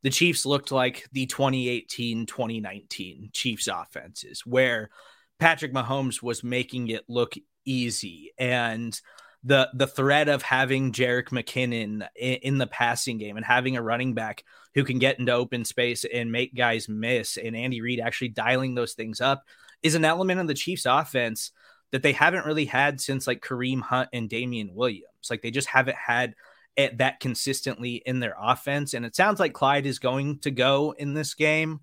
the 0.03 0.11
Chiefs 0.11 0.45
looked 0.45 0.71
like 0.71 1.09
the 1.11 1.25
2018 1.25 2.27
2019 2.27 3.31
Chiefs 3.33 3.67
offenses, 3.67 4.45
where 4.45 4.91
Patrick 5.39 5.73
Mahomes 5.73 6.21
was 6.21 6.43
making 6.43 6.89
it 6.89 7.05
look 7.07 7.33
easy. 7.65 8.33
And 8.37 9.01
the 9.43 9.69
the 9.73 9.87
threat 9.87 10.29
of 10.29 10.43
having 10.43 10.91
Jerick 10.91 11.29
McKinnon 11.29 12.07
in, 12.15 12.33
in, 12.35 12.57
the 12.59 12.67
passing 12.67 13.17
game 13.17 13.37
and 13.37 13.45
having 13.45 13.75
a 13.75 13.81
running 13.81 14.13
back 14.13 14.43
who 14.75 14.83
can 14.83 14.99
get 14.99 15.19
into 15.19 15.31
open 15.31 15.65
space 15.65 16.05
and 16.05 16.31
make 16.31 16.55
guys 16.55 16.87
miss, 16.87 17.37
and 17.37 17.55
Andy 17.55 17.81
Reid 17.81 17.99
actually 17.99 18.29
dialing 18.29 18.75
those 18.75 18.93
things 18.93 19.19
up 19.19 19.43
is 19.81 19.95
an 19.95 20.05
element 20.05 20.39
of 20.39 20.47
the 20.47 20.53
Chiefs' 20.53 20.85
offense 20.85 21.51
that 21.91 22.03
they 22.03 22.13
haven't 22.13 22.45
really 22.45 22.65
had 22.65 23.01
since 23.01 23.25
like 23.25 23.41
Kareem 23.41 23.81
Hunt 23.81 24.09
and 24.13 24.29
Damien 24.29 24.75
Williams. 24.75 25.05
Like 25.29 25.41
they 25.41 25.51
just 25.51 25.67
haven't 25.67 25.97
had 25.97 26.35
it 26.77 26.99
that 26.99 27.19
consistently 27.19 27.95
in 28.05 28.19
their 28.19 28.35
offense, 28.39 28.93
and 28.93 29.05
it 29.05 29.15
sounds 29.15 29.39
like 29.39 29.53
Clyde 29.53 29.87
is 29.87 29.99
going 29.99 30.39
to 30.39 30.51
go 30.51 30.93
in 30.97 31.13
this 31.13 31.33
game. 31.33 31.79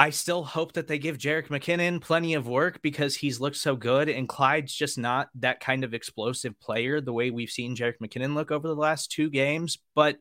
I 0.00 0.08
still 0.08 0.42
hope 0.44 0.72
that 0.72 0.88
they 0.88 0.98
give 0.98 1.18
Jerick 1.18 1.48
McKinnon 1.48 2.00
plenty 2.00 2.32
of 2.32 2.48
work 2.48 2.80
because 2.80 3.14
he's 3.14 3.38
looked 3.38 3.58
so 3.58 3.76
good, 3.76 4.08
and 4.08 4.26
Clyde's 4.26 4.74
just 4.74 4.96
not 4.96 5.28
that 5.34 5.60
kind 5.60 5.84
of 5.84 5.92
explosive 5.92 6.58
player 6.58 7.02
the 7.02 7.12
way 7.12 7.30
we've 7.30 7.50
seen 7.50 7.76
Jerick 7.76 7.98
McKinnon 8.02 8.34
look 8.34 8.50
over 8.50 8.66
the 8.66 8.74
last 8.74 9.12
two 9.12 9.28
games. 9.28 9.76
But 9.94 10.16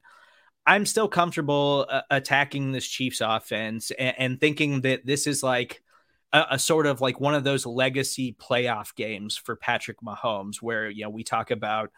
I'm 0.66 0.86
still 0.86 1.08
comfortable 1.08 1.86
uh, 1.90 2.02
attacking 2.10 2.74
this 2.74 2.86
Chiefs 2.86 3.22
offense 3.22 3.90
and, 3.92 4.16
and, 4.18 4.40
thinking 4.42 4.82
that 4.82 5.06
this 5.06 5.26
is 5.28 5.44
like 5.44 5.82
a, 6.34 6.44
a, 6.52 6.60
sort 6.60 6.86
of 6.86 7.00
like 7.00 7.22
one 7.22 7.34
of 7.34 7.46
those 7.46 7.66
legacy 7.66 8.36
playoff 8.38 8.94
games 8.96 9.38
for 9.38 9.56
Patrick 9.56 10.02
Mahomes, 10.02 10.58
where 10.58 10.90
you 10.90 11.04
know 11.04 11.10
we 11.10 11.24
talk 11.24 11.52
about 11.52 11.90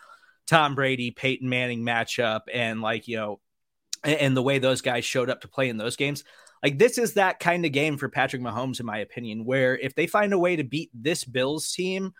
Tom 0.46 0.76
Brady, 0.76 1.10
Peyton 1.10 1.50
Manning 1.50 1.82
matchup, 1.82 2.42
and 2.54 2.80
like 2.80 3.08
you 3.08 3.18
know, 3.18 3.40
and, 4.04 4.20
and 4.20 4.38
the 4.38 4.44
way 4.44 4.60
those 4.60 4.82
guys 4.82 5.04
showed 5.04 5.32
up 5.32 5.42
to 5.42 5.48
play 5.48 5.68
in 5.68 5.78
those 5.78 5.96
games. 5.96 6.24
Like 6.64 6.78
this 6.78 6.98
is 6.98 7.14
that 7.14 7.40
kind 7.40 7.66
of 7.66 7.72
game 7.72 7.98
for 7.98 8.10
Patrick 8.10 8.42
Mahomes, 8.42 8.80
in 8.80 8.86
my 8.86 9.00
opinion, 9.00 9.46
where 9.46 9.78
if 9.78 9.96
they 9.96 10.08
find 10.08 10.32
a 10.34 10.40
way 10.40 10.56
to 10.56 10.64
beat 10.64 10.92
this 10.94 11.24
Bills 11.24 11.72
team, 11.72 12.14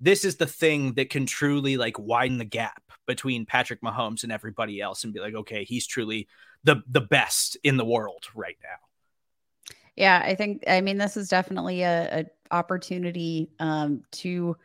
this 0.00 0.24
is 0.24 0.36
the 0.36 0.46
thing 0.46 0.94
that 0.94 1.10
can 1.10 1.26
truly 1.26 1.76
like 1.76 1.98
widen 1.98 2.38
the 2.38 2.44
gap 2.44 2.82
between 3.06 3.46
Patrick 3.46 3.82
Mahomes 3.82 4.22
and 4.22 4.30
everybody 4.30 4.80
else 4.80 5.02
and 5.02 5.12
be 5.12 5.20
like, 5.20 5.34
okay, 5.34 5.64
he's 5.64 5.86
truly 5.86 6.28
the 6.62 6.82
the 6.88 7.00
best 7.00 7.56
in 7.64 7.76
the 7.76 7.84
world 7.84 8.24
right 8.34 8.58
now. 8.62 9.74
Yeah, 9.96 10.22
I 10.24 10.36
think 10.36 10.62
I 10.68 10.80
mean 10.80 10.98
this 10.98 11.16
is 11.16 11.28
definitely 11.28 11.82
a, 11.82 12.20
a 12.20 12.54
opportunity 12.54 13.50
um, 13.58 14.02
to 14.12 14.56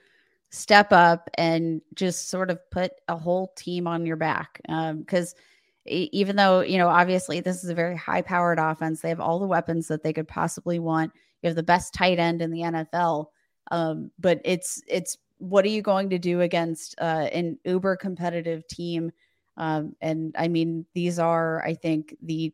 step 0.51 0.91
up 0.91 1.31
and 1.35 1.81
just 1.95 2.29
sort 2.29 2.51
of 2.51 2.59
put 2.69 2.91
a 3.07 3.15
whole 3.15 3.51
team 3.55 3.87
on 3.87 4.05
your 4.05 4.17
back 4.17 4.61
because. 4.63 5.33
Um, 5.33 5.39
even 5.85 6.35
though 6.35 6.61
you 6.61 6.77
know 6.77 6.87
obviously 6.87 7.39
this 7.39 7.63
is 7.63 7.69
a 7.69 7.75
very 7.75 7.95
high 7.95 8.21
powered 8.21 8.59
offense 8.59 9.01
they 9.01 9.09
have 9.09 9.19
all 9.19 9.39
the 9.39 9.47
weapons 9.47 9.87
that 9.87 10.03
they 10.03 10.13
could 10.13 10.27
possibly 10.27 10.79
want. 10.79 11.11
You 11.41 11.47
have 11.47 11.55
the 11.55 11.63
best 11.63 11.93
tight 11.93 12.19
end 12.19 12.41
in 12.41 12.51
the 12.51 12.61
nfl 12.61 13.27
um, 13.71 14.11
but 14.19 14.41
it's 14.45 14.81
it's 14.87 15.17
what 15.37 15.65
are 15.65 15.69
you 15.69 15.81
going 15.81 16.09
to 16.11 16.19
do 16.19 16.41
against 16.41 16.95
uh, 17.01 17.27
an 17.33 17.57
uber 17.65 17.95
competitive 17.95 18.67
team? 18.67 19.11
Um, 19.57 19.95
and 20.01 20.35
i 20.37 20.47
mean 20.47 20.85
these 20.95 21.19
are 21.19 21.63
i 21.63 21.75
think 21.75 22.15
the 22.23 22.53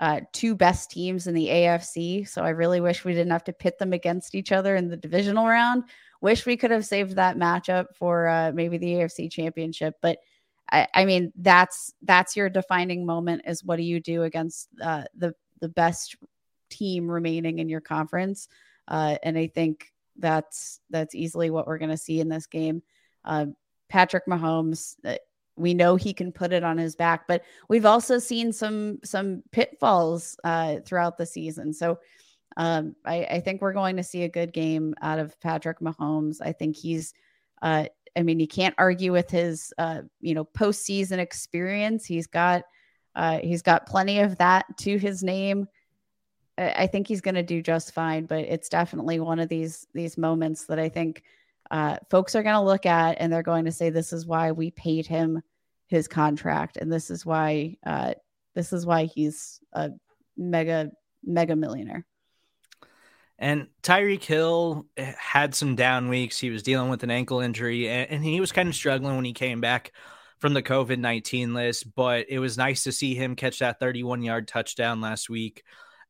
uh, 0.00 0.20
two 0.32 0.56
best 0.56 0.90
teams 0.90 1.28
in 1.28 1.34
the 1.34 1.46
afc 1.46 2.26
so 2.26 2.42
i 2.42 2.48
really 2.48 2.80
wish 2.80 3.04
we 3.04 3.12
didn't 3.12 3.30
have 3.30 3.44
to 3.44 3.52
pit 3.52 3.78
them 3.78 3.92
against 3.92 4.34
each 4.34 4.50
other 4.50 4.74
in 4.74 4.88
the 4.88 4.96
divisional 4.96 5.46
round. 5.46 5.84
Wish 6.20 6.46
we 6.46 6.56
could 6.56 6.70
have 6.72 6.84
saved 6.84 7.16
that 7.16 7.36
matchup 7.36 7.94
for 7.94 8.26
uh, 8.26 8.50
maybe 8.52 8.78
the 8.78 8.94
afc 8.94 9.30
championship 9.30 9.94
but 10.02 10.18
I, 10.70 10.88
I 10.94 11.04
mean, 11.04 11.32
that's 11.36 11.92
that's 12.02 12.36
your 12.36 12.48
defining 12.48 13.04
moment. 13.06 13.42
Is 13.46 13.64
what 13.64 13.76
do 13.76 13.82
you 13.82 14.00
do 14.00 14.22
against 14.22 14.68
uh, 14.82 15.04
the 15.16 15.34
the 15.60 15.68
best 15.68 16.16
team 16.70 17.10
remaining 17.10 17.58
in 17.58 17.68
your 17.68 17.80
conference? 17.80 18.48
Uh, 18.88 19.16
and 19.22 19.38
I 19.38 19.46
think 19.46 19.92
that's 20.16 20.80
that's 20.90 21.14
easily 21.14 21.50
what 21.50 21.66
we're 21.66 21.78
going 21.78 21.90
to 21.90 21.96
see 21.96 22.20
in 22.20 22.28
this 22.28 22.46
game. 22.46 22.82
Uh, 23.24 23.46
Patrick 23.88 24.26
Mahomes, 24.26 24.96
uh, 25.04 25.16
we 25.56 25.74
know 25.74 25.96
he 25.96 26.14
can 26.14 26.32
put 26.32 26.52
it 26.52 26.64
on 26.64 26.78
his 26.78 26.96
back, 26.96 27.26
but 27.28 27.42
we've 27.68 27.86
also 27.86 28.18
seen 28.18 28.52
some 28.52 28.98
some 29.04 29.42
pitfalls 29.52 30.36
uh, 30.44 30.76
throughout 30.84 31.18
the 31.18 31.26
season. 31.26 31.72
So 31.72 31.98
um, 32.56 32.96
I, 33.04 33.24
I, 33.24 33.40
think 33.40 33.62
we're 33.62 33.72
going 33.72 33.96
to 33.96 34.02
see 34.02 34.24
a 34.24 34.28
good 34.28 34.52
game 34.52 34.94
out 35.00 35.18
of 35.18 35.40
Patrick 35.40 35.80
Mahomes. 35.80 36.42
I 36.42 36.52
think 36.52 36.76
he's 36.76 37.14
uh, 37.62 37.86
I 38.16 38.22
mean, 38.22 38.40
you 38.40 38.48
can't 38.48 38.74
argue 38.78 39.12
with 39.12 39.30
his, 39.30 39.72
uh, 39.78 40.02
you 40.20 40.34
know, 40.34 40.44
postseason 40.44 41.18
experience. 41.18 42.04
He's 42.04 42.26
got, 42.26 42.64
uh, 43.14 43.38
he's 43.38 43.62
got 43.62 43.86
plenty 43.86 44.20
of 44.20 44.36
that 44.38 44.66
to 44.78 44.98
his 44.98 45.22
name. 45.22 45.66
I, 46.58 46.86
think 46.86 47.08
he's 47.08 47.20
going 47.20 47.34
to 47.34 47.42
do 47.42 47.62
just 47.62 47.92
fine. 47.92 48.26
But 48.26 48.40
it's 48.40 48.68
definitely 48.68 49.20
one 49.20 49.38
of 49.38 49.48
these 49.48 49.86
these 49.94 50.18
moments 50.18 50.66
that 50.66 50.78
I 50.78 50.88
think 50.88 51.22
uh, 51.70 51.96
folks 52.10 52.34
are 52.34 52.42
going 52.42 52.54
to 52.54 52.60
look 52.60 52.86
at 52.86 53.16
and 53.18 53.32
they're 53.32 53.42
going 53.42 53.64
to 53.64 53.72
say, 53.72 53.90
"This 53.90 54.12
is 54.12 54.26
why 54.26 54.52
we 54.52 54.70
paid 54.70 55.06
him 55.06 55.42
his 55.86 56.08
contract, 56.08 56.76
and 56.76 56.92
this 56.92 57.10
is 57.10 57.24
why 57.24 57.76
uh, 57.84 58.14
this 58.54 58.72
is 58.72 58.84
why 58.84 59.04
he's 59.04 59.60
a 59.72 59.90
mega 60.36 60.90
mega 61.24 61.56
millionaire." 61.56 62.04
And 63.42 63.66
Tyreek 63.82 64.22
Hill 64.22 64.86
eh, 64.96 65.14
had 65.18 65.52
some 65.56 65.74
down 65.74 66.08
weeks. 66.08 66.38
He 66.38 66.50
was 66.50 66.62
dealing 66.62 66.90
with 66.90 67.02
an 67.02 67.10
ankle 67.10 67.40
injury 67.40 67.88
and, 67.88 68.08
and 68.08 68.24
he 68.24 68.38
was 68.38 68.52
kind 68.52 68.68
of 68.68 68.74
struggling 68.76 69.16
when 69.16 69.24
he 69.24 69.32
came 69.32 69.60
back 69.60 69.90
from 70.38 70.54
the 70.54 70.62
COVID 70.62 71.00
19 71.00 71.52
list. 71.52 71.92
But 71.92 72.26
it 72.28 72.38
was 72.38 72.56
nice 72.56 72.84
to 72.84 72.92
see 72.92 73.16
him 73.16 73.34
catch 73.34 73.58
that 73.58 73.80
31 73.80 74.22
yard 74.22 74.46
touchdown 74.46 75.00
last 75.00 75.28
week. 75.28 75.64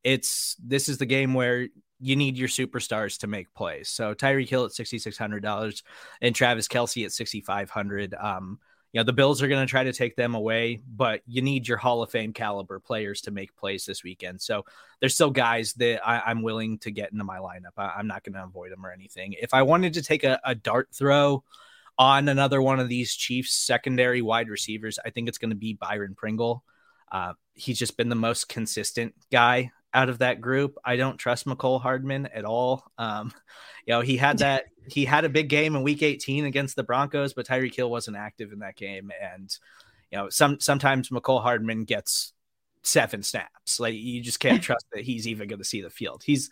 It's 0.04 0.56
this 0.62 0.90
is 0.90 0.98
the 0.98 1.06
game 1.06 1.32
where 1.32 1.68
you 2.00 2.16
need 2.16 2.36
your 2.36 2.48
superstars 2.48 3.20
to 3.20 3.26
make 3.26 3.54
plays. 3.54 3.88
So 3.88 4.12
Tyreek 4.12 4.50
Hill 4.50 4.66
at 4.66 4.72
$6,600 4.72 5.82
and 6.20 6.34
Travis 6.34 6.68
Kelce 6.68 7.06
at 7.06 7.12
6,500. 7.12 8.12
Um, 8.12 8.58
you 8.92 9.00
know 9.00 9.04
the 9.04 9.12
Bills 9.12 9.42
are 9.42 9.48
going 9.48 9.66
to 9.66 9.70
try 9.70 9.84
to 9.84 9.92
take 9.92 10.16
them 10.16 10.34
away, 10.34 10.80
but 10.86 11.22
you 11.26 11.40
need 11.40 11.66
your 11.66 11.78
Hall 11.78 12.02
of 12.02 12.10
Fame 12.10 12.32
caliber 12.32 12.78
players 12.78 13.22
to 13.22 13.30
make 13.30 13.56
plays 13.56 13.86
this 13.86 14.04
weekend. 14.04 14.40
So 14.42 14.64
there's 15.00 15.14
still 15.14 15.30
guys 15.30 15.72
that 15.74 16.06
I, 16.06 16.30
am 16.30 16.42
willing 16.42 16.78
to 16.80 16.90
get 16.90 17.10
into 17.10 17.24
my 17.24 17.38
lineup. 17.38 17.72
I, 17.78 17.98
am 17.98 18.06
not 18.06 18.22
going 18.22 18.34
to 18.34 18.44
avoid 18.44 18.70
them 18.70 18.84
or 18.84 18.92
anything. 18.92 19.34
If 19.40 19.54
I 19.54 19.62
wanted 19.62 19.94
to 19.94 20.02
take 20.02 20.24
a, 20.24 20.38
a 20.44 20.54
dart 20.54 20.90
throw 20.92 21.42
on 21.98 22.28
another 22.28 22.60
one 22.60 22.80
of 22.80 22.88
these 22.88 23.14
Chiefs 23.14 23.54
secondary 23.54 24.20
wide 24.20 24.50
receivers, 24.50 24.98
I 25.04 25.08
think 25.08 25.28
it's 25.28 25.38
going 25.38 25.50
to 25.50 25.56
be 25.56 25.72
Byron 25.72 26.14
Pringle. 26.14 26.62
Uh, 27.10 27.32
he's 27.54 27.78
just 27.78 27.96
been 27.96 28.10
the 28.10 28.14
most 28.14 28.48
consistent 28.48 29.14
guy 29.30 29.72
out 29.94 30.08
of 30.08 30.18
that 30.18 30.40
group. 30.40 30.76
I 30.84 30.96
don't 30.96 31.18
trust 31.18 31.46
Mecole 31.46 31.80
Hardman 31.80 32.26
at 32.26 32.44
all. 32.44 32.84
Um, 32.98 33.32
you 33.86 33.94
know, 33.94 34.00
he 34.00 34.16
had 34.16 34.38
that 34.38 34.64
he 34.88 35.04
had 35.04 35.24
a 35.24 35.28
big 35.28 35.48
game 35.48 35.76
in 35.76 35.82
week 35.82 36.02
18 36.02 36.44
against 36.44 36.76
the 36.76 36.82
Broncos, 36.82 37.34
but 37.34 37.46
Tyreek 37.46 37.74
Hill 37.74 37.90
wasn't 37.90 38.16
active 38.16 38.52
in 38.52 38.60
that 38.60 38.76
game. 38.76 39.10
And 39.20 39.56
you 40.10 40.18
know, 40.18 40.28
some 40.28 40.60
sometimes 40.60 41.10
Mecole 41.10 41.42
Hardman 41.42 41.84
gets 41.84 42.32
seven 42.82 43.22
snaps. 43.22 43.80
Like 43.80 43.94
you 43.94 44.22
just 44.22 44.40
can't 44.40 44.62
trust 44.62 44.86
that 44.92 45.04
he's 45.04 45.28
even 45.28 45.48
going 45.48 45.60
to 45.60 45.64
see 45.64 45.82
the 45.82 45.90
field. 45.90 46.22
He's 46.24 46.50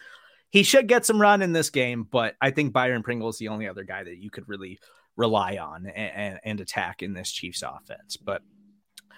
he 0.50 0.62
should 0.64 0.88
get 0.88 1.06
some 1.06 1.20
run 1.20 1.42
in 1.42 1.52
this 1.52 1.70
game, 1.70 2.02
but 2.10 2.34
I 2.40 2.50
think 2.50 2.72
Byron 2.72 3.02
Pringle 3.02 3.28
is 3.28 3.38
the 3.38 3.48
only 3.48 3.68
other 3.68 3.84
guy 3.84 4.02
that 4.02 4.18
you 4.18 4.30
could 4.30 4.48
really 4.48 4.80
rely 5.16 5.58
on 5.58 5.86
and, 5.86 6.12
and, 6.12 6.40
and 6.42 6.60
attack 6.60 7.02
in 7.02 7.12
this 7.12 7.30
Chiefs 7.30 7.62
offense. 7.62 8.16
But 8.16 8.42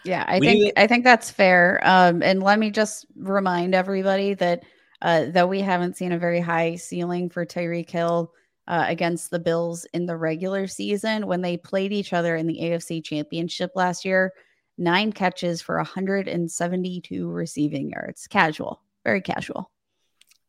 yeah, 0.05 0.25
I 0.27 0.41
think 0.41 0.73
I 0.77 0.87
think 0.87 1.05
that's 1.05 1.31
fair. 1.31 1.81
Um, 1.83 2.23
and 2.23 2.43
let 2.43 2.59
me 2.59 2.71
just 2.71 3.07
remind 3.17 3.75
everybody 3.75 4.35
that 4.35 4.65
uh, 5.01 5.27
though 5.31 5.47
we 5.47 5.61
haven't 5.61 5.97
seen 5.97 6.13
a 6.13 6.19
very 6.19 6.41
high 6.41 6.77
ceiling 6.77 7.29
for 7.29 7.45
Tyreek 7.45 7.91
Hill 7.91 8.33
uh, 8.69 8.85
against 8.89 9.31
the 9.31 9.39
Bills 9.39 9.85
in 9.93 10.07
the 10.07 10.17
regular 10.17 10.67
season, 10.67 11.27
when 11.27 11.43
they 11.43 11.57
played 11.57 11.93
each 11.93 12.13
other 12.13 12.37
in 12.37 12.47
the 12.47 12.61
AFC 12.61 13.05
Championship 13.05 13.73
last 13.75 14.05
year, 14.05 14.33
nine 14.79 15.13
catches 15.13 15.61
for 15.61 15.77
172 15.77 17.29
receiving 17.29 17.91
yards. 17.91 18.27
Casual, 18.27 18.81
very 19.05 19.21
casual. 19.21 19.71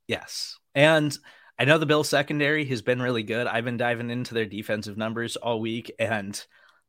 Yes. 0.08 0.58
And 0.76 1.18
I 1.58 1.66
know 1.66 1.78
the 1.78 1.86
Bills 1.86 2.10
secondary 2.10 2.66
has 2.66 2.82
been 2.82 3.01
really 3.01 3.24
good. 3.24 3.47
I've 3.47 3.66
been 3.66 3.78
diving 3.78 4.10
into 4.10 4.34
their 4.34 4.45
defensive 4.45 4.97
numbers 4.97 5.36
all 5.36 5.60
week 5.60 5.91
and 5.99 6.43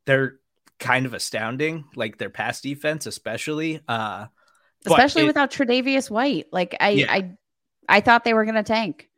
they're 0.07 0.39
kind 0.79 1.07
of 1.07 1.14
astounding, 1.14 1.85
like 1.95 2.18
their 2.18 2.31
pass 2.31 2.61
defense, 2.61 3.07
especially. 3.07 3.81
Uh 3.89 4.27
especially 4.87 5.22
it, 5.22 5.27
without 5.27 5.51
Tre'Davious 5.51 6.11
White. 6.11 6.47
Like 6.53 6.77
I 6.81 6.91
yeah. 6.91 7.12
I 7.12 7.31
I 7.89 8.01
thought 8.01 8.25
they 8.25 8.35
were 8.35 8.45
gonna 8.45 8.62
tank. 8.62 9.09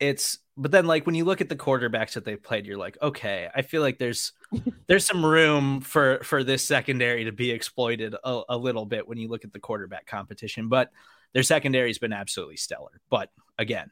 It's 0.00 0.38
but 0.56 0.70
then 0.70 0.86
like 0.86 1.06
when 1.06 1.14
you 1.14 1.24
look 1.24 1.40
at 1.40 1.48
the 1.48 1.56
quarterbacks 1.56 2.12
that 2.12 2.24
they've 2.24 2.42
played, 2.42 2.66
you're 2.66 2.78
like, 2.78 2.96
okay, 3.02 3.48
I 3.54 3.62
feel 3.62 3.82
like 3.82 3.98
there's 3.98 4.32
there's 4.86 5.04
some 5.04 5.24
room 5.24 5.80
for 5.80 6.20
for 6.22 6.44
this 6.44 6.62
secondary 6.62 7.24
to 7.24 7.32
be 7.32 7.50
exploited 7.50 8.14
a, 8.22 8.42
a 8.48 8.56
little 8.56 8.86
bit 8.86 9.08
when 9.08 9.18
you 9.18 9.28
look 9.28 9.44
at 9.44 9.52
the 9.52 9.60
quarterback 9.60 10.06
competition. 10.06 10.68
But 10.68 10.90
their 11.32 11.42
secondary 11.42 11.88
has 11.88 11.98
been 11.98 12.12
absolutely 12.12 12.56
stellar. 12.56 13.00
But 13.10 13.30
again, 13.58 13.90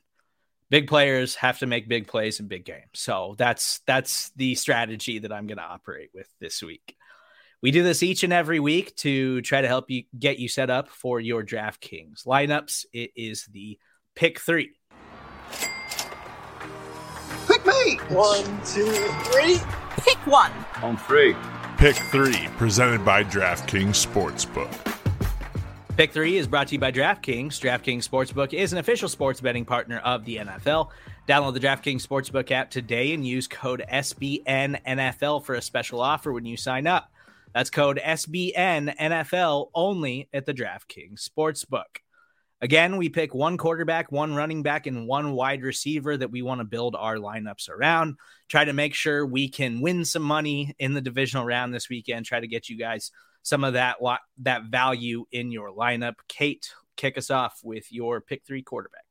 big 0.71 0.87
players 0.87 1.35
have 1.35 1.59
to 1.59 1.67
make 1.67 1.89
big 1.89 2.07
plays 2.07 2.41
in 2.41 2.47
big 2.47 2.65
games. 2.65 2.85
So 2.95 3.35
that's 3.37 3.81
that's 3.87 4.31
the 4.37 4.55
strategy 4.55 5.19
that 5.19 5.33
I'm 5.33 5.47
going 5.47 5.59
to 5.59 5.65
operate 5.65 6.11
with 6.15 6.29
this 6.41 6.63
week. 6.63 6.97
We 7.63 7.71
do 7.71 7.85
this 7.85 8.03
each 8.03 8.25
and 8.25 8.33
every 8.33 8.59
week 8.59 8.97
to 8.97 9.41
try 9.43 9.61
to 9.61 9.69
help 9.69 9.89
you 9.89 10.03
get 10.19 10.41
you 10.41 10.49
set 10.49 10.69
up 10.69 10.89
for 10.89 11.21
your 11.21 11.45
DraftKings 11.45 12.27
lineups. 12.27 12.87
It 12.93 13.13
is 13.15 13.47
the 13.53 13.79
pick 14.17 14.41
three. 14.41 14.73
Pick 17.47 17.65
me. 17.65 17.99
One, 18.09 18.45
two, 18.65 18.91
three. 19.31 19.59
Pick 19.99 20.19
one. 20.27 20.51
On 20.83 20.97
three. 20.97 21.37
Pick 21.79 21.95
three, 21.95 22.49
presented 22.57 23.05
by 23.05 23.23
DraftKings 23.23 24.05
Sportsbook. 24.05 24.99
Pick 25.97 26.11
three 26.11 26.39
is 26.39 26.49
brought 26.49 26.67
to 26.69 26.75
you 26.75 26.81
by 26.81 26.91
DraftKings. 26.91 27.61
DraftKings 27.61 28.09
Sportsbook 28.09 28.53
is 28.55 28.73
an 28.73 28.81
official 28.81 29.09
sports 29.09 29.41
betting 29.41 29.65
partner 29.65 29.99
of 29.99 30.25
the 30.25 30.39
NFL. 30.39 30.89
Download 31.29 31.55
the 31.55 31.61
DraftKings 31.61 32.05
Sportsbook 32.05 32.51
app 32.51 32.71
today 32.71 33.13
and 33.13 33.25
use 33.25 33.47
code 33.47 33.85
SBNNFL 33.89 35.45
for 35.45 35.55
a 35.55 35.63
special 35.63 36.01
offer 36.01 36.33
when 36.33 36.45
you 36.45 36.57
sign 36.57 36.89
up. 36.89 37.12
That's 37.55 37.71
code 37.71 38.01
SBNNFL 38.03 39.69
only 39.75 40.29
at 40.33 40.47
the 40.47 40.55
DraftKings 40.55 41.29
Sportsbook. 41.29 42.01
Again, 42.63 42.97
we 42.97 43.09
pick 43.09 43.35
one 43.35 43.59
quarterback, 43.59 44.13
one 44.13 44.35
running 44.37 44.63
back, 44.63 44.87
and 44.87 45.09
one 45.09 45.33
wide 45.33 45.63
receiver 45.63 46.17
that 46.17 46.31
we 46.31 46.43
want 46.43 46.61
to 46.61 46.65
build 46.65 46.95
our 46.95 47.17
lineups 47.17 47.69
around. 47.69 48.17
Try 48.49 48.65
to 48.65 48.73
make 48.73 48.95
sure 48.95 49.27
we 49.27 49.49
can 49.49 49.81
win 49.81 50.05
some 50.05 50.23
money 50.23 50.75
in 50.79 50.95
the 50.95 51.01
divisional 51.01 51.45
round 51.45 51.75
this 51.75 51.89
weekend. 51.89 52.25
Try 52.25 52.39
to 52.39 52.47
get 52.47 52.69
you 52.69 52.79
guys 52.79 53.11
some 53.43 53.65
of 53.65 53.73
that 53.73 53.97
that 54.39 54.65
value 54.65 55.25
in 55.33 55.51
your 55.51 55.73
lineup. 55.73 56.15
Kate, 56.29 56.73
kick 56.97 57.19
us 57.19 57.31
off 57.31 57.61
with 57.65 57.91
your 57.93 58.21
pick 58.21 58.45
three 58.47 58.63
quarterback. 58.63 59.05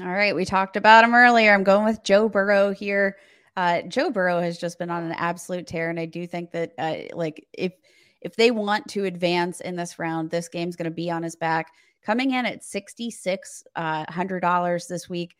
All 0.00 0.12
right, 0.12 0.36
we 0.36 0.44
talked 0.44 0.76
about 0.76 1.02
him 1.02 1.14
earlier. 1.14 1.52
I'm 1.52 1.64
going 1.64 1.84
with 1.84 2.04
Joe 2.04 2.28
Burrow 2.28 2.72
here. 2.72 3.16
Uh, 3.58 3.82
Joe 3.82 4.08
Burrow 4.08 4.40
has 4.40 4.56
just 4.56 4.78
been 4.78 4.88
on 4.88 5.02
an 5.02 5.16
absolute 5.18 5.66
tear, 5.66 5.90
and 5.90 5.98
I 5.98 6.06
do 6.06 6.28
think 6.28 6.52
that 6.52 6.74
uh, 6.78 6.98
like 7.12 7.44
if 7.52 7.72
if 8.20 8.36
they 8.36 8.52
want 8.52 8.86
to 8.90 9.06
advance 9.06 9.60
in 9.60 9.74
this 9.74 9.98
round, 9.98 10.30
this 10.30 10.48
game's 10.48 10.76
going 10.76 10.84
to 10.84 10.92
be 10.92 11.10
on 11.10 11.24
his 11.24 11.34
back. 11.34 11.72
Coming 12.00 12.30
in 12.30 12.46
at 12.46 12.62
sixty 12.62 13.10
six 13.10 13.64
uh, 13.74 14.04
hundred 14.08 14.42
dollars 14.42 14.86
this 14.86 15.08
week 15.08 15.34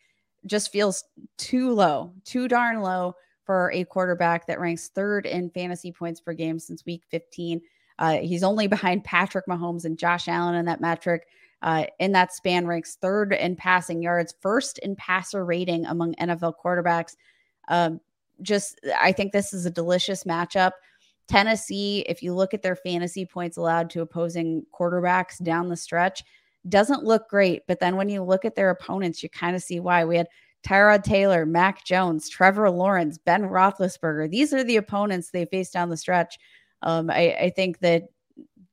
just 0.45 0.69
feels 0.69 1.05
too 1.37 1.71
low, 1.71 2.11
too 2.25 2.49
darn 2.49 2.81
low 2.81 3.15
for 3.45 3.71
a 3.71 3.85
quarterback 3.85 4.47
that 4.47 4.59
ranks 4.59 4.89
third 4.89 5.25
in 5.25 5.49
fantasy 5.51 5.93
points 5.93 6.19
per 6.19 6.33
game 6.33 6.59
since 6.59 6.85
week 6.85 7.03
fifteen. 7.09 7.61
Uh, 7.99 8.17
he's 8.17 8.43
only 8.43 8.67
behind 8.75 9.05
Patrick 9.05 9.45
Mahomes 9.47 9.85
and 9.85 9.97
Josh 9.97 10.27
Allen 10.27 10.55
in 10.55 10.65
that 10.65 10.81
metric. 10.81 11.25
Uh, 11.61 11.85
in 11.99 12.11
that 12.11 12.33
span, 12.33 12.67
ranks 12.67 12.97
third 12.99 13.31
in 13.31 13.55
passing 13.55 14.01
yards, 14.01 14.35
first 14.41 14.77
in 14.79 14.97
passer 14.97 15.45
rating 15.45 15.85
among 15.85 16.15
NFL 16.15 16.55
quarterbacks. 16.61 17.15
Um, 17.69 18.01
just 18.41 18.79
I 18.99 19.11
think 19.11 19.31
this 19.31 19.53
is 19.53 19.65
a 19.65 19.71
delicious 19.71 20.23
matchup. 20.23 20.71
Tennessee, 21.27 22.03
if 22.07 22.23
you 22.23 22.33
look 22.33 22.53
at 22.53 22.63
their 22.63 22.75
fantasy 22.75 23.25
points 23.25 23.57
allowed 23.57 23.89
to 23.91 24.01
opposing 24.01 24.65
quarterbacks 24.73 25.41
down 25.43 25.69
the 25.69 25.77
stretch, 25.77 26.23
doesn't 26.67 27.03
look 27.03 27.29
great. 27.29 27.61
But 27.67 27.79
then 27.79 27.95
when 27.95 28.09
you 28.09 28.23
look 28.23 28.45
at 28.45 28.55
their 28.55 28.71
opponents, 28.71 29.21
you 29.21 29.29
kind 29.29 29.55
of 29.55 29.61
see 29.61 29.79
why. 29.79 30.05
We 30.05 30.17
had 30.17 30.27
Tyrod 30.65 31.03
Taylor, 31.03 31.45
Mac 31.45 31.85
Jones, 31.85 32.29
Trevor 32.29 32.69
Lawrence, 32.69 33.17
Ben 33.17 33.43
Roethlisberger. 33.43 34.29
These 34.29 34.53
are 34.53 34.63
the 34.63 34.77
opponents 34.77 35.29
they 35.29 35.45
face 35.45 35.69
down 35.69 35.89
the 35.89 35.97
stretch. 35.97 36.37
Um, 36.81 37.09
I, 37.09 37.35
I 37.39 37.49
think 37.55 37.79
that 37.79 38.03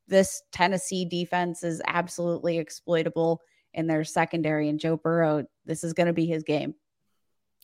this 0.09 0.43
Tennessee 0.53 1.05
defense 1.05 1.63
is 1.63 1.83
absolutely 1.87 2.59
exploitable 2.59 3.41
in 3.75 3.87
their 3.87 4.05
secondary, 4.05 4.69
and 4.69 4.81
Joe 4.81 4.97
Burrow, 4.97 5.45
this 5.65 5.85
is 5.85 5.93
going 5.93 6.07
to 6.07 6.13
be 6.13 6.27
his 6.27 6.43
game. 6.43 6.75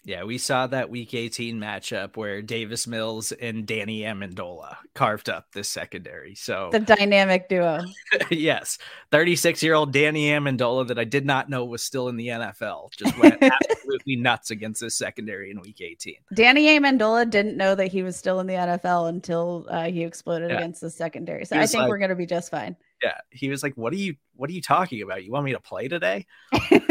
Yeah, 0.05 0.25
we 0.25 0.37
saw 0.37 0.67
that 0.67 0.91
week 0.91 1.15
18 1.15 1.61
matchup 1.61 2.17
where 2.17 2.43
Davis 2.43 2.89
Mills 2.89 3.31
and 3.31 3.65
Danny 3.65 4.01
Amendola 4.01 4.77
carved 4.95 5.29
up 5.29 5.47
this 5.53 5.69
secondary. 5.69 6.35
So 6.35 6.71
the 6.73 6.81
dynamic 6.81 7.49
duo. 7.49 7.83
yes. 8.31 8.79
36 9.13 9.63
year 9.63 9.75
old 9.75 9.93
Danny 9.93 10.31
Amendola 10.31 10.89
that 10.89 10.99
I 10.99 11.05
did 11.05 11.25
not 11.25 11.49
know 11.49 11.65
was 11.65 11.85
still 11.85 12.09
in 12.09 12.17
the 12.17 12.29
NFL 12.29 12.91
just 12.97 13.17
went 13.17 13.41
absolutely 13.43 14.17
nuts 14.17 14.51
against 14.51 14.81
this 14.81 14.97
secondary 14.97 15.53
in 15.53 15.61
week 15.61 15.81
18. 15.81 16.17
Danny 16.35 16.67
Amendola 16.67 17.31
didn't 17.31 17.57
know 17.57 17.77
that 17.77 17.87
he 17.87 18.03
was 18.03 18.17
still 18.17 18.41
in 18.41 18.49
the 18.49 18.55
NFL 18.55 19.09
until 19.09 19.67
uh, 19.71 19.85
he 19.85 20.03
exploded 20.03 20.51
yeah. 20.51 20.57
against 20.57 20.81
the 20.81 20.91
secondary. 20.91 21.45
So 21.45 21.57
I 21.57 21.67
think 21.67 21.83
like, 21.83 21.89
we're 21.89 21.99
going 21.99 22.11
to 22.11 22.17
be 22.17 22.27
just 22.27 22.51
fine. 22.51 22.75
Yeah. 23.05 23.19
He 23.31 23.51
was 23.51 23.63
like, 23.63 23.77
what 23.77 23.93
are 23.93 23.97
you, 23.97 24.17
what 24.35 24.51
are 24.51 24.53
you 24.53 24.63
talking 24.63 25.01
about? 25.03 25.23
You 25.23 25.31
want 25.31 25.45
me 25.45 25.53
to 25.53 25.61
play 25.61 25.87
today? 25.87 26.27
And 26.61 26.91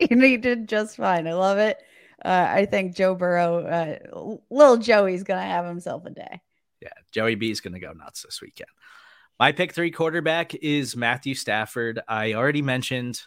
he 0.22 0.36
did 0.36 0.68
just 0.68 0.96
fine. 0.96 1.28
I 1.28 1.34
love 1.34 1.58
it 1.58 1.78
uh, 2.24 2.46
I 2.50 2.66
think 2.66 2.96
Joe 2.96 3.14
Burrow, 3.14 3.66
uh, 3.66 4.38
little 4.50 4.78
Joey's 4.78 5.24
going 5.24 5.40
to 5.40 5.46
have 5.46 5.66
himself 5.66 6.06
a 6.06 6.10
day. 6.10 6.40
Yeah, 6.80 6.88
Joey 7.12 7.34
B 7.34 7.50
is 7.50 7.60
going 7.60 7.74
to 7.74 7.80
go 7.80 7.92
nuts 7.92 8.22
this 8.22 8.40
weekend. 8.40 8.70
My 9.38 9.52
pick 9.52 9.72
three 9.72 9.90
quarterback 9.90 10.54
is 10.54 10.96
Matthew 10.96 11.34
Stafford. 11.34 12.00
I 12.08 12.34
already 12.34 12.62
mentioned 12.62 13.20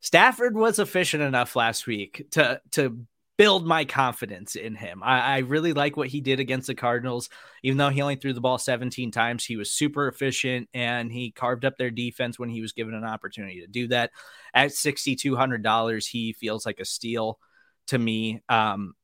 Stafford 0.00 0.54
was 0.54 0.78
efficient 0.78 1.22
enough 1.22 1.56
last 1.56 1.86
week 1.86 2.26
to 2.32 2.60
to 2.72 3.06
build 3.38 3.66
my 3.66 3.84
confidence 3.84 4.56
in 4.56 4.74
him. 4.74 5.02
I, 5.02 5.20
I, 5.20 5.38
really 5.38 5.74
like 5.74 5.94
what 5.94 6.08
he 6.08 6.22
did 6.22 6.40
against 6.40 6.68
the 6.68 6.74
Cardinals. 6.74 7.28
Even 7.62 7.76
though 7.76 7.90
he 7.90 8.00
only 8.00 8.16
threw 8.16 8.32
the 8.32 8.40
ball 8.40 8.56
17 8.56 9.10
times, 9.10 9.44
he 9.44 9.56
was 9.56 9.70
super 9.70 10.08
efficient 10.08 10.70
and 10.72 11.12
he 11.12 11.32
carved 11.32 11.66
up 11.66 11.76
their 11.76 11.90
defense 11.90 12.38
when 12.38 12.48
he 12.48 12.62
was 12.62 12.72
given 12.72 12.94
an 12.94 13.04
opportunity 13.04 13.60
to 13.60 13.66
do 13.66 13.88
that. 13.88 14.10
At 14.54 14.70
$6,200, 14.70 16.08
he 16.08 16.32
feels 16.32 16.64
like 16.64 16.80
a 16.80 16.86
steal 16.86 17.38
to 17.88 17.98
me. 17.98 18.42
Um, 18.48 18.94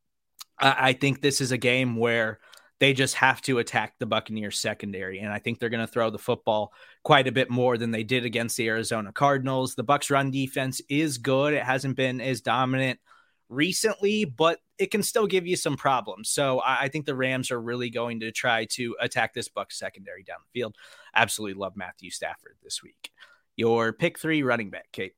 I, 0.59 0.89
I 0.89 0.93
think 0.93 1.21
this 1.21 1.41
is 1.41 1.53
a 1.53 1.59
game 1.59 1.97
where 1.97 2.41
they 2.81 2.93
just 2.93 3.15
have 3.15 3.41
to 3.43 3.59
attack 3.59 3.95
the 3.99 4.07
Buccaneers 4.07 4.59
secondary, 4.59 5.21
and 5.21 5.33
I 5.33 5.39
think 5.39 5.59
they're 5.59 5.69
going 5.69 5.87
to 5.87 5.93
throw 5.93 6.11
the 6.11 6.19
football 6.19 6.73
quite 7.05 7.29
a 7.29 7.33
bit 7.33 7.49
more 7.49 7.79
than 7.79 7.93
they 7.93 8.03
did 8.03 8.25
against 8.25 8.57
the 8.57 8.69
Arizona 8.69 9.13
Cardinals. 9.13 9.75
The 9.75 9.85
Bucs 9.85 10.11
run 10.11 10.31
defense 10.31 10.81
is 10.89 11.19
good; 11.19 11.55
it 11.55 11.63
hasn't 11.63 11.97
been 11.97 12.21
as 12.21 12.41
dominant 12.41 12.99
recently, 13.49 14.25
but 14.25 14.59
it 14.79 14.91
can 14.91 15.03
still 15.03 15.27
give 15.27 15.47
you 15.47 15.55
some 15.55 15.77
problems. 15.77 16.31
So 16.31 16.59
I, 16.59 16.83
I 16.83 16.89
think 16.89 17.07
the 17.07 17.15
Rams 17.15 17.51
are 17.53 17.61
really 17.61 17.91
going 17.91 18.21
to 18.21 18.33
try 18.33 18.65
to 18.73 18.97
attack 19.01 19.35
this 19.35 19.49
Bucs 19.49 19.75
secondary 19.75 20.25
down 20.25 20.39
the 20.43 20.59
field. 20.59 20.75
Absolutely 21.15 21.61
love 21.61 21.77
Matthew 21.77 22.11
Stafford 22.11 22.57
this 22.63 22.83
week. 22.83 23.13
Your 23.55 23.93
pick 23.93 24.19
three 24.19 24.43
running 24.43 24.71
back, 24.71 24.89
Kate. 24.91 25.15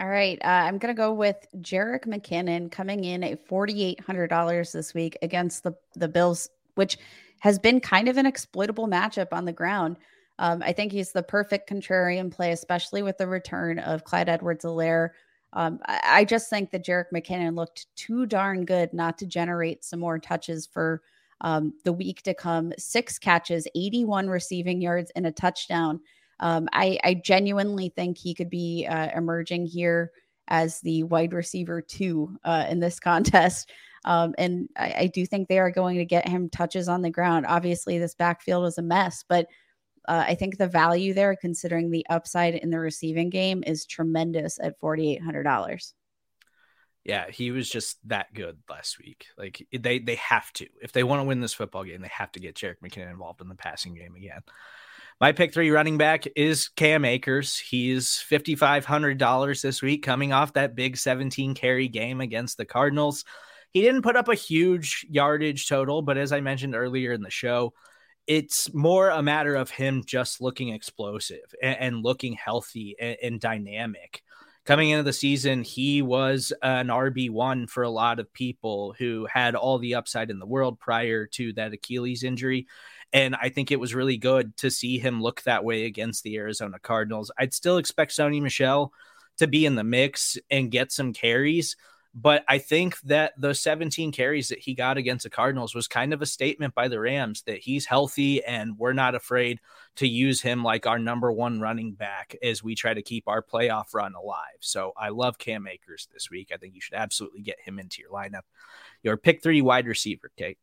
All 0.00 0.08
right. 0.08 0.38
Uh, 0.42 0.48
I'm 0.48 0.78
going 0.78 0.94
to 0.94 0.98
go 0.98 1.12
with 1.12 1.46
Jerick 1.60 2.06
McKinnon 2.06 2.70
coming 2.70 3.04
in 3.04 3.22
at 3.22 3.46
$4,800 3.46 4.72
this 4.72 4.94
week 4.94 5.18
against 5.20 5.64
the, 5.64 5.74
the 5.94 6.08
Bills, 6.08 6.48
which 6.76 6.96
has 7.40 7.58
been 7.58 7.78
kind 7.78 8.08
of 8.08 8.16
an 8.16 8.24
exploitable 8.24 8.88
matchup 8.88 9.28
on 9.32 9.44
the 9.44 9.52
ground. 9.52 9.96
Um, 10.38 10.62
I 10.62 10.72
think 10.72 10.92
he's 10.92 11.12
the 11.12 11.22
perfect 11.22 11.68
contrarian 11.68 12.32
play, 12.32 12.52
especially 12.52 13.02
with 13.02 13.18
the 13.18 13.26
return 13.26 13.78
of 13.80 14.04
Clyde 14.04 14.30
Edwards 14.30 14.64
Helaire. 14.64 15.10
Um, 15.52 15.78
I, 15.84 16.00
I, 16.04 16.24
just 16.24 16.48
think 16.48 16.70
that 16.70 16.84
Jerick 16.84 17.12
McKinnon 17.12 17.54
looked 17.54 17.86
too 17.94 18.24
darn 18.24 18.64
good 18.64 18.94
not 18.94 19.18
to 19.18 19.26
generate 19.26 19.84
some 19.84 20.00
more 20.00 20.18
touches 20.18 20.66
for 20.66 21.02
um, 21.42 21.74
the 21.84 21.92
week 21.92 22.22
to 22.22 22.32
come. 22.32 22.72
Six 22.78 23.18
catches, 23.18 23.68
81 23.74 24.28
receiving 24.28 24.80
yards, 24.80 25.12
and 25.14 25.26
a 25.26 25.32
touchdown. 25.32 26.00
Um, 26.42 26.68
I, 26.72 26.98
I, 27.04 27.14
genuinely 27.14 27.90
think 27.94 28.18
he 28.18 28.34
could 28.34 28.50
be 28.50 28.84
uh, 28.84 29.16
emerging 29.16 29.66
here 29.66 30.10
as 30.48 30.80
the 30.80 31.04
wide 31.04 31.32
receiver 31.32 31.80
two 31.80 32.36
uh, 32.42 32.66
in 32.68 32.80
this 32.80 32.98
contest. 33.00 33.70
Um, 34.04 34.34
and 34.36 34.68
I, 34.76 34.94
I, 34.98 35.06
do 35.06 35.24
think 35.24 35.46
they 35.46 35.60
are 35.60 35.70
going 35.70 35.98
to 35.98 36.04
get 36.04 36.26
him 36.26 36.50
touches 36.50 36.88
on 36.88 37.02
the 37.02 37.10
ground. 37.10 37.46
Obviously, 37.48 37.98
this 37.98 38.16
backfield 38.16 38.66
is 38.66 38.76
a 38.76 38.82
mess, 38.82 39.24
but 39.28 39.46
uh, 40.08 40.24
I 40.26 40.34
think 40.34 40.58
the 40.58 40.66
value 40.66 41.14
there, 41.14 41.36
considering 41.36 41.88
the 41.88 42.04
upside 42.10 42.56
in 42.56 42.70
the 42.70 42.80
receiving 42.80 43.30
game, 43.30 43.62
is 43.64 43.86
tremendous 43.86 44.58
at 44.60 44.80
forty 44.80 45.12
eight 45.12 45.22
hundred 45.22 45.44
dollars. 45.44 45.94
Yeah, 47.04 47.30
he 47.30 47.52
was 47.52 47.68
just 47.68 47.98
that 48.08 48.34
good 48.34 48.58
last 48.68 48.98
week. 48.98 49.26
Like 49.38 49.64
they 49.72 50.00
they 50.00 50.16
have 50.16 50.52
to. 50.54 50.66
If 50.82 50.90
they 50.90 51.04
want 51.04 51.20
to 51.20 51.24
win 51.24 51.40
this 51.40 51.54
football 51.54 51.84
game, 51.84 52.02
they 52.02 52.08
have 52.08 52.32
to 52.32 52.40
get 52.40 52.56
Jerick 52.56 52.80
McKinnon 52.82 53.12
involved 53.12 53.40
in 53.40 53.48
the 53.48 53.54
passing 53.54 53.94
game 53.94 54.16
again. 54.16 54.40
My 55.20 55.32
pick 55.32 55.54
three 55.54 55.70
running 55.70 55.98
back 55.98 56.24
is 56.34 56.68
Cam 56.68 57.04
Akers. 57.04 57.58
He's 57.58 58.24
$5,500 58.28 59.62
this 59.62 59.82
week 59.82 60.02
coming 60.02 60.32
off 60.32 60.54
that 60.54 60.74
big 60.74 60.96
17 60.96 61.54
carry 61.54 61.88
game 61.88 62.20
against 62.20 62.56
the 62.56 62.64
Cardinals. 62.64 63.24
He 63.70 63.82
didn't 63.82 64.02
put 64.02 64.16
up 64.16 64.28
a 64.28 64.34
huge 64.34 65.06
yardage 65.08 65.68
total, 65.68 66.02
but 66.02 66.18
as 66.18 66.32
I 66.32 66.40
mentioned 66.40 66.74
earlier 66.74 67.12
in 67.12 67.22
the 67.22 67.30
show, 67.30 67.72
it's 68.26 68.72
more 68.74 69.10
a 69.10 69.22
matter 69.22 69.54
of 69.54 69.70
him 69.70 70.02
just 70.04 70.40
looking 70.40 70.70
explosive 70.70 71.54
and, 71.62 71.76
and 71.78 72.04
looking 72.04 72.34
healthy 72.34 72.96
and, 73.00 73.16
and 73.22 73.40
dynamic 73.40 74.22
coming 74.64 74.90
into 74.90 75.02
the 75.02 75.12
season, 75.12 75.62
he 75.62 76.02
was 76.02 76.52
an 76.62 76.88
RB1 76.88 77.68
for 77.68 77.82
a 77.82 77.90
lot 77.90 78.18
of 78.18 78.32
people 78.32 78.94
who 78.98 79.26
had 79.26 79.54
all 79.54 79.78
the 79.78 79.94
upside 79.94 80.30
in 80.30 80.38
the 80.38 80.46
world 80.46 80.78
prior 80.78 81.26
to 81.26 81.52
that 81.54 81.72
Achilles 81.72 82.22
injury. 82.22 82.66
And 83.12 83.36
I 83.36 83.50
think 83.50 83.70
it 83.70 83.80
was 83.80 83.94
really 83.94 84.16
good 84.16 84.56
to 84.58 84.70
see 84.70 84.98
him 84.98 85.22
look 85.22 85.42
that 85.42 85.64
way 85.64 85.84
against 85.84 86.22
the 86.22 86.36
Arizona 86.36 86.78
Cardinals. 86.78 87.30
I'd 87.38 87.52
still 87.52 87.76
expect 87.76 88.12
Sony 88.12 88.40
Michel 88.40 88.92
to 89.38 89.46
be 89.46 89.66
in 89.66 89.74
the 89.74 89.84
mix 89.84 90.38
and 90.50 90.70
get 90.70 90.92
some 90.92 91.12
carries. 91.12 91.76
But 92.14 92.44
I 92.46 92.58
think 92.58 93.00
that 93.02 93.32
the 93.38 93.54
17 93.54 94.12
carries 94.12 94.48
that 94.48 94.58
he 94.58 94.74
got 94.74 94.98
against 94.98 95.24
the 95.24 95.30
Cardinals 95.30 95.74
was 95.74 95.88
kind 95.88 96.12
of 96.12 96.20
a 96.20 96.26
statement 96.26 96.74
by 96.74 96.88
the 96.88 97.00
Rams 97.00 97.42
that 97.46 97.60
he's 97.60 97.86
healthy 97.86 98.44
and 98.44 98.78
we're 98.78 98.92
not 98.92 99.14
afraid 99.14 99.60
to 99.96 100.06
use 100.06 100.42
him 100.42 100.62
like 100.62 100.86
our 100.86 100.98
number 100.98 101.32
one 101.32 101.60
running 101.60 101.94
back 101.94 102.36
as 102.42 102.62
we 102.62 102.74
try 102.74 102.92
to 102.92 103.00
keep 103.00 103.28
our 103.28 103.42
playoff 103.42 103.94
run 103.94 104.14
alive. 104.14 104.58
So 104.60 104.92
I 104.94 105.08
love 105.08 105.38
Cam 105.38 105.66
Akers 105.66 106.06
this 106.12 106.30
week. 106.30 106.50
I 106.52 106.58
think 106.58 106.74
you 106.74 106.82
should 106.82 106.94
absolutely 106.94 107.40
get 107.40 107.60
him 107.60 107.78
into 107.78 108.02
your 108.02 108.10
lineup. 108.10 108.42
Your 109.02 109.16
pick 109.16 109.42
three 109.42 109.62
wide 109.62 109.86
receiver, 109.86 110.30
Kate. 110.36 110.58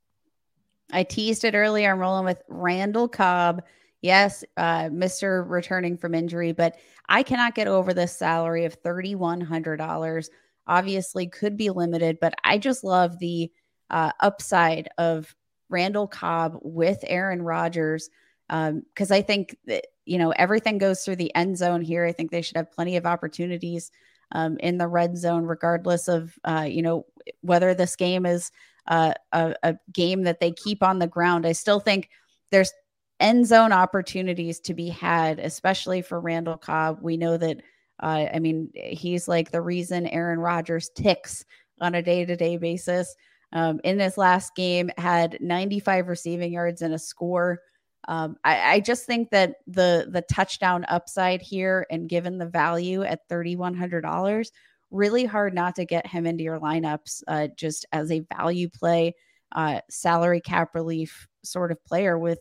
I 0.92 1.04
teased 1.04 1.44
it 1.44 1.56
earlier. 1.56 1.92
I'm 1.92 2.00
rolling 2.00 2.26
with 2.26 2.42
Randall 2.48 3.08
Cobb. 3.08 3.64
Yes, 4.02 4.44
uh, 4.58 4.86
Mr. 4.86 5.44
returning 5.48 5.98
from 5.98 6.16
injury, 6.16 6.52
but 6.54 6.78
I 7.10 7.24
cannot 7.24 7.56
get 7.56 7.68
over 7.68 7.94
this 7.94 8.18
salary 8.18 8.66
of 8.66 8.82
$3,100 8.82 10.30
obviously 10.70 11.28
could 11.28 11.58
be 11.58 11.70
limited, 11.72 12.20
but 12.22 12.34
I 12.44 12.60
just 12.60 12.84
love 12.84 13.20
the 13.20 13.52
uh, 13.90 14.12
upside 14.22 14.88
of 14.98 15.36
Randall 15.68 16.08
Cobb 16.08 16.60
with 16.62 17.00
Aaron 17.04 17.42
Rodgers 17.42 18.10
because 18.48 19.12
um, 19.12 19.16
I 19.16 19.22
think 19.22 19.58
that 19.66 19.86
you 20.06 20.18
know 20.18 20.32
everything 20.32 20.78
goes 20.78 21.04
through 21.04 21.18
the 21.18 21.34
end 21.36 21.58
zone 21.58 21.82
here. 21.82 22.06
I 22.06 22.12
think 22.12 22.32
they 22.32 22.42
should 22.42 22.58
have 22.58 22.72
plenty 22.72 22.98
of 22.98 23.06
opportunities 23.06 23.92
um, 24.32 24.58
in 24.60 24.78
the 24.78 24.88
red 24.88 25.18
zone, 25.18 25.44
regardless 25.44 26.08
of 26.08 26.38
uh, 26.44 26.66
you 26.68 26.82
know 26.82 27.06
whether 27.42 27.74
this 27.74 27.96
game 27.96 28.26
is 28.26 28.52
uh, 28.90 29.14
a, 29.32 29.56
a 29.64 29.76
game 29.94 30.24
that 30.24 30.40
they 30.40 30.52
keep 30.52 30.84
on 30.84 31.00
the 31.00 31.08
ground. 31.08 31.46
I 31.46 31.54
still 31.54 31.80
think 31.80 32.10
there's 32.52 32.74
end 33.20 33.48
zone 33.48 33.72
opportunities 33.72 34.60
to 34.62 34.74
be 34.74 34.90
had, 34.90 35.40
especially 35.40 36.02
for 36.02 36.20
Randall 36.20 36.58
Cobb. 36.58 37.00
We 37.02 37.16
know 37.18 37.38
that 37.38 37.62
uh, 38.02 38.28
I 38.34 38.40
mean, 38.40 38.72
he's 38.74 39.28
like 39.28 39.52
the 39.52 39.62
reason 39.62 40.08
Aaron 40.08 40.40
Rodgers 40.40 40.90
ticks 40.96 41.44
on 41.82 41.96
a 41.96 42.02
day 42.02 42.26
to 42.26 42.36
day 42.36 42.58
basis. 42.58 43.14
Um, 43.52 43.80
in 43.84 43.98
this 43.98 44.18
last 44.18 44.56
game, 44.56 44.92
had 44.98 45.38
95 45.42 46.08
receiving 46.08 46.54
yards 46.54 46.82
and 46.82 46.94
a 46.94 47.00
score. 47.00 47.60
Um, 48.08 48.38
I, 48.44 48.76
I, 48.76 48.80
just 48.80 49.06
think 49.06 49.30
that 49.32 49.56
the 49.68 50.08
the 50.10 50.22
touchdown 50.22 50.86
upside 50.88 51.42
here, 51.42 51.86
and 51.92 52.08
given 52.08 52.38
the 52.38 52.46
value 52.46 53.04
at 53.04 53.28
thirty 53.28 53.56
one 53.56 53.76
hundred 53.76 54.02
dollars, 54.02 54.52
really 54.92 55.26
hard 55.26 55.54
not 55.54 55.76
to 55.76 55.86
get 55.86 56.08
him 56.08 56.26
into 56.26 56.44
your 56.44 56.60
lineups 56.60 57.24
uh, 57.28 57.48
just 57.56 57.86
as 57.92 58.12
a 58.12 58.22
value 58.22 58.70
play, 58.70 59.16
uh, 59.52 59.82
salary 59.90 60.42
cap 60.42 60.76
relief 60.76 61.28
sort 61.44 61.72
of 61.72 61.84
player 61.86 62.18
with 62.18 62.40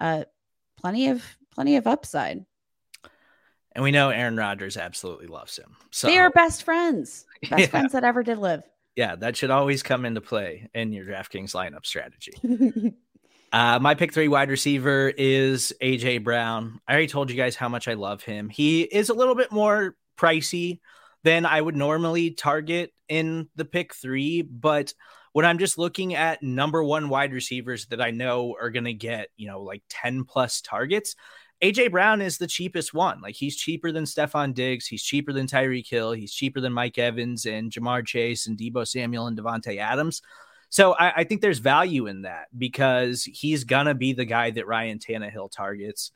uh, 0.00 0.24
plenty 0.76 1.08
of 1.08 1.24
plenty 1.52 1.76
of 1.76 1.86
upside. 1.86 2.44
And 3.72 3.84
we 3.84 3.90
know 3.90 4.10
Aaron 4.10 4.36
Rodgers 4.36 4.76
absolutely 4.76 5.26
loves 5.26 5.56
him. 5.56 5.76
So 5.90 6.08
they 6.08 6.18
are 6.18 6.30
best 6.30 6.64
friends, 6.64 7.26
best 7.48 7.60
yeah. 7.60 7.66
friends 7.66 7.92
that 7.92 8.04
ever 8.04 8.22
did 8.22 8.38
live. 8.38 8.62
Yeah, 8.96 9.14
that 9.16 9.36
should 9.36 9.50
always 9.50 9.84
come 9.84 10.04
into 10.04 10.20
play 10.20 10.68
in 10.74 10.92
your 10.92 11.04
DraftKings 11.04 11.54
lineup 11.54 11.86
strategy. 11.86 12.32
uh, 13.52 13.78
my 13.78 13.94
pick 13.94 14.12
three 14.12 14.26
wide 14.26 14.50
receiver 14.50 15.12
is 15.16 15.72
AJ 15.80 16.24
Brown. 16.24 16.80
I 16.88 16.92
already 16.92 17.06
told 17.06 17.30
you 17.30 17.36
guys 17.36 17.54
how 17.54 17.68
much 17.68 17.86
I 17.86 17.94
love 17.94 18.24
him. 18.24 18.48
He 18.48 18.82
is 18.82 19.08
a 19.08 19.14
little 19.14 19.36
bit 19.36 19.52
more 19.52 19.94
pricey 20.18 20.80
than 21.28 21.44
I 21.44 21.60
would 21.60 21.76
normally 21.76 22.30
target 22.30 22.94
in 23.06 23.48
the 23.54 23.66
pick 23.66 23.94
three, 23.94 24.40
but 24.40 24.94
when 25.32 25.44
I'm 25.44 25.58
just 25.58 25.76
looking 25.76 26.14
at 26.14 26.42
number 26.42 26.82
one 26.82 27.10
wide 27.10 27.34
receivers 27.34 27.84
that 27.88 28.00
I 28.00 28.12
know 28.12 28.56
are 28.58 28.70
going 28.70 28.86
to 28.86 28.94
get, 28.94 29.28
you 29.36 29.46
know, 29.46 29.60
like 29.60 29.82
10 29.90 30.24
plus 30.24 30.62
targets, 30.62 31.16
AJ 31.62 31.90
Brown 31.90 32.22
is 32.22 32.38
the 32.38 32.46
cheapest 32.46 32.94
one. 32.94 33.20
Like 33.20 33.34
he's 33.34 33.58
cheaper 33.58 33.92
than 33.92 34.04
Stefon 34.04 34.54
Diggs. 34.54 34.86
He's 34.86 35.02
cheaper 35.02 35.34
than 35.34 35.46
Tyreek 35.46 35.86
Hill. 35.86 36.12
He's 36.12 36.32
cheaper 36.32 36.62
than 36.62 36.72
Mike 36.72 36.96
Evans 36.96 37.44
and 37.44 37.70
Ja'Marr 37.70 38.06
Chase 38.06 38.46
and 38.46 38.56
Deebo 38.56 38.88
Samuel 38.88 39.26
and 39.26 39.36
Davante 39.36 39.76
Adams. 39.76 40.22
So 40.70 40.92
I, 40.94 41.12
I, 41.20 41.24
think 41.24 41.42
there's 41.42 41.58
value 41.58 42.06
in 42.06 42.22
that 42.22 42.46
because 42.56 43.24
he's 43.24 43.64
gonna 43.64 43.94
be 43.94 44.14
the 44.14 44.24
guy 44.24 44.50
that 44.52 44.66
Ryan 44.66 44.98
Tannehill 44.98 45.50
targets. 45.50 46.10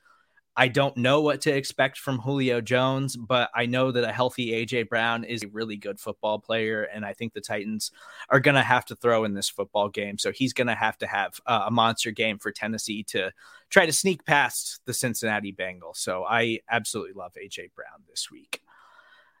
I 0.55 0.67
don't 0.67 0.95
know 0.97 1.21
what 1.21 1.41
to 1.41 1.51
expect 1.51 1.97
from 1.97 2.19
Julio 2.19 2.61
Jones, 2.61 3.17
but 3.17 3.49
I 3.55 3.65
know 3.65 3.91
that 3.91 4.03
a 4.03 4.11
healthy 4.11 4.51
AJ 4.51 4.87
Brown 4.87 5.23
is 5.23 5.43
a 5.43 5.47
really 5.47 5.77
good 5.77 5.99
football 5.99 6.37
player, 6.37 6.83
and 6.83 7.03
I 7.03 7.13
think 7.13 7.33
the 7.33 7.41
Titans 7.41 7.91
are 8.29 8.39
going 8.39 8.55
to 8.55 8.61
have 8.61 8.85
to 8.85 8.95
throw 8.95 9.23
in 9.23 9.33
this 9.33 9.49
football 9.49 9.89
game. 9.89 10.19
So 10.19 10.31
he's 10.31 10.53
going 10.53 10.67
to 10.67 10.75
have 10.75 10.97
to 10.99 11.07
have 11.07 11.39
uh, 11.47 11.63
a 11.67 11.71
monster 11.71 12.11
game 12.11 12.37
for 12.37 12.51
Tennessee 12.51 13.03
to 13.05 13.31
try 13.71 13.87
to 13.87 13.91
sneak 13.91 14.25
past 14.25 14.81
the 14.85 14.93
Cincinnati 14.93 15.51
Bengals. 15.51 15.97
So 15.97 16.23
I 16.23 16.59
absolutely 16.69 17.13
love 17.13 17.33
AJ 17.33 17.73
Brown 17.73 18.03
this 18.07 18.29
week. 18.29 18.61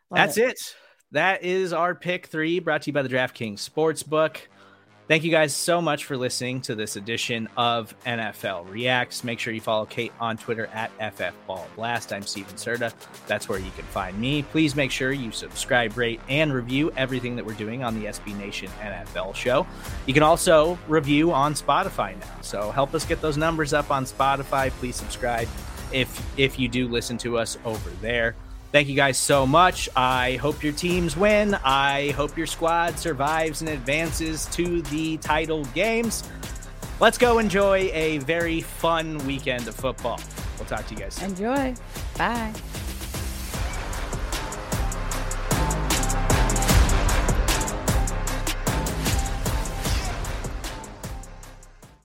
Love 0.09 0.17
That's 0.17 0.37
it. 0.37 0.43
it. 0.43 0.75
That 1.11 1.43
is 1.43 1.73
our 1.73 1.93
pick 1.93 2.25
three, 2.25 2.59
brought 2.59 2.81
to 2.83 2.89
you 2.89 2.93
by 2.93 3.03
the 3.03 3.09
DraftKings 3.09 3.69
Sportsbook. 3.69 4.37
Thank 5.09 5.25
you 5.25 5.31
guys 5.31 5.53
so 5.53 5.81
much 5.81 6.05
for 6.05 6.15
listening 6.15 6.61
to 6.61 6.75
this 6.75 6.95
edition 6.95 7.49
of 7.57 7.93
NFL 8.05 8.69
Reacts. 8.69 9.25
Make 9.25 9.37
sure 9.37 9.51
you 9.51 9.59
follow 9.59 9.85
Kate 9.85 10.13
on 10.17 10.37
Twitter 10.37 10.67
at 10.67 10.97
FFBallBlast. 10.97 12.15
I'm 12.15 12.21
Stephen 12.21 12.55
Serda. 12.55 12.93
That's 13.27 13.49
where 13.49 13.59
you 13.59 13.69
can 13.71 13.83
find 13.87 14.17
me. 14.17 14.43
Please 14.43 14.77
make 14.77 14.91
sure 14.91 15.11
you 15.11 15.33
subscribe, 15.33 15.97
rate, 15.97 16.21
and 16.29 16.53
review 16.53 16.89
everything 16.95 17.35
that 17.35 17.45
we're 17.45 17.53
doing 17.53 17.83
on 17.83 17.99
the 17.99 18.05
SB 18.05 18.37
Nation 18.37 18.69
NFL 18.79 19.35
show. 19.35 19.67
You 20.05 20.13
can 20.13 20.23
also 20.23 20.79
review 20.87 21.33
on 21.33 21.53
Spotify 21.53 22.17
now. 22.17 22.41
So 22.41 22.71
help 22.71 22.93
us 22.93 23.05
get 23.05 23.19
those 23.19 23.35
numbers 23.35 23.73
up 23.73 23.91
on 23.91 24.05
Spotify. 24.05 24.71
Please 24.71 24.95
subscribe 24.95 25.49
if 25.91 26.25
if 26.39 26.57
you 26.57 26.69
do 26.69 26.87
listen 26.87 27.17
to 27.19 27.37
us 27.37 27.57
over 27.65 27.89
there. 28.01 28.35
Thank 28.73 28.87
you 28.87 28.95
guys 28.95 29.19
so 29.19 29.45
much. 29.45 29.87
I 29.95 30.37
hope 30.37 30.63
your 30.63 30.73
teams 30.73 31.15
win. 31.15 31.53
I 31.63 32.09
hope 32.17 32.35
your 32.35 32.47
squad 32.47 32.97
survives 32.97 33.61
and 33.61 33.69
advances 33.69 34.47
to 34.47 34.81
the 34.81 35.17
title 35.17 35.63
games. 35.75 36.23
Let's 36.99 37.19
go 37.19 37.37
enjoy 37.37 37.91
a 37.93 38.17
very 38.17 38.61
fun 38.61 39.19
weekend 39.27 39.67
of 39.67 39.75
football. 39.75 40.19
We'll 40.57 40.65
talk 40.65 40.87
to 40.87 40.95
you 40.95 41.01
guys. 41.01 41.13
Soon. 41.13 41.29
Enjoy. 41.29 41.75
Bye. 42.17 42.51